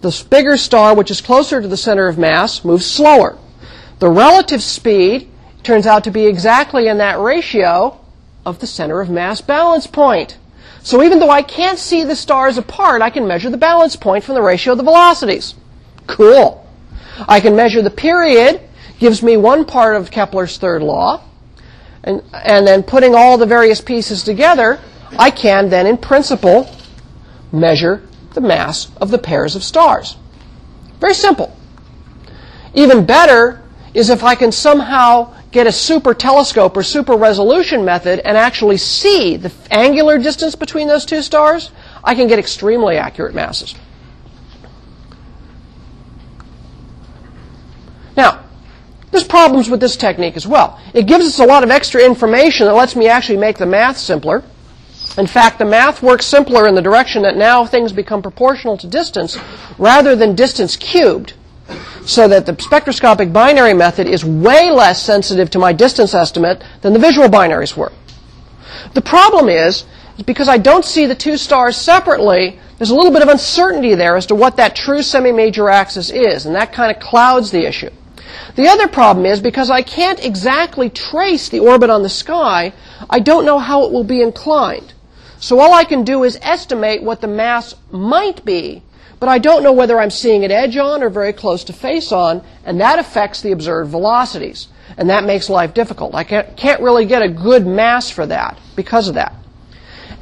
The 0.00 0.24
bigger 0.30 0.56
star, 0.56 0.94
which 0.94 1.10
is 1.10 1.20
closer 1.20 1.60
to 1.60 1.68
the 1.68 1.76
center 1.76 2.08
of 2.08 2.16
mass, 2.16 2.64
moves 2.64 2.86
slower. 2.86 3.36
The 3.98 4.08
relative 4.08 4.62
speed 4.62 5.28
turns 5.62 5.86
out 5.86 6.04
to 6.04 6.10
be 6.10 6.26
exactly 6.26 6.88
in 6.88 6.98
that 6.98 7.18
ratio 7.18 8.00
of 8.46 8.60
the 8.60 8.66
center 8.66 9.00
of 9.02 9.10
mass 9.10 9.42
balance 9.42 9.86
point. 9.86 10.38
So 10.82 11.02
even 11.02 11.18
though 11.18 11.30
I 11.30 11.42
can't 11.42 11.78
see 11.78 12.04
the 12.04 12.16
stars 12.16 12.56
apart, 12.56 13.02
I 13.02 13.10
can 13.10 13.28
measure 13.28 13.50
the 13.50 13.58
balance 13.58 13.96
point 13.96 14.24
from 14.24 14.34
the 14.34 14.42
ratio 14.42 14.72
of 14.72 14.78
the 14.78 14.84
velocities. 14.84 15.54
Cool. 16.06 16.66
I 17.28 17.40
can 17.40 17.54
measure 17.54 17.82
the 17.82 17.90
period, 17.90 18.62
gives 18.98 19.22
me 19.22 19.36
one 19.36 19.66
part 19.66 19.96
of 19.96 20.10
Kepler's 20.10 20.56
third 20.56 20.82
law, 20.82 21.22
and, 22.04 22.22
and 22.32 22.66
then 22.66 22.82
putting 22.82 23.14
all 23.14 23.36
the 23.36 23.46
various 23.46 23.80
pieces 23.80 24.22
together, 24.22 24.78
I 25.18 25.30
can 25.30 25.68
then, 25.68 25.86
in 25.86 25.96
principle, 25.96 26.74
measure 27.52 28.02
the 28.34 28.40
mass 28.40 28.90
of 28.98 29.10
the 29.10 29.18
pairs 29.18 29.56
of 29.56 29.64
stars. 29.64 30.16
Very 31.00 31.14
simple. 31.14 31.56
Even 32.74 33.04
better 33.04 33.62
is 33.92 34.08
if 34.10 34.22
I 34.22 34.34
can 34.34 34.52
somehow 34.52 35.34
get 35.50 35.66
a 35.66 35.72
super 35.72 36.14
telescope 36.14 36.76
or 36.76 36.82
super 36.82 37.16
resolution 37.16 37.84
method 37.84 38.20
and 38.20 38.36
actually 38.36 38.76
see 38.76 39.36
the 39.36 39.52
angular 39.70 40.16
distance 40.16 40.54
between 40.54 40.86
those 40.86 41.04
two 41.04 41.22
stars, 41.22 41.72
I 42.04 42.14
can 42.14 42.28
get 42.28 42.38
extremely 42.38 42.96
accurate 42.96 43.34
masses. 43.34 43.74
Now, 48.16 48.44
there's 49.10 49.24
problems 49.24 49.68
with 49.68 49.80
this 49.80 49.96
technique 49.96 50.36
as 50.36 50.46
well. 50.46 50.80
It 50.94 51.06
gives 51.06 51.26
us 51.26 51.38
a 51.40 51.44
lot 51.44 51.64
of 51.64 51.70
extra 51.70 52.04
information 52.04 52.66
that 52.66 52.74
lets 52.74 52.94
me 52.94 53.08
actually 53.08 53.38
make 53.38 53.58
the 53.58 53.66
math 53.66 53.98
simpler. 53.98 54.44
In 55.18 55.26
fact, 55.26 55.58
the 55.58 55.64
math 55.64 56.02
works 56.02 56.26
simpler 56.26 56.68
in 56.68 56.74
the 56.74 56.82
direction 56.82 57.22
that 57.22 57.36
now 57.36 57.66
things 57.66 57.92
become 57.92 58.22
proportional 58.22 58.76
to 58.78 58.86
distance 58.86 59.36
rather 59.78 60.14
than 60.14 60.36
distance 60.36 60.76
cubed 60.76 61.34
so 62.06 62.28
that 62.28 62.46
the 62.46 62.56
spectroscopic 62.60 63.32
binary 63.32 63.74
method 63.74 64.06
is 64.06 64.24
way 64.24 64.70
less 64.70 65.02
sensitive 65.02 65.50
to 65.50 65.58
my 65.58 65.72
distance 65.72 66.14
estimate 66.14 66.62
than 66.82 66.92
the 66.92 66.98
visual 66.98 67.28
binaries 67.28 67.76
were. 67.76 67.92
The 68.94 69.02
problem 69.02 69.48
is, 69.48 69.84
because 70.26 70.48
I 70.48 70.58
don't 70.58 70.84
see 70.84 71.06
the 71.06 71.14
two 71.14 71.36
stars 71.36 71.76
separately, 71.76 72.58
there's 72.78 72.90
a 72.90 72.94
little 72.94 73.12
bit 73.12 73.22
of 73.22 73.28
uncertainty 73.28 73.94
there 73.94 74.16
as 74.16 74.26
to 74.26 74.34
what 74.34 74.56
that 74.56 74.74
true 74.74 75.02
semi-major 75.02 75.68
axis 75.68 76.10
is, 76.10 76.46
and 76.46 76.54
that 76.54 76.72
kind 76.72 76.94
of 76.94 77.02
clouds 77.02 77.50
the 77.50 77.66
issue. 77.66 77.90
The 78.56 78.68
other 78.68 78.88
problem 78.88 79.26
is 79.26 79.40
because 79.40 79.70
I 79.70 79.82
can't 79.82 80.24
exactly 80.24 80.90
trace 80.90 81.48
the 81.48 81.60
orbit 81.60 81.90
on 81.90 82.02
the 82.02 82.08
sky, 82.08 82.72
I 83.08 83.20
don't 83.20 83.46
know 83.46 83.58
how 83.58 83.84
it 83.84 83.92
will 83.92 84.04
be 84.04 84.22
inclined. 84.22 84.92
So 85.38 85.60
all 85.60 85.72
I 85.72 85.84
can 85.84 86.04
do 86.04 86.24
is 86.24 86.38
estimate 86.42 87.02
what 87.02 87.20
the 87.20 87.28
mass 87.28 87.74
might 87.90 88.44
be 88.44 88.82
but 89.20 89.28
I 89.28 89.38
don't 89.38 89.62
know 89.62 89.72
whether 89.72 90.00
I'm 90.00 90.10
seeing 90.10 90.42
it 90.42 90.50
edge 90.50 90.78
on 90.78 91.02
or 91.02 91.10
very 91.10 91.34
close 91.34 91.62
to 91.64 91.74
face 91.74 92.10
on, 92.10 92.42
and 92.64 92.80
that 92.80 92.98
affects 92.98 93.42
the 93.42 93.52
observed 93.52 93.90
velocities. 93.90 94.68
And 94.96 95.10
that 95.10 95.24
makes 95.24 95.50
life 95.50 95.74
difficult. 95.74 96.14
I 96.14 96.24
can't 96.24 96.82
really 96.82 97.04
get 97.04 97.22
a 97.22 97.28
good 97.28 97.66
mass 97.66 98.10
for 98.10 98.26
that 98.26 98.58
because 98.74 99.08
of 99.08 99.14
that. 99.14 99.34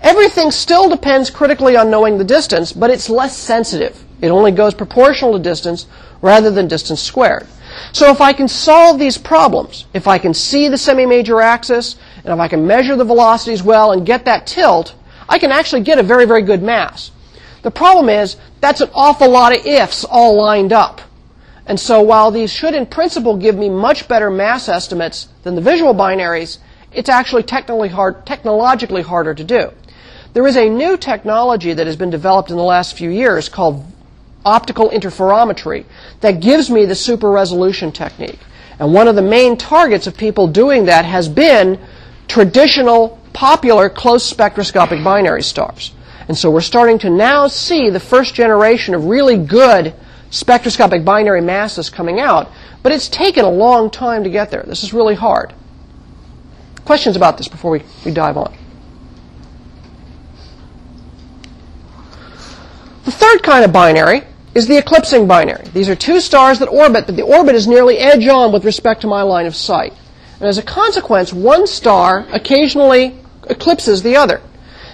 Everything 0.00 0.50
still 0.50 0.88
depends 0.88 1.30
critically 1.30 1.76
on 1.76 1.90
knowing 1.90 2.18
the 2.18 2.24
distance, 2.24 2.72
but 2.72 2.90
it's 2.90 3.08
less 3.08 3.36
sensitive. 3.36 4.04
It 4.20 4.28
only 4.28 4.50
goes 4.50 4.74
proportional 4.74 5.32
to 5.32 5.38
distance 5.38 5.86
rather 6.20 6.50
than 6.50 6.68
distance 6.68 7.00
squared. 7.00 7.46
So 7.92 8.10
if 8.10 8.20
I 8.20 8.32
can 8.32 8.48
solve 8.48 8.98
these 8.98 9.18
problems, 9.18 9.86
if 9.94 10.06
I 10.06 10.18
can 10.18 10.34
see 10.34 10.68
the 10.68 10.78
semi-major 10.78 11.40
axis, 11.40 11.96
and 12.24 12.32
if 12.32 12.38
I 12.38 12.48
can 12.48 12.66
measure 12.66 12.96
the 12.96 13.04
velocities 13.04 13.62
well 13.62 13.92
and 13.92 14.06
get 14.06 14.24
that 14.24 14.46
tilt, 14.46 14.94
I 15.28 15.38
can 15.38 15.52
actually 15.52 15.82
get 15.82 15.98
a 15.98 16.02
very, 16.02 16.24
very 16.24 16.42
good 16.42 16.62
mass. 16.62 17.10
The 17.62 17.70
problem 17.70 18.08
is 18.08 18.36
that's 18.60 18.80
an 18.80 18.90
awful 18.94 19.28
lot 19.28 19.56
of 19.56 19.66
ifs 19.66 20.04
all 20.04 20.36
lined 20.36 20.72
up. 20.72 21.00
And 21.66 21.78
so 21.78 22.00
while 22.00 22.30
these 22.30 22.52
should 22.52 22.74
in 22.74 22.86
principle 22.86 23.36
give 23.36 23.56
me 23.56 23.68
much 23.68 24.08
better 24.08 24.30
mass 24.30 24.68
estimates 24.68 25.28
than 25.42 25.54
the 25.54 25.60
visual 25.60 25.94
binaries, 25.94 26.58
it's 26.92 27.10
actually 27.10 27.42
technically 27.42 27.88
hard, 27.88 28.24
technologically 28.24 29.02
harder 29.02 29.34
to 29.34 29.44
do. 29.44 29.72
There 30.32 30.46
is 30.46 30.56
a 30.56 30.68
new 30.68 30.96
technology 30.96 31.74
that 31.74 31.86
has 31.86 31.96
been 31.96 32.10
developed 32.10 32.50
in 32.50 32.56
the 32.56 32.62
last 32.62 32.96
few 32.96 33.10
years 33.10 33.48
called 33.48 33.84
optical 34.48 34.88
interferometry 34.90 35.84
that 36.20 36.40
gives 36.40 36.70
me 36.70 36.86
the 36.86 36.94
super 36.94 37.30
resolution 37.30 37.92
technique. 37.92 38.40
And 38.78 38.94
one 38.94 39.08
of 39.08 39.14
the 39.14 39.22
main 39.22 39.56
targets 39.56 40.06
of 40.06 40.16
people 40.16 40.46
doing 40.48 40.86
that 40.86 41.04
has 41.04 41.28
been 41.28 41.78
traditional 42.28 43.20
popular 43.32 43.90
close 43.90 44.24
spectroscopic 44.24 45.04
binary 45.04 45.42
stars. 45.42 45.92
And 46.28 46.36
so 46.36 46.50
we're 46.50 46.60
starting 46.60 46.98
to 47.00 47.10
now 47.10 47.48
see 47.48 47.90
the 47.90 48.00
first 48.00 48.34
generation 48.34 48.94
of 48.94 49.04
really 49.04 49.36
good 49.36 49.94
spectroscopic 50.30 51.04
binary 51.04 51.40
masses 51.40 51.90
coming 51.90 52.20
out, 52.20 52.50
but 52.82 52.92
it's 52.92 53.08
taken 53.08 53.44
a 53.44 53.50
long 53.50 53.90
time 53.90 54.24
to 54.24 54.30
get 54.30 54.50
there. 54.50 54.62
This 54.66 54.82
is 54.82 54.92
really 54.92 55.14
hard. 55.14 55.54
Questions 56.84 57.16
about 57.16 57.38
this 57.38 57.48
before 57.48 57.70
we, 57.70 57.82
we 58.04 58.12
dive 58.12 58.36
on? 58.36 58.56
The 63.04 63.12
third 63.12 63.42
kind 63.42 63.64
of 63.64 63.72
binary 63.72 64.22
is 64.54 64.66
the 64.66 64.78
eclipsing 64.78 65.26
binary. 65.26 65.64
These 65.74 65.88
are 65.88 65.96
two 65.96 66.20
stars 66.20 66.58
that 66.58 66.68
orbit, 66.68 67.06
but 67.06 67.16
the 67.16 67.22
orbit 67.22 67.54
is 67.54 67.66
nearly 67.66 67.98
edge 67.98 68.26
on 68.26 68.52
with 68.52 68.64
respect 68.64 69.02
to 69.02 69.06
my 69.06 69.22
line 69.22 69.46
of 69.46 69.54
sight. 69.54 69.92
And 70.40 70.48
as 70.48 70.58
a 70.58 70.62
consequence, 70.62 71.32
one 71.32 71.66
star 71.66 72.26
occasionally 72.32 73.18
eclipses 73.48 74.02
the 74.02 74.16
other. 74.16 74.40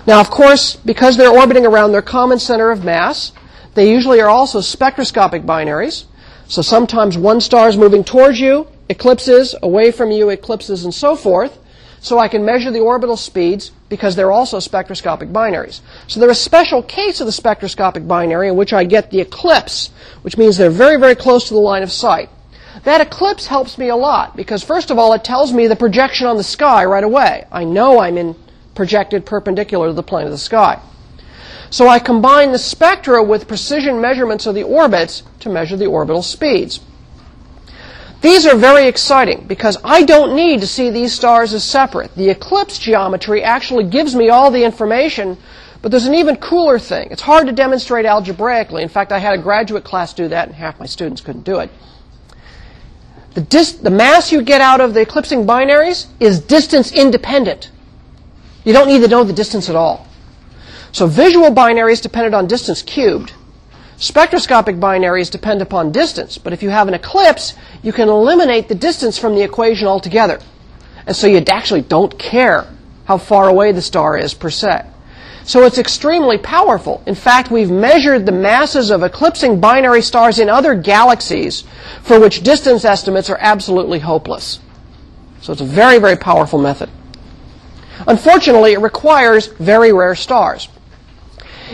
Now, 0.07 0.21
of 0.21 0.31
course, 0.31 0.77
because 0.77 1.17
they're 1.17 1.31
orbiting 1.31 1.67
around 1.67 1.93
their 1.93 2.03
common 2.03 2.39
center 2.39 2.71
of 2.71 2.85
mass, 2.85 3.33
they 3.75 3.91
usually 3.91 4.21
are 4.21 4.29
also 4.29 4.61
spectroscopic 4.61 5.43
binaries. 5.43 6.05
So 6.47 6.63
sometimes 6.63 7.17
one 7.17 7.41
star 7.41 7.69
is 7.69 7.77
moving 7.77 8.05
towards 8.05 8.39
you, 8.39 8.69
eclipses, 8.89 9.55
away 9.63 9.91
from 9.91 10.11
you, 10.11 10.29
eclipses, 10.29 10.85
and 10.85 10.95
so 10.95 11.17
forth. 11.17 11.59
So 12.05 12.19
I 12.19 12.29
can 12.29 12.45
measure 12.45 12.71
the 12.71 12.81
orbital 12.81 13.17
speeds 13.17 13.73
because 13.89 14.15
they're 14.15 14.31
also 14.31 14.59
spectroscopic 14.59 15.31
binaries. 15.31 15.81
So 16.07 16.21
they're 16.21 16.29
a 16.29 16.35
special 16.35 16.83
case 16.83 17.19
of 17.23 17.27
the 17.27 17.33
spectroscopic 17.33 18.07
binary 18.07 18.49
in 18.49 18.57
which 18.57 18.75
I 18.75 18.85
get 18.85 19.11
the 19.11 19.23
eclipse, 19.23 19.89
which 20.21 20.37
means 20.37 20.59
they're 20.59 20.69
very, 20.69 21.01
very 21.01 21.15
close 21.15 21.49
to 21.49 21.55
the 21.55 21.61
line 21.61 21.83
of 21.83 21.91
sight. 21.91 22.29
That 22.83 23.01
eclipse 23.01 23.47
helps 23.47 23.79
me 23.79 23.89
a 23.89 23.97
lot 23.97 24.37
because, 24.37 24.63
first 24.63 24.91
of 24.91 24.99
all, 24.99 25.15
it 25.15 25.25
tells 25.25 25.55
me 25.55 25.67
the 25.67 25.77
projection 25.77 26.27
on 26.27 26.37
the 26.37 26.45
sky 26.45 26.85
right 26.85 27.03
away. 27.03 27.47
I 27.51 27.65
know 27.65 28.01
I'm 28.01 28.19
in 28.19 28.37
projected 28.75 29.25
perpendicular 29.25 29.87
to 29.87 29.95
the 29.95 30.03
plane 30.03 30.27
of 30.27 30.31
the 30.31 30.37
sky. 30.37 30.83
So 31.71 31.89
I 31.89 32.01
combine 32.01 32.53
the 32.53 32.59
spectra 32.59 33.23
with 33.23 33.49
precision 33.49 34.03
measurements 34.03 34.45
of 34.45 34.55
the 34.55 34.65
orbits 34.65 35.23
to 35.41 35.49
measure 35.49 35.79
the 35.79 35.87
orbital 35.87 36.21
speeds. 36.21 36.81
These 38.25 38.47
are 38.47 38.57
very 38.57 38.89
exciting 38.89 39.45
because 39.47 39.77
I 39.85 40.03
don't 40.03 40.35
need 40.35 40.63
to 40.63 40.67
see 40.67 40.89
these 40.89 41.13
stars 41.13 41.53
as 41.53 41.63
separate. 41.63 42.15
The 42.15 42.31
eclipse 42.31 42.79
geometry 42.79 43.43
actually 43.43 43.85
gives 43.85 44.15
me 44.15 44.31
all 44.31 44.51
the 44.51 44.65
information, 44.65 45.37
but 45.83 45.91
there's 45.91 46.07
an 46.07 46.15
even 46.15 46.37
cooler 46.37 46.79
thing. 46.79 47.09
It's 47.11 47.21
hard 47.21 47.49
to 47.49 47.53
demonstrate 47.53 48.07
algebraically. 48.07 48.83
In 48.83 48.89
fact, 48.89 49.13
I 49.13 49.19
had 49.19 49.39
a 49.39 49.43
graduate 49.43 49.85
class 49.85 50.15
do 50.15 50.27
that, 50.29 50.49
and 50.49 50.57
half 50.57 50.81
my 50.81 50.87
students 50.87 51.21
couldn't 51.21 51.45
do 51.45 51.59
it. 51.59 51.69
The, 53.35 53.43
dis- 53.43 53.73
the 53.73 53.91
mass 53.91 54.33
you 54.33 54.41
get 54.41 54.63
out 54.63 54.81
of 54.81 54.95
the 54.95 55.03
eclipsing 55.03 55.45
binaries 55.45 56.07
is 56.19 56.41
distance 56.41 56.93
independent. 56.93 57.71
You 58.65 58.73
don't 58.73 58.89
need 58.89 59.03
to 59.03 59.09
know 59.09 59.25
the 59.25 59.35
distance 59.35 59.69
at 59.69 59.77
all. 59.77 60.09
So 60.93 61.07
visual 61.07 61.51
binaries 61.51 62.01
depended 62.01 62.33
on 62.33 62.47
distance 62.47 62.81
cubed. 62.81 63.35
Spectroscopic 63.99 64.79
binaries 64.81 65.31
depend 65.31 65.63
upon 65.63 65.93
distance, 65.93 66.37
but 66.37 66.53
if 66.53 66.63
you 66.63 66.71
have 66.71 66.89
an 66.89 66.95
eclipse, 66.95 67.55
you 67.83 67.93
can 67.93 68.09
eliminate 68.09 68.69
the 68.69 68.75
distance 68.75 69.19
from 69.19 69.35
the 69.35 69.43
equation 69.43 69.87
altogether. 69.87 70.41
And 71.07 71.15
so 71.15 71.27
you 71.27 71.43
actually 71.49 71.83
don't 71.83 72.19
care 72.19 72.67
how 73.05 73.19
far 73.19 73.49
away 73.49 73.73
the 73.73 73.83
star 73.83 74.17
is 74.19 74.35
per 74.35 74.51
se. 74.51 74.87
So 75.45 75.65
it's 75.65 75.77
extremely 75.77 76.39
powerful. 76.39 77.03
In 77.07 77.15
fact, 77.15 77.51
we've 77.51 77.71
measured 77.71 78.25
the 78.25 78.33
masses 78.33 78.91
of 78.91 79.03
eclipsing 79.03 79.61
binary 79.61 80.01
stars 80.01 80.39
in 80.39 80.49
other 80.49 80.75
galaxies 80.75 81.65
for 82.03 82.19
which 82.19 82.43
distance 82.43 82.85
estimates 82.85 83.29
are 83.29 83.37
absolutely 83.39 83.99
hopeless. 83.99 84.59
So 85.43 85.53
it's 85.53 85.61
a 85.61 85.67
very, 85.67 85.99
very 85.99 86.17
powerful 86.17 86.59
method. 86.59 86.89
Unfortunately, 88.09 88.73
it 88.73 88.81
requires 88.81 89.47
very 89.47 89.93
rare 89.93 90.15
stars. 90.15 90.69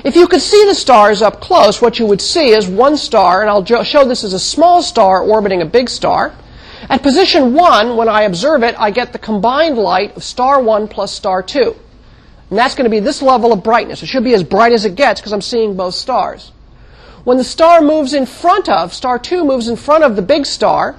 If 0.03 0.17
you 0.17 0.27
could 0.27 0.41
see 0.41 0.65
the 0.65 0.75
stars 0.75 1.21
up 1.21 1.41
close, 1.41 1.83
what 1.83 1.99
you 1.99 2.07
would 2.07 2.23
see 2.23 2.51
is 2.51 2.67
one 2.67 2.97
star, 2.97 3.43
and 3.43 3.51
I'll 3.51 3.85
show 3.85 4.05
this 4.05 4.25
as 4.25 4.33
a 4.33 4.39
small 4.39 4.83
star 4.83 5.21
orbiting 5.21 5.61
a 5.61 5.67
big 5.67 5.91
star. 5.91 6.35
At 6.89 7.03
position 7.03 7.53
1, 7.53 7.97
when 7.97 8.09
I 8.09 8.23
observe 8.23 8.63
it, 8.63 8.75
I 8.79 8.91
get 8.91 9.13
the 9.13 9.19
combined 9.19 9.77
light 9.77 10.17
of 10.17 10.25
star 10.25 10.63
1 10.63 10.89
plus 10.89 11.13
star 11.13 11.43
2. 11.43 11.77
And 12.49 12.59
that's 12.59 12.75
going 12.75 12.85
to 12.85 12.91
be 12.91 13.01
this 13.01 13.21
level 13.21 13.53
of 13.53 13.63
brightness. 13.63 14.03
It 14.03 14.07
should 14.07 14.25
be 14.25 14.33
as 14.33 14.43
bright 14.43 14.73
as 14.73 14.87
it 14.87 14.95
gets 14.95 15.21
because 15.21 15.33
I'm 15.33 15.43
seeing 15.43 15.77
both 15.77 15.95
stars. 15.95 16.51
When 17.25 17.37
the 17.37 17.45
star 17.45 17.83
moves 17.83 18.15
in 18.15 18.25
front 18.25 18.71
of, 18.71 18.95
star 18.95 19.19
2 19.19 19.45
moves 19.45 19.69
in 19.69 19.77
front 19.77 20.05
of 20.05 20.17
the 20.17 20.23
big 20.23 20.47
star, 20.47 20.97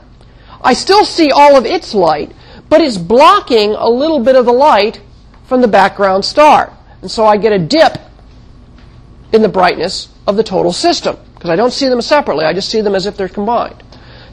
I 0.64 0.74
still 0.74 1.06
see 1.06 1.32
all 1.32 1.58
of 1.58 1.66
its 1.66 1.96
light, 1.96 2.32
but 2.70 2.82
it's 2.82 2.98
blocking 2.98 3.72
a 3.72 3.90
little 3.90 4.20
bit 4.20 4.36
of 4.36 4.46
the 4.46 4.54
light 4.54 5.02
from 5.46 5.62
the 5.62 5.68
background 5.68 6.24
star. 6.24 6.72
And 7.02 7.10
so 7.10 7.26
I 7.26 7.38
get 7.38 7.52
a 7.52 7.60
dip 7.60 7.98
in 9.32 9.42
the 9.42 9.50
brightness 9.50 10.10
of 10.28 10.36
the 10.36 10.44
total 10.44 10.74
system 10.74 11.18
because 11.42 11.50
I 11.50 11.56
don't 11.56 11.74
see 11.74 11.88
them 11.88 12.02
separately. 12.02 12.46
I 12.46 12.54
just 12.54 12.70
see 12.70 12.82
them 12.82 12.94
as 12.94 13.06
if 13.06 13.18
they're 13.18 13.28
combined. 13.28 13.82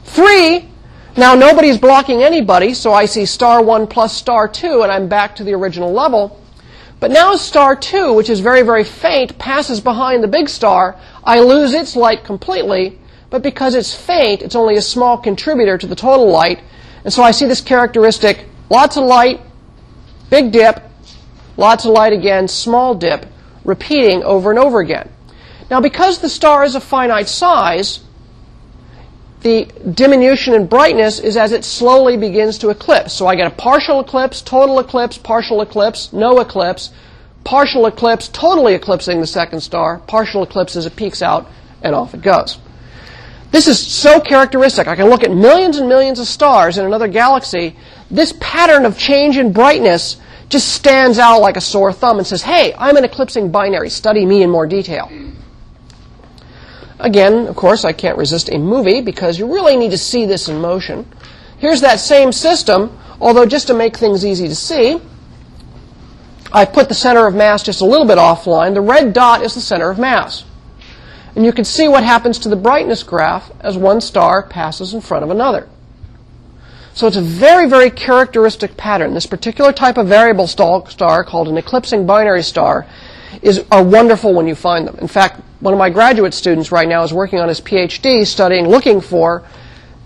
Three, 0.03 0.69
now 1.17 1.33
nobody's 1.33 1.77
blocking 1.77 2.21
anybody, 2.21 2.73
so 2.73 2.93
I 2.93 3.05
see 3.05 3.25
star 3.25 3.63
1 3.63 3.87
plus 3.87 4.15
star 4.15 4.47
2, 4.47 4.83
and 4.83 4.91
I'm 4.91 5.07
back 5.07 5.35
to 5.37 5.43
the 5.43 5.53
original 5.53 5.91
level. 5.91 6.39
But 6.99 7.11
now 7.11 7.35
star 7.35 7.75
2, 7.75 8.13
which 8.13 8.29
is 8.29 8.41
very, 8.41 8.61
very 8.61 8.83
faint, 8.83 9.39
passes 9.39 9.79
behind 9.79 10.23
the 10.23 10.27
big 10.27 10.49
star. 10.49 10.97
I 11.23 11.39
lose 11.39 11.73
its 11.73 11.95
light 11.95 12.23
completely, 12.23 12.99
but 13.29 13.41
because 13.41 13.73
it's 13.73 13.95
faint, 13.95 14.41
it's 14.41 14.55
only 14.55 14.75
a 14.75 14.81
small 14.81 15.17
contributor 15.17 15.77
to 15.77 15.87
the 15.87 15.95
total 15.95 16.29
light. 16.29 16.59
And 17.03 17.13
so 17.13 17.23
I 17.23 17.31
see 17.31 17.47
this 17.47 17.61
characteristic 17.61 18.45
lots 18.69 18.97
of 18.97 19.05
light, 19.05 19.41
big 20.29 20.51
dip, 20.51 20.83
lots 21.57 21.85
of 21.85 21.91
light 21.91 22.13
again, 22.13 22.47
small 22.47 22.93
dip 22.93 23.25
repeating 23.69 24.23
over 24.23 24.49
and 24.49 24.59
over 24.59 24.81
again. 24.81 25.09
Now, 25.69 25.79
because 25.79 26.19
the 26.19 26.29
star 26.29 26.65
is 26.65 26.75
a 26.75 26.81
finite 26.81 27.29
size, 27.29 28.01
the 29.41 29.65
diminution 29.93 30.53
in 30.53 30.67
brightness 30.67 31.19
is 31.19 31.37
as 31.37 31.53
it 31.53 31.63
slowly 31.63 32.17
begins 32.17 32.57
to 32.57 32.69
eclipse. 32.69 33.13
So 33.13 33.27
I 33.27 33.35
get 33.35 33.47
a 33.47 33.55
partial 33.55 34.01
eclipse, 34.01 34.41
total 34.41 34.79
eclipse, 34.79 35.17
partial 35.17 35.61
eclipse, 35.61 36.11
no 36.11 36.39
eclipse, 36.39 36.91
partial 37.45 37.85
eclipse, 37.85 38.27
totally 38.27 38.73
eclipsing 38.73 39.21
the 39.21 39.27
second 39.27 39.61
star, 39.61 39.99
partial 39.99 40.43
eclipse 40.43 40.75
as 40.75 40.85
it 40.85 40.95
peeks 40.95 41.21
out, 41.21 41.47
and 41.81 41.95
off 41.95 42.13
it 42.13 42.21
goes. 42.21 42.57
This 43.51 43.67
is 43.67 43.79
so 43.79 44.19
characteristic. 44.19 44.87
I 44.87 44.95
can 44.95 45.09
look 45.09 45.23
at 45.23 45.31
millions 45.31 45.77
and 45.77 45.87
millions 45.87 46.19
of 46.19 46.27
stars 46.27 46.77
in 46.77 46.85
another 46.85 47.07
galaxy. 47.07 47.75
This 48.11 48.33
pattern 48.39 48.85
of 48.85 48.97
change 48.97 49.37
in 49.37 49.53
brightness 49.53 50.17
just 50.49 50.73
stands 50.73 51.19
out 51.19 51.39
like 51.39 51.57
a 51.57 51.61
sore 51.61 51.93
thumb 51.93 52.17
and 52.17 52.27
says, 52.27 52.41
hey, 52.41 52.73
I'm 52.77 52.97
an 52.97 53.05
eclipsing 53.05 53.51
binary. 53.51 53.89
Study 53.89 54.25
me 54.25 54.41
in 54.41 54.49
more 54.49 54.67
detail. 54.67 55.09
Again, 56.99 57.47
of 57.47 57.55
course, 57.55 57.85
I 57.85 57.93
can't 57.93 58.17
resist 58.17 58.49
a 58.49 58.57
movie 58.57 59.01
because 59.01 59.39
you 59.39 59.53
really 59.53 59.77
need 59.77 59.91
to 59.91 59.97
see 59.97 60.25
this 60.25 60.49
in 60.49 60.59
motion. 60.59 61.09
Here's 61.59 61.81
that 61.81 61.99
same 61.99 62.31
system, 62.31 62.99
although 63.21 63.45
just 63.45 63.67
to 63.67 63.73
make 63.73 63.95
things 63.95 64.25
easy 64.25 64.47
to 64.47 64.55
see, 64.55 64.99
I 66.51 66.65
put 66.65 66.89
the 66.89 66.95
center 66.95 67.27
of 67.27 67.35
mass 67.35 67.61
just 67.61 67.81
a 67.81 67.85
little 67.85 68.07
bit 68.07 68.17
offline. 68.17 68.73
The 68.73 68.81
red 68.81 69.13
dot 69.13 69.43
is 69.43 69.53
the 69.53 69.61
center 69.61 69.89
of 69.89 69.99
mass. 69.99 70.45
And 71.35 71.45
you 71.45 71.53
can 71.53 71.63
see 71.63 71.87
what 71.87 72.03
happens 72.03 72.39
to 72.39 72.49
the 72.49 72.55
brightness 72.55 73.03
graph 73.03 73.51
as 73.59 73.77
one 73.77 74.01
star 74.01 74.43
passes 74.47 74.95
in 74.95 75.01
front 75.01 75.23
of 75.23 75.29
another. 75.29 75.69
So 76.93 77.07
it's 77.07 77.17
a 77.17 77.21
very, 77.21 77.69
very 77.69 77.89
characteristic 77.89 78.75
pattern. 78.75 79.13
This 79.13 79.25
particular 79.25 79.71
type 79.71 79.97
of 79.97 80.07
variable 80.07 80.47
star 80.47 81.23
called 81.23 81.47
an 81.47 81.57
eclipsing 81.57 82.05
binary 82.05 82.43
star 82.43 82.85
is, 83.41 83.65
are 83.71 83.83
wonderful 83.83 84.33
when 84.33 84.47
you 84.47 84.55
find 84.55 84.87
them. 84.87 84.97
In 84.99 85.07
fact, 85.07 85.41
one 85.59 85.73
of 85.73 85.77
my 85.77 85.89
graduate 85.89 86.33
students 86.33 86.71
right 86.71 86.87
now 86.87 87.03
is 87.03 87.13
working 87.13 87.39
on 87.39 87.47
his 87.47 87.61
PhD 87.61 88.25
studying, 88.25 88.67
looking 88.67 89.01
for 89.01 89.43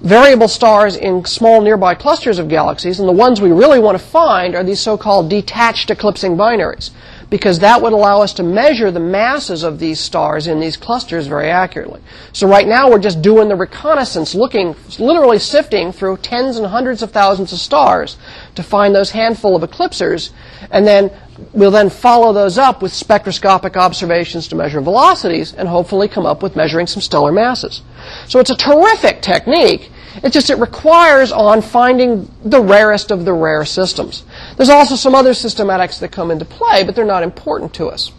variable 0.01 0.47
stars 0.49 0.95
in 0.95 1.23
small 1.25 1.61
nearby 1.61 1.95
clusters 1.95 2.38
of 2.38 2.49
galaxies, 2.49 2.99
and 2.99 3.07
the 3.07 3.13
ones 3.13 3.39
we 3.39 3.51
really 3.51 3.79
want 3.79 3.97
to 3.97 4.03
find 4.03 4.53
are 4.53 4.63
these 4.63 4.79
so-called 4.79 5.29
detached 5.29 5.89
eclipsing 5.89 6.36
binaries 6.36 6.91
because 7.34 7.57
that 7.57 7.81
would 7.81 7.93
allow 7.93 8.21
us 8.21 8.31
to 8.31 8.43
measure 8.43 8.91
the 8.91 8.99
masses 8.99 9.63
of 9.63 9.79
these 9.79 9.99
stars 9.99 10.45
in 10.45 10.59
these 10.59 10.77
clusters 10.77 11.25
very 11.25 11.49
accurately. 11.49 11.99
So 12.31 12.47
right 12.47 12.67
now 12.67 12.91
we're 12.91 12.99
just 12.99 13.23
doing 13.23 13.47
the 13.49 13.55
reconnaissance, 13.55 14.36
looking, 14.36 14.75
literally 14.99 15.39
sifting 15.39 15.91
through 15.91 16.17
tens 16.17 16.57
and 16.57 16.67
hundreds 16.67 17.01
of 17.01 17.09
thousands 17.09 17.51
of 17.51 17.57
stars 17.57 18.17
to 18.53 18.61
find 18.61 18.93
those 18.93 19.09
handful 19.09 19.55
of 19.55 19.67
eclipsers, 19.67 20.29
and 20.69 20.86
then 20.86 21.09
we'll 21.53 21.71
then 21.71 21.89
follow 21.89 22.34
those 22.34 22.59
up 22.59 22.84
with 22.84 22.93
spectroscopic 22.93 23.77
observations 23.77 24.47
to 24.49 24.55
measure 24.55 24.79
velocities 24.79 25.55
and 25.55 25.67
hopefully 25.67 26.07
come 26.07 26.27
up 26.27 26.43
with 26.43 26.55
measuring 26.55 26.86
some 26.86 27.01
stellar 27.01 27.31
masses. 27.31 27.81
So 28.27 28.39
it's 28.41 28.51
a 28.51 28.55
terrific 28.55 29.23
technique. 29.23 29.89
It's 30.16 30.34
just 30.34 30.49
it 30.49 30.59
requires 30.59 31.32
on 31.32 31.61
finding 31.61 32.30
the 32.43 32.61
rarest 32.61 33.09
of 33.09 33.26
the 33.26 33.34
rare 33.34 33.66
systems. 33.66 34.24
There's 34.57 34.70
also 34.70 34.95
some 34.95 35.16
other 35.16 35.32
systematics 35.32 35.99
that 35.99 36.11
come 36.11 36.30
into 36.30 36.45
play, 36.45 36.84
but 36.84 36.95
they're 36.95 37.05
not 37.05 37.24
important 37.24 37.74
to 37.76 37.88
us. 37.88 38.11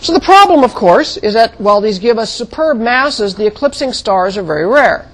So 0.00 0.12
the 0.12 0.20
problem, 0.20 0.64
of 0.64 0.74
course, 0.74 1.16
is 1.16 1.34
that 1.34 1.60
while 1.60 1.80
these 1.80 1.98
give 1.98 2.18
us 2.18 2.32
superb 2.32 2.78
masses, 2.78 3.34
the 3.34 3.46
eclipsing 3.46 3.92
stars 3.92 4.36
are 4.36 4.42
very 4.42 4.66
rare. 4.66 5.08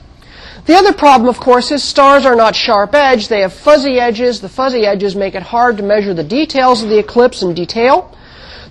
The 0.66 0.74
other 0.74 0.92
problem, 0.92 1.28
of 1.28 1.40
course, 1.40 1.70
is 1.70 1.82
stars 1.82 2.26
are 2.26 2.36
not 2.36 2.54
sharp 2.54 2.94
edged. 2.94 3.28
They 3.28 3.40
have 3.40 3.52
fuzzy 3.52 3.98
edges. 3.98 4.40
The 4.40 4.48
fuzzy 4.48 4.86
edges 4.86 5.16
make 5.16 5.34
it 5.34 5.42
hard 5.42 5.78
to 5.78 5.82
measure 5.82 6.14
the 6.14 6.24
details 6.24 6.82
of 6.82 6.90
the 6.90 6.98
eclipse 6.98 7.42
in 7.42 7.54
detail. 7.54 8.14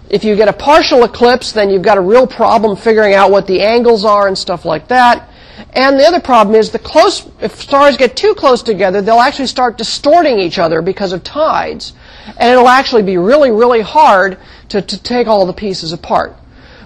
If 0.10 0.24
you 0.24 0.36
get 0.36 0.48
a 0.48 0.54
partial 0.54 1.04
eclipse, 1.04 1.52
then 1.52 1.70
you've 1.70 1.82
got 1.82 1.98
a 1.98 2.02
real 2.02 2.28
problem 2.28 2.78
figuring 2.78 3.14
out 3.14 3.32
what 3.32 3.48
the 3.48 3.62
angles 3.62 4.06
are 4.06 4.28
and 4.28 4.38
stuff 4.38 4.64
like 4.64 4.88
that. 4.88 5.28
And 5.74 6.00
the 6.00 6.06
other 6.06 6.20
problem 6.20 6.56
is 6.56 6.72
the 6.72 6.80
close, 6.80 7.30
if 7.42 7.60
stars 7.60 7.98
get 7.98 8.16
too 8.16 8.34
close 8.36 8.62
together, 8.62 9.02
they'll 9.02 9.20
actually 9.20 9.48
start 9.48 9.78
distorting 9.78 10.40
each 10.40 10.60
other 10.60 10.82
because 10.82 11.14
of 11.14 11.24
tides. 11.24 11.94
And 12.38 12.52
it'll 12.52 12.68
actually 12.68 13.04
be 13.04 13.18
really, 13.18 13.52
really 13.52 13.82
hard 13.82 14.38
to, 14.70 14.82
to 14.82 15.04
take 15.04 15.28
all 15.28 15.46
the 15.46 15.54
pieces 15.54 15.94
apart. 15.94 16.36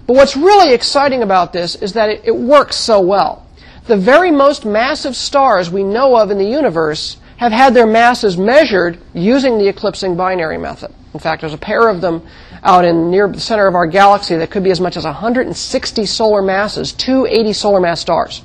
But 0.07 0.15
what's 0.15 0.35
really 0.35 0.73
exciting 0.73 1.21
about 1.21 1.53
this 1.53 1.75
is 1.75 1.93
that 1.93 2.09
it, 2.09 2.21
it 2.25 2.35
works 2.35 2.75
so 2.75 3.01
well 3.01 3.47
the 3.87 3.97
very 3.97 4.31
most 4.31 4.65
massive 4.65 5.15
stars 5.15 5.69
we 5.69 5.83
know 5.83 6.15
of 6.15 6.31
in 6.31 6.37
the 6.37 6.45
universe 6.45 7.17
have 7.37 7.51
had 7.51 7.73
their 7.73 7.87
masses 7.87 8.37
measured 8.37 8.99
using 9.13 9.57
the 9.57 9.67
eclipsing 9.67 10.15
binary 10.15 10.57
method. 10.57 10.93
In 11.13 11.19
fact, 11.19 11.41
there's 11.41 11.53
a 11.53 11.57
pair 11.57 11.89
of 11.89 11.99
them 11.99 12.25
out 12.63 12.85
in 12.85 13.09
near 13.09 13.27
the 13.27 13.39
center 13.39 13.67
of 13.67 13.75
our 13.75 13.87
galaxy 13.87 14.37
that 14.37 14.51
could 14.51 14.63
be 14.63 14.69
as 14.69 14.79
much 14.79 14.95
as 14.95 15.03
160 15.03 16.05
solar 16.05 16.41
masses, 16.41 16.93
two 16.93 17.25
80 17.25 17.53
solar 17.53 17.81
mass 17.81 17.99
stars. 17.99 18.43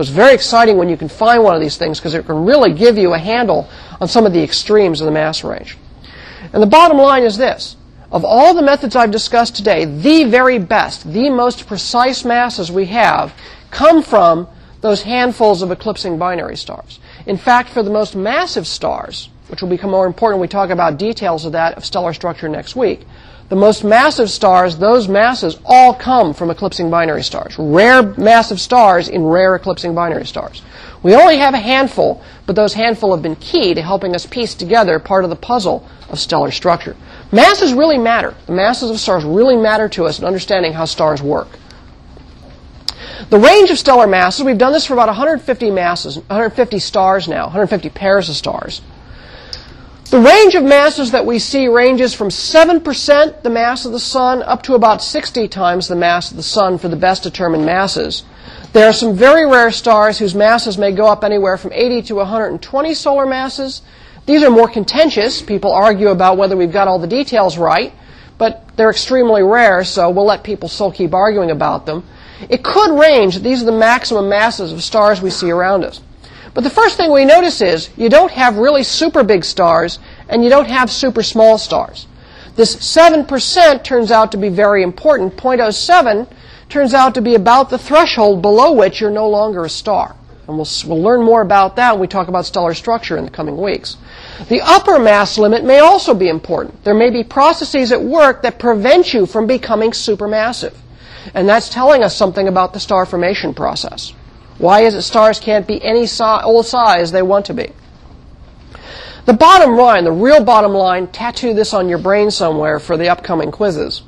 So 0.00 0.02
it's 0.02 0.10
very 0.12 0.32
exciting 0.32 0.78
when 0.78 0.88
you 0.88 0.96
can 0.96 1.10
find 1.10 1.44
one 1.44 1.54
of 1.54 1.60
these 1.60 1.76
things 1.76 2.00
because 2.00 2.14
it 2.14 2.24
can 2.24 2.46
really 2.46 2.72
give 2.72 2.96
you 2.96 3.12
a 3.12 3.18
handle 3.18 3.68
on 4.00 4.08
some 4.08 4.24
of 4.24 4.32
the 4.32 4.42
extremes 4.42 5.02
of 5.02 5.04
the 5.04 5.10
mass 5.12 5.44
range. 5.44 5.76
And 6.54 6.62
the 6.62 6.66
bottom 6.66 6.96
line 6.96 7.22
is 7.22 7.36
this. 7.36 7.76
Of 8.10 8.24
all 8.24 8.54
the 8.54 8.62
methods 8.62 8.96
I've 8.96 9.10
discussed 9.10 9.56
today, 9.56 9.84
the 9.84 10.24
very 10.24 10.58
best, 10.58 11.12
the 11.12 11.28
most 11.28 11.66
precise 11.66 12.24
masses 12.24 12.72
we 12.72 12.86
have 12.86 13.34
come 13.70 14.02
from 14.02 14.48
those 14.80 15.02
handfuls 15.02 15.60
of 15.60 15.70
eclipsing 15.70 16.16
binary 16.16 16.56
stars. 16.56 16.98
In 17.26 17.36
fact, 17.36 17.68
for 17.68 17.82
the 17.82 17.90
most 17.90 18.16
massive 18.16 18.66
stars, 18.66 19.28
which 19.48 19.60
will 19.60 19.68
become 19.68 19.90
more 19.90 20.06
important 20.06 20.38
when 20.38 20.48
we 20.48 20.48
talk 20.48 20.70
about 20.70 20.96
details 20.96 21.44
of 21.44 21.52
that 21.52 21.76
of 21.76 21.84
stellar 21.84 22.14
structure 22.14 22.48
next 22.48 22.74
week, 22.74 23.00
the 23.50 23.56
most 23.56 23.82
massive 23.82 24.30
stars, 24.30 24.78
those 24.78 25.08
masses 25.08 25.58
all 25.64 25.92
come 25.92 26.32
from 26.32 26.50
eclipsing 26.50 26.88
binary 26.88 27.24
stars. 27.24 27.56
Rare 27.58 28.14
massive 28.16 28.60
stars 28.60 29.08
in 29.08 29.24
rare 29.24 29.56
eclipsing 29.56 29.92
binary 29.92 30.24
stars. 30.24 30.62
We 31.02 31.16
only 31.16 31.36
have 31.38 31.52
a 31.52 31.58
handful, 31.58 32.22
but 32.46 32.54
those 32.54 32.74
handful 32.74 33.12
have 33.12 33.22
been 33.22 33.34
key 33.34 33.74
to 33.74 33.82
helping 33.82 34.14
us 34.14 34.24
piece 34.24 34.54
together 34.54 35.00
part 35.00 35.24
of 35.24 35.30
the 35.30 35.36
puzzle 35.36 35.84
of 36.10 36.20
stellar 36.20 36.52
structure. 36.52 36.94
Masses 37.32 37.72
really 37.72 37.98
matter. 37.98 38.36
The 38.46 38.52
masses 38.52 38.88
of 38.88 39.00
stars 39.00 39.24
really 39.24 39.56
matter 39.56 39.88
to 39.90 40.06
us 40.06 40.20
in 40.20 40.24
understanding 40.24 40.72
how 40.72 40.84
stars 40.84 41.20
work. 41.20 41.48
The 43.30 43.38
range 43.38 43.70
of 43.70 43.78
stellar 43.78 44.06
masses, 44.06 44.44
we've 44.44 44.58
done 44.58 44.72
this 44.72 44.86
for 44.86 44.92
about 44.92 45.08
150 45.08 45.72
masses, 45.72 46.16
150 46.16 46.78
stars 46.78 47.26
now, 47.26 47.46
150 47.46 47.90
pairs 47.90 48.28
of 48.28 48.36
stars. 48.36 48.80
The 50.10 50.18
range 50.18 50.56
of 50.56 50.64
masses 50.64 51.12
that 51.12 51.24
we 51.24 51.38
see 51.38 51.68
ranges 51.68 52.14
from 52.14 52.30
7% 52.30 53.42
the 53.42 53.48
mass 53.48 53.84
of 53.84 53.92
the 53.92 54.00
sun 54.00 54.42
up 54.42 54.60
to 54.64 54.74
about 54.74 55.04
60 55.04 55.46
times 55.46 55.86
the 55.86 55.94
mass 55.94 56.32
of 56.32 56.36
the 56.36 56.42
sun 56.42 56.78
for 56.78 56.88
the 56.88 56.96
best 56.96 57.22
determined 57.22 57.64
masses. 57.64 58.24
There 58.72 58.88
are 58.88 58.92
some 58.92 59.14
very 59.14 59.46
rare 59.46 59.70
stars 59.70 60.18
whose 60.18 60.34
masses 60.34 60.76
may 60.76 60.90
go 60.90 61.06
up 61.06 61.22
anywhere 61.22 61.56
from 61.56 61.72
80 61.72 62.02
to 62.02 62.14
120 62.16 62.92
solar 62.94 63.24
masses. 63.24 63.82
These 64.26 64.42
are 64.42 64.50
more 64.50 64.66
contentious. 64.66 65.42
People 65.42 65.70
argue 65.70 66.08
about 66.08 66.36
whether 66.36 66.56
we've 66.56 66.72
got 66.72 66.88
all 66.88 66.98
the 66.98 67.06
details 67.06 67.56
right, 67.56 67.92
but 68.36 68.64
they're 68.76 68.90
extremely 68.90 69.44
rare, 69.44 69.84
so 69.84 70.10
we'll 70.10 70.26
let 70.26 70.42
people 70.42 70.68
still 70.68 70.90
keep 70.90 71.14
arguing 71.14 71.52
about 71.52 71.86
them. 71.86 72.02
It 72.48 72.64
could 72.64 72.98
range. 72.98 73.38
These 73.38 73.62
are 73.62 73.66
the 73.66 73.78
maximum 73.78 74.28
masses 74.28 74.72
of 74.72 74.82
stars 74.82 75.22
we 75.22 75.30
see 75.30 75.52
around 75.52 75.84
us. 75.84 76.00
But 76.54 76.64
the 76.64 76.70
first 76.70 76.96
thing 76.96 77.12
we 77.12 77.24
notice 77.24 77.60
is 77.60 77.90
you 77.96 78.08
don't 78.08 78.32
have 78.32 78.58
really 78.58 78.82
super 78.82 79.22
big 79.22 79.44
stars 79.44 79.98
and 80.28 80.42
you 80.42 80.50
don't 80.50 80.68
have 80.68 80.90
super 80.90 81.22
small 81.22 81.58
stars. 81.58 82.06
This 82.56 82.76
7% 82.76 83.84
turns 83.84 84.10
out 84.10 84.32
to 84.32 84.38
be 84.38 84.48
very 84.48 84.82
important. 84.82 85.36
0.07 85.36 86.28
turns 86.68 86.94
out 86.94 87.14
to 87.14 87.22
be 87.22 87.34
about 87.34 87.70
the 87.70 87.78
threshold 87.78 88.42
below 88.42 88.72
which 88.72 89.00
you're 89.00 89.10
no 89.10 89.28
longer 89.28 89.64
a 89.64 89.68
star. 89.68 90.16
And 90.48 90.56
we'll, 90.56 90.68
we'll 90.86 91.00
learn 91.00 91.22
more 91.22 91.42
about 91.42 91.76
that 91.76 91.92
when 91.92 92.00
we 92.00 92.08
talk 92.08 92.26
about 92.26 92.44
stellar 92.44 92.74
structure 92.74 93.16
in 93.16 93.24
the 93.24 93.30
coming 93.30 93.56
weeks. 93.56 93.96
The 94.48 94.60
upper 94.62 94.98
mass 94.98 95.38
limit 95.38 95.64
may 95.64 95.78
also 95.78 96.12
be 96.12 96.28
important. 96.28 96.82
There 96.82 96.94
may 96.94 97.10
be 97.10 97.22
processes 97.22 97.92
at 97.92 98.02
work 98.02 98.42
that 98.42 98.58
prevent 98.58 99.14
you 99.14 99.26
from 99.26 99.46
becoming 99.46 99.92
supermassive. 99.92 100.74
And 101.34 101.48
that's 101.48 101.68
telling 101.68 102.02
us 102.02 102.16
something 102.16 102.48
about 102.48 102.72
the 102.72 102.80
star 102.80 103.06
formation 103.06 103.54
process. 103.54 104.12
Why 104.60 104.82
is 104.82 104.94
it 104.94 105.02
stars 105.02 105.40
can't 105.40 105.66
be 105.66 105.82
any 105.82 106.06
si- 106.06 106.22
old 106.22 106.66
size 106.66 107.12
they 107.12 107.22
want 107.22 107.46
to 107.46 107.54
be? 107.54 107.72
The 109.24 109.32
bottom 109.32 109.74
line, 109.74 110.04
the 110.04 110.12
real 110.12 110.44
bottom 110.44 110.72
line, 110.72 111.06
tattoo 111.06 111.54
this 111.54 111.72
on 111.72 111.88
your 111.88 111.98
brain 111.98 112.30
somewhere 112.30 112.78
for 112.78 112.98
the 112.98 113.08
upcoming 113.08 113.50
quizzes. 113.50 114.02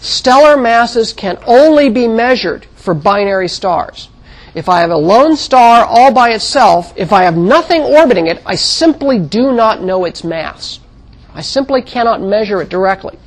Stellar 0.00 0.56
masses 0.56 1.12
can 1.12 1.38
only 1.46 1.88
be 1.88 2.08
measured 2.08 2.66
for 2.74 2.94
binary 2.94 3.48
stars. 3.48 4.08
If 4.56 4.68
I 4.68 4.80
have 4.80 4.90
a 4.90 4.96
lone 4.96 5.36
star 5.36 5.84
all 5.84 6.12
by 6.12 6.30
itself, 6.30 6.92
if 6.96 7.12
I 7.12 7.22
have 7.22 7.36
nothing 7.36 7.82
orbiting 7.82 8.26
it, 8.26 8.42
I 8.44 8.56
simply 8.56 9.20
do 9.20 9.52
not 9.52 9.82
know 9.82 10.04
its 10.04 10.24
mass. 10.24 10.80
I 11.32 11.42
simply 11.42 11.80
cannot 11.80 12.22
measure 12.22 12.60
it 12.60 12.70
directly. 12.70 13.18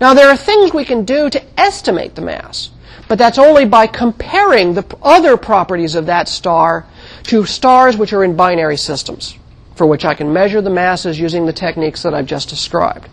Now, 0.00 0.14
there 0.14 0.28
are 0.28 0.36
things 0.36 0.72
we 0.72 0.84
can 0.84 1.04
do 1.04 1.30
to 1.30 1.42
estimate 1.58 2.14
the 2.14 2.22
mass, 2.22 2.70
but 3.14 3.18
that's 3.20 3.38
only 3.38 3.64
by 3.64 3.86
comparing 3.86 4.74
the 4.74 4.84
other 5.00 5.36
properties 5.36 5.94
of 5.94 6.06
that 6.06 6.26
star 6.26 6.84
to 7.22 7.46
stars 7.46 7.96
which 7.96 8.12
are 8.12 8.24
in 8.24 8.34
binary 8.34 8.76
systems, 8.76 9.38
for 9.76 9.86
which 9.86 10.04
I 10.04 10.14
can 10.14 10.32
measure 10.32 10.60
the 10.60 10.68
masses 10.68 11.16
using 11.16 11.46
the 11.46 11.52
techniques 11.52 12.02
that 12.02 12.12
I've 12.12 12.26
just 12.26 12.48
described. 12.48 13.08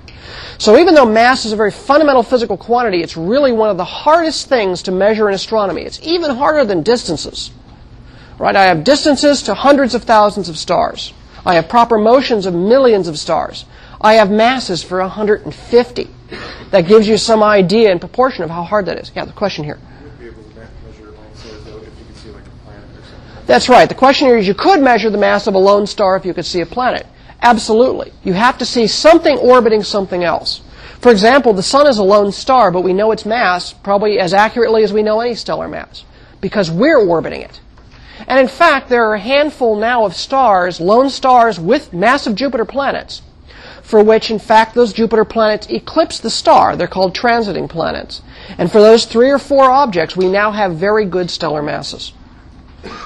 So 0.57 0.79
even 0.79 0.95
though 0.95 1.05
mass 1.05 1.45
is 1.45 1.51
a 1.51 1.55
very 1.55 1.69
fundamental 1.69 2.23
physical 2.23 2.57
quantity, 2.57 3.03
it's 3.03 3.15
really 3.15 3.51
one 3.51 3.69
of 3.69 3.77
the 3.77 3.85
hardest 3.85 4.49
things 4.49 4.81
to 4.81 4.91
measure 4.91 5.29
in 5.29 5.35
astronomy. 5.35 5.83
It's 5.83 5.99
even 6.01 6.35
harder 6.35 6.65
than 6.65 6.81
distances. 6.81 7.51
Right? 8.39 8.55
I 8.55 8.65
have 8.65 8.83
distances 8.83 9.43
to 9.43 9.53
hundreds 9.53 9.93
of 9.93 10.05
thousands 10.05 10.49
of 10.49 10.57
stars. 10.57 11.13
I 11.45 11.53
have 11.53 11.69
proper 11.69 11.99
motions 11.99 12.47
of 12.47 12.55
millions 12.55 13.07
of 13.07 13.19
stars. 13.19 13.65
I 14.01 14.15
have 14.15 14.31
masses 14.31 14.81
for 14.81 14.99
150. 14.99 16.09
That 16.71 16.87
gives 16.87 17.07
you 17.07 17.17
some 17.17 17.43
idea 17.43 17.91
in 17.91 17.99
proportion 17.99 18.43
of 18.43 18.49
how 18.49 18.63
hard 18.63 18.85
that 18.85 18.97
is. 18.97 19.11
Yeah, 19.15 19.25
the 19.25 19.33
question 19.33 19.63
here. 19.63 19.79
That's 23.45 23.67
right. 23.67 23.89
The 23.89 23.95
question 23.95 24.27
here 24.27 24.37
is 24.37 24.47
you 24.47 24.53
could 24.53 24.81
measure 24.81 25.09
the 25.09 25.17
mass 25.17 25.47
of 25.47 25.55
a 25.55 25.57
lone 25.57 25.85
star 25.85 26.15
if 26.15 26.25
you 26.25 26.33
could 26.33 26.45
see 26.45 26.61
a 26.61 26.65
planet. 26.65 27.05
Absolutely. 27.41 28.13
You 28.23 28.33
have 28.33 28.57
to 28.59 28.65
see 28.65 28.87
something 28.87 29.37
orbiting 29.37 29.83
something 29.83 30.23
else. 30.23 30.61
For 31.01 31.11
example, 31.11 31.51
the 31.51 31.63
sun 31.63 31.87
is 31.87 31.97
a 31.97 32.03
lone 32.03 32.31
star, 32.31 32.71
but 32.71 32.81
we 32.81 32.93
know 32.93 33.11
its 33.11 33.25
mass 33.25 33.73
probably 33.73 34.19
as 34.19 34.33
accurately 34.33 34.83
as 34.83 34.93
we 34.93 35.01
know 35.01 35.19
any 35.19 35.35
stellar 35.35 35.67
mass 35.67 36.05
because 36.39 36.69
we're 36.69 36.99
orbiting 36.99 37.41
it. 37.41 37.59
And 38.27 38.39
in 38.39 38.47
fact, 38.47 38.87
there 38.87 39.05
are 39.05 39.15
a 39.15 39.19
handful 39.19 39.75
now 39.75 40.05
of 40.05 40.15
stars, 40.15 40.79
lone 40.79 41.09
stars 41.09 41.59
with 41.59 41.91
massive 41.91 42.35
Jupiter 42.35 42.65
planets, 42.65 43.23
for 43.81 44.03
which, 44.03 44.31
in 44.31 44.39
fact, 44.39 44.75
those 44.75 44.93
Jupiter 44.93 45.25
planets 45.25 45.67
eclipse 45.67 46.19
the 46.19 46.29
star. 46.29 46.75
They're 46.75 46.87
called 46.87 47.15
transiting 47.15 47.69
planets. 47.69 48.21
And 48.57 48.71
for 48.71 48.79
those 48.79 49.05
three 49.05 49.29
or 49.29 49.39
four 49.39 49.69
objects, 49.69 50.15
we 50.15 50.29
now 50.29 50.51
have 50.51 50.75
very 50.75 51.05
good 51.05 51.29
stellar 51.29 51.61
masses. 51.61 52.13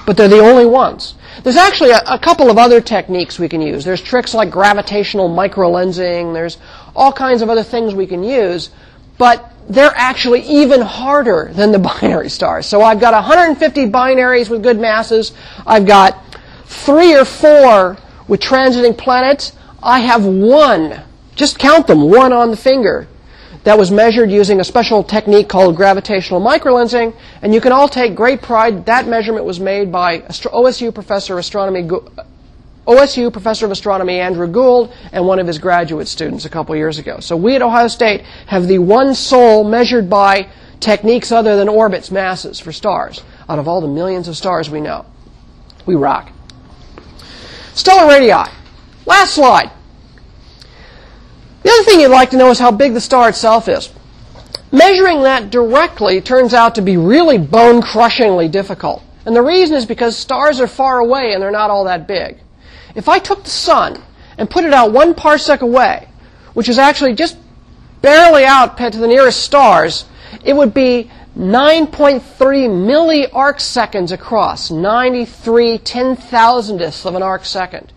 But 0.06 0.16
they're 0.16 0.28
the 0.28 0.40
only 0.40 0.66
ones. 0.66 1.14
There's 1.42 1.56
actually 1.56 1.90
a, 1.90 2.00
a 2.06 2.18
couple 2.18 2.50
of 2.50 2.58
other 2.58 2.80
techniques 2.80 3.38
we 3.38 3.48
can 3.48 3.60
use. 3.60 3.84
There's 3.84 4.00
tricks 4.00 4.32
like 4.32 4.50
gravitational 4.50 5.28
microlensing. 5.28 6.32
There's 6.32 6.58
all 6.94 7.12
kinds 7.12 7.42
of 7.42 7.50
other 7.50 7.62
things 7.62 7.94
we 7.94 8.06
can 8.06 8.24
use. 8.24 8.70
But 9.18 9.52
they're 9.68 9.94
actually 9.94 10.42
even 10.42 10.80
harder 10.80 11.50
than 11.52 11.72
the 11.72 11.78
binary 12.00 12.28
stars. 12.28 12.66
So 12.66 12.82
I've 12.82 13.00
got 13.00 13.14
150 13.14 13.86
binaries 13.90 14.48
with 14.48 14.62
good 14.62 14.78
masses. 14.78 15.32
I've 15.66 15.86
got 15.86 16.22
three 16.64 17.14
or 17.14 17.24
four 17.24 17.98
with 18.28 18.40
transiting 18.40 18.96
planets. 18.96 19.52
I 19.86 20.00
have 20.00 20.24
one, 20.24 21.00
just 21.36 21.60
count 21.60 21.86
them, 21.86 22.10
one 22.10 22.32
on 22.32 22.50
the 22.50 22.56
finger, 22.56 23.06
that 23.62 23.78
was 23.78 23.92
measured 23.92 24.32
using 24.32 24.58
a 24.58 24.64
special 24.64 25.04
technique 25.04 25.48
called 25.48 25.76
gravitational 25.76 26.40
microlensing. 26.40 27.14
And 27.40 27.54
you 27.54 27.60
can 27.60 27.70
all 27.70 27.88
take 27.88 28.16
great 28.16 28.42
pride 28.42 28.86
that 28.86 29.06
measurement 29.06 29.44
was 29.44 29.60
made 29.60 29.92
by 29.92 30.18
OSU 30.20 30.92
professor 30.92 31.34
of 31.34 31.38
astronomy, 31.38 31.88
OSU 32.84 33.32
professor 33.32 33.64
of 33.64 33.70
astronomy 33.70 34.18
Andrew 34.18 34.48
Gould 34.48 34.92
and 35.12 35.24
one 35.24 35.38
of 35.38 35.46
his 35.46 35.58
graduate 35.58 36.08
students 36.08 36.44
a 36.44 36.50
couple 36.50 36.74
years 36.74 36.98
ago. 36.98 37.20
So 37.20 37.36
we 37.36 37.54
at 37.54 37.62
Ohio 37.62 37.86
State 37.86 38.22
have 38.48 38.66
the 38.66 38.80
one 38.80 39.14
sole 39.14 39.62
measured 39.62 40.10
by 40.10 40.48
techniques 40.80 41.30
other 41.30 41.56
than 41.56 41.68
orbits 41.68 42.10
masses 42.10 42.58
for 42.58 42.72
stars 42.72 43.22
out 43.48 43.60
of 43.60 43.68
all 43.68 43.80
the 43.80 43.88
millions 43.88 44.26
of 44.26 44.36
stars 44.36 44.68
we 44.68 44.80
know. 44.80 45.06
We 45.86 45.94
rock. 45.94 46.32
Stellar 47.74 48.08
radii. 48.08 48.52
Last 49.06 49.34
slide. 49.34 49.70
The 51.66 51.72
other 51.72 51.82
thing 51.82 52.00
you'd 52.00 52.10
like 52.10 52.30
to 52.30 52.36
know 52.36 52.50
is 52.50 52.60
how 52.60 52.70
big 52.70 52.94
the 52.94 53.00
star 53.00 53.28
itself 53.28 53.68
is. 53.68 53.92
Measuring 54.70 55.24
that 55.24 55.50
directly 55.50 56.20
turns 56.20 56.54
out 56.54 56.76
to 56.76 56.80
be 56.80 56.96
really 56.96 57.38
bone 57.38 57.82
crushingly 57.82 58.46
difficult. 58.46 59.02
And 59.24 59.34
the 59.34 59.42
reason 59.42 59.74
is 59.74 59.84
because 59.84 60.16
stars 60.16 60.60
are 60.60 60.68
far 60.68 61.00
away 61.00 61.32
and 61.32 61.42
they're 61.42 61.50
not 61.50 61.70
all 61.70 61.82
that 61.82 62.06
big. 62.06 62.38
If 62.94 63.08
I 63.08 63.18
took 63.18 63.42
the 63.42 63.50
sun 63.50 64.00
and 64.38 64.48
put 64.48 64.64
it 64.64 64.72
out 64.72 64.92
one 64.92 65.12
parsec 65.12 65.60
away, 65.60 66.08
which 66.54 66.68
is 66.68 66.78
actually 66.78 67.14
just 67.14 67.36
barely 68.00 68.44
out 68.44 68.78
to 68.78 68.90
the 68.90 69.08
nearest 69.08 69.42
stars, 69.42 70.04
it 70.44 70.54
would 70.54 70.72
be 70.72 71.10
9.3 71.36 72.20
milli 72.70 73.60
seconds 73.60 74.12
across, 74.12 74.70
93 74.70 75.78
ten 75.78 76.14
thousandths 76.14 77.04
of 77.04 77.16
an 77.16 77.24
arc 77.24 77.44
second. 77.44 77.92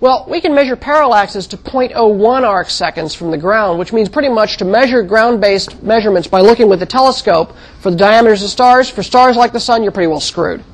Well, 0.00 0.24
we 0.26 0.40
can 0.40 0.54
measure 0.54 0.76
parallaxes 0.76 1.46
to 1.50 1.58
0.01 1.58 2.42
arc 2.42 2.70
seconds 2.70 3.14
from 3.14 3.30
the 3.30 3.36
ground, 3.36 3.78
which 3.78 3.92
means 3.92 4.08
pretty 4.08 4.30
much 4.30 4.56
to 4.56 4.64
measure 4.64 5.02
ground-based 5.02 5.82
measurements 5.82 6.26
by 6.26 6.40
looking 6.40 6.70
with 6.70 6.80
the 6.80 6.86
telescope 6.86 7.54
for 7.80 7.90
the 7.90 7.98
diameters 7.98 8.42
of 8.42 8.48
stars. 8.48 8.88
For 8.88 9.02
stars 9.02 9.36
like 9.36 9.52
the 9.52 9.60
sun, 9.60 9.82
you're 9.82 9.92
pretty 9.92 10.06
well 10.06 10.20
screwed. 10.20 10.64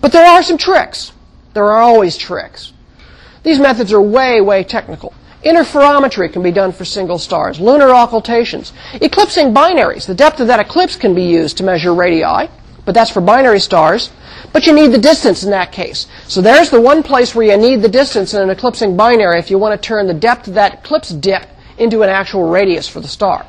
But 0.00 0.12
there 0.12 0.24
are 0.24 0.42
some 0.42 0.56
tricks. 0.56 1.12
There 1.52 1.66
are 1.66 1.82
always 1.82 2.16
tricks. 2.16 2.72
These 3.42 3.58
methods 3.58 3.92
are 3.92 4.00
way, 4.00 4.40
way 4.40 4.64
technical. 4.64 5.12
Interferometry 5.44 6.32
can 6.32 6.42
be 6.42 6.52
done 6.52 6.72
for 6.72 6.86
single 6.86 7.18
stars, 7.18 7.60
lunar 7.60 7.92
occultations, 7.92 8.72
eclipsing 8.94 9.52
binaries. 9.52 10.06
The 10.06 10.14
depth 10.14 10.40
of 10.40 10.46
that 10.46 10.60
eclipse 10.60 10.96
can 10.96 11.14
be 11.14 11.24
used 11.24 11.58
to 11.58 11.64
measure 11.64 11.92
radii, 11.92 12.48
but 12.84 12.94
that's 12.94 13.10
for 13.10 13.20
binary 13.20 13.60
stars. 13.60 14.10
But 14.52 14.66
you 14.66 14.74
need 14.74 14.92
the 14.92 14.98
distance 14.98 15.44
in 15.44 15.50
that 15.50 15.72
case. 15.72 16.06
So 16.26 16.40
there's 16.40 16.70
the 16.70 16.80
one 16.80 17.02
place 17.02 17.34
where 17.34 17.46
you 17.46 17.56
need 17.56 17.80
the 17.82 17.88
distance 17.88 18.34
in 18.34 18.42
an 18.42 18.50
eclipsing 18.50 18.96
binary 18.96 19.38
if 19.38 19.50
you 19.50 19.58
want 19.58 19.80
to 19.80 19.86
turn 19.86 20.06
the 20.06 20.14
depth 20.14 20.48
of 20.48 20.54
that 20.54 20.74
eclipse 20.74 21.10
dip 21.10 21.46
into 21.78 22.02
an 22.02 22.10
actual 22.10 22.48
radius 22.48 22.88
for 22.88 23.00
the 23.00 23.08
star. 23.08 23.46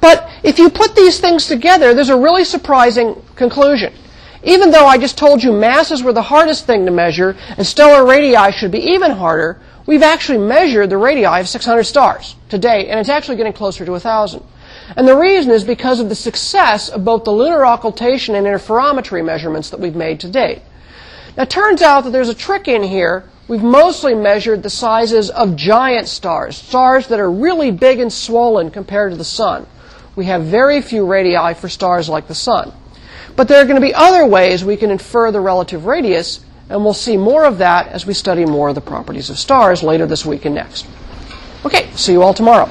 But 0.00 0.30
if 0.42 0.58
you 0.58 0.70
put 0.70 0.94
these 0.94 1.20
things 1.20 1.46
together, 1.46 1.92
there's 1.94 2.08
a 2.08 2.16
really 2.16 2.44
surprising 2.44 3.22
conclusion. 3.36 3.92
Even 4.42 4.70
though 4.70 4.86
I 4.86 4.96
just 4.96 5.18
told 5.18 5.42
you 5.42 5.52
masses 5.52 6.02
were 6.02 6.14
the 6.14 6.22
hardest 6.22 6.66
thing 6.66 6.86
to 6.86 6.90
measure 6.90 7.36
and 7.58 7.66
stellar 7.66 8.06
radii 8.06 8.52
should 8.52 8.70
be 8.70 8.78
even 8.78 9.10
harder, 9.10 9.60
we've 9.86 10.02
actually 10.02 10.38
measured 10.38 10.88
the 10.88 10.96
radii 10.96 11.26
of 11.26 11.48
600 11.48 11.84
stars 11.84 12.36
today, 12.48 12.88
and 12.88 12.98
it's 12.98 13.10
actually 13.10 13.36
getting 13.36 13.52
closer 13.52 13.84
to 13.84 13.90
1,000. 13.90 14.42
And 14.96 15.06
the 15.06 15.16
reason 15.16 15.52
is 15.52 15.64
because 15.64 16.00
of 16.00 16.08
the 16.08 16.14
success 16.14 16.88
of 16.88 17.04
both 17.04 17.24
the 17.24 17.30
lunar 17.30 17.64
occultation 17.64 18.34
and 18.34 18.46
interferometry 18.46 19.24
measurements 19.24 19.70
that 19.70 19.80
we've 19.80 19.94
made 19.94 20.20
to 20.20 20.28
date. 20.28 20.62
Now, 21.36 21.44
it 21.44 21.50
turns 21.50 21.80
out 21.82 22.04
that 22.04 22.10
there's 22.10 22.28
a 22.28 22.34
trick 22.34 22.66
in 22.66 22.82
here. 22.82 23.24
We've 23.46 23.62
mostly 23.62 24.14
measured 24.14 24.62
the 24.62 24.70
sizes 24.70 25.30
of 25.30 25.56
giant 25.56 26.08
stars, 26.08 26.56
stars 26.56 27.06
that 27.08 27.20
are 27.20 27.30
really 27.30 27.70
big 27.70 28.00
and 28.00 28.12
swollen 28.12 28.70
compared 28.70 29.12
to 29.12 29.16
the 29.16 29.24
sun. 29.24 29.66
We 30.16 30.24
have 30.26 30.42
very 30.44 30.82
few 30.82 31.06
radii 31.06 31.54
for 31.54 31.68
stars 31.68 32.08
like 32.08 32.26
the 32.26 32.34
sun. 32.34 32.72
But 33.36 33.48
there 33.48 33.60
are 33.60 33.64
going 33.64 33.80
to 33.80 33.86
be 33.86 33.94
other 33.94 34.26
ways 34.26 34.64
we 34.64 34.76
can 34.76 34.90
infer 34.90 35.30
the 35.30 35.40
relative 35.40 35.86
radius, 35.86 36.44
and 36.68 36.84
we'll 36.84 36.94
see 36.94 37.16
more 37.16 37.44
of 37.44 37.58
that 37.58 37.88
as 37.88 38.06
we 38.06 38.14
study 38.14 38.44
more 38.44 38.68
of 38.68 38.74
the 38.74 38.80
properties 38.80 39.30
of 39.30 39.38
stars 39.38 39.82
later 39.82 40.06
this 40.06 40.26
week 40.26 40.44
and 40.44 40.54
next. 40.54 40.86
Okay, 41.64 41.90
see 41.94 42.12
you 42.12 42.22
all 42.22 42.34
tomorrow. 42.34 42.68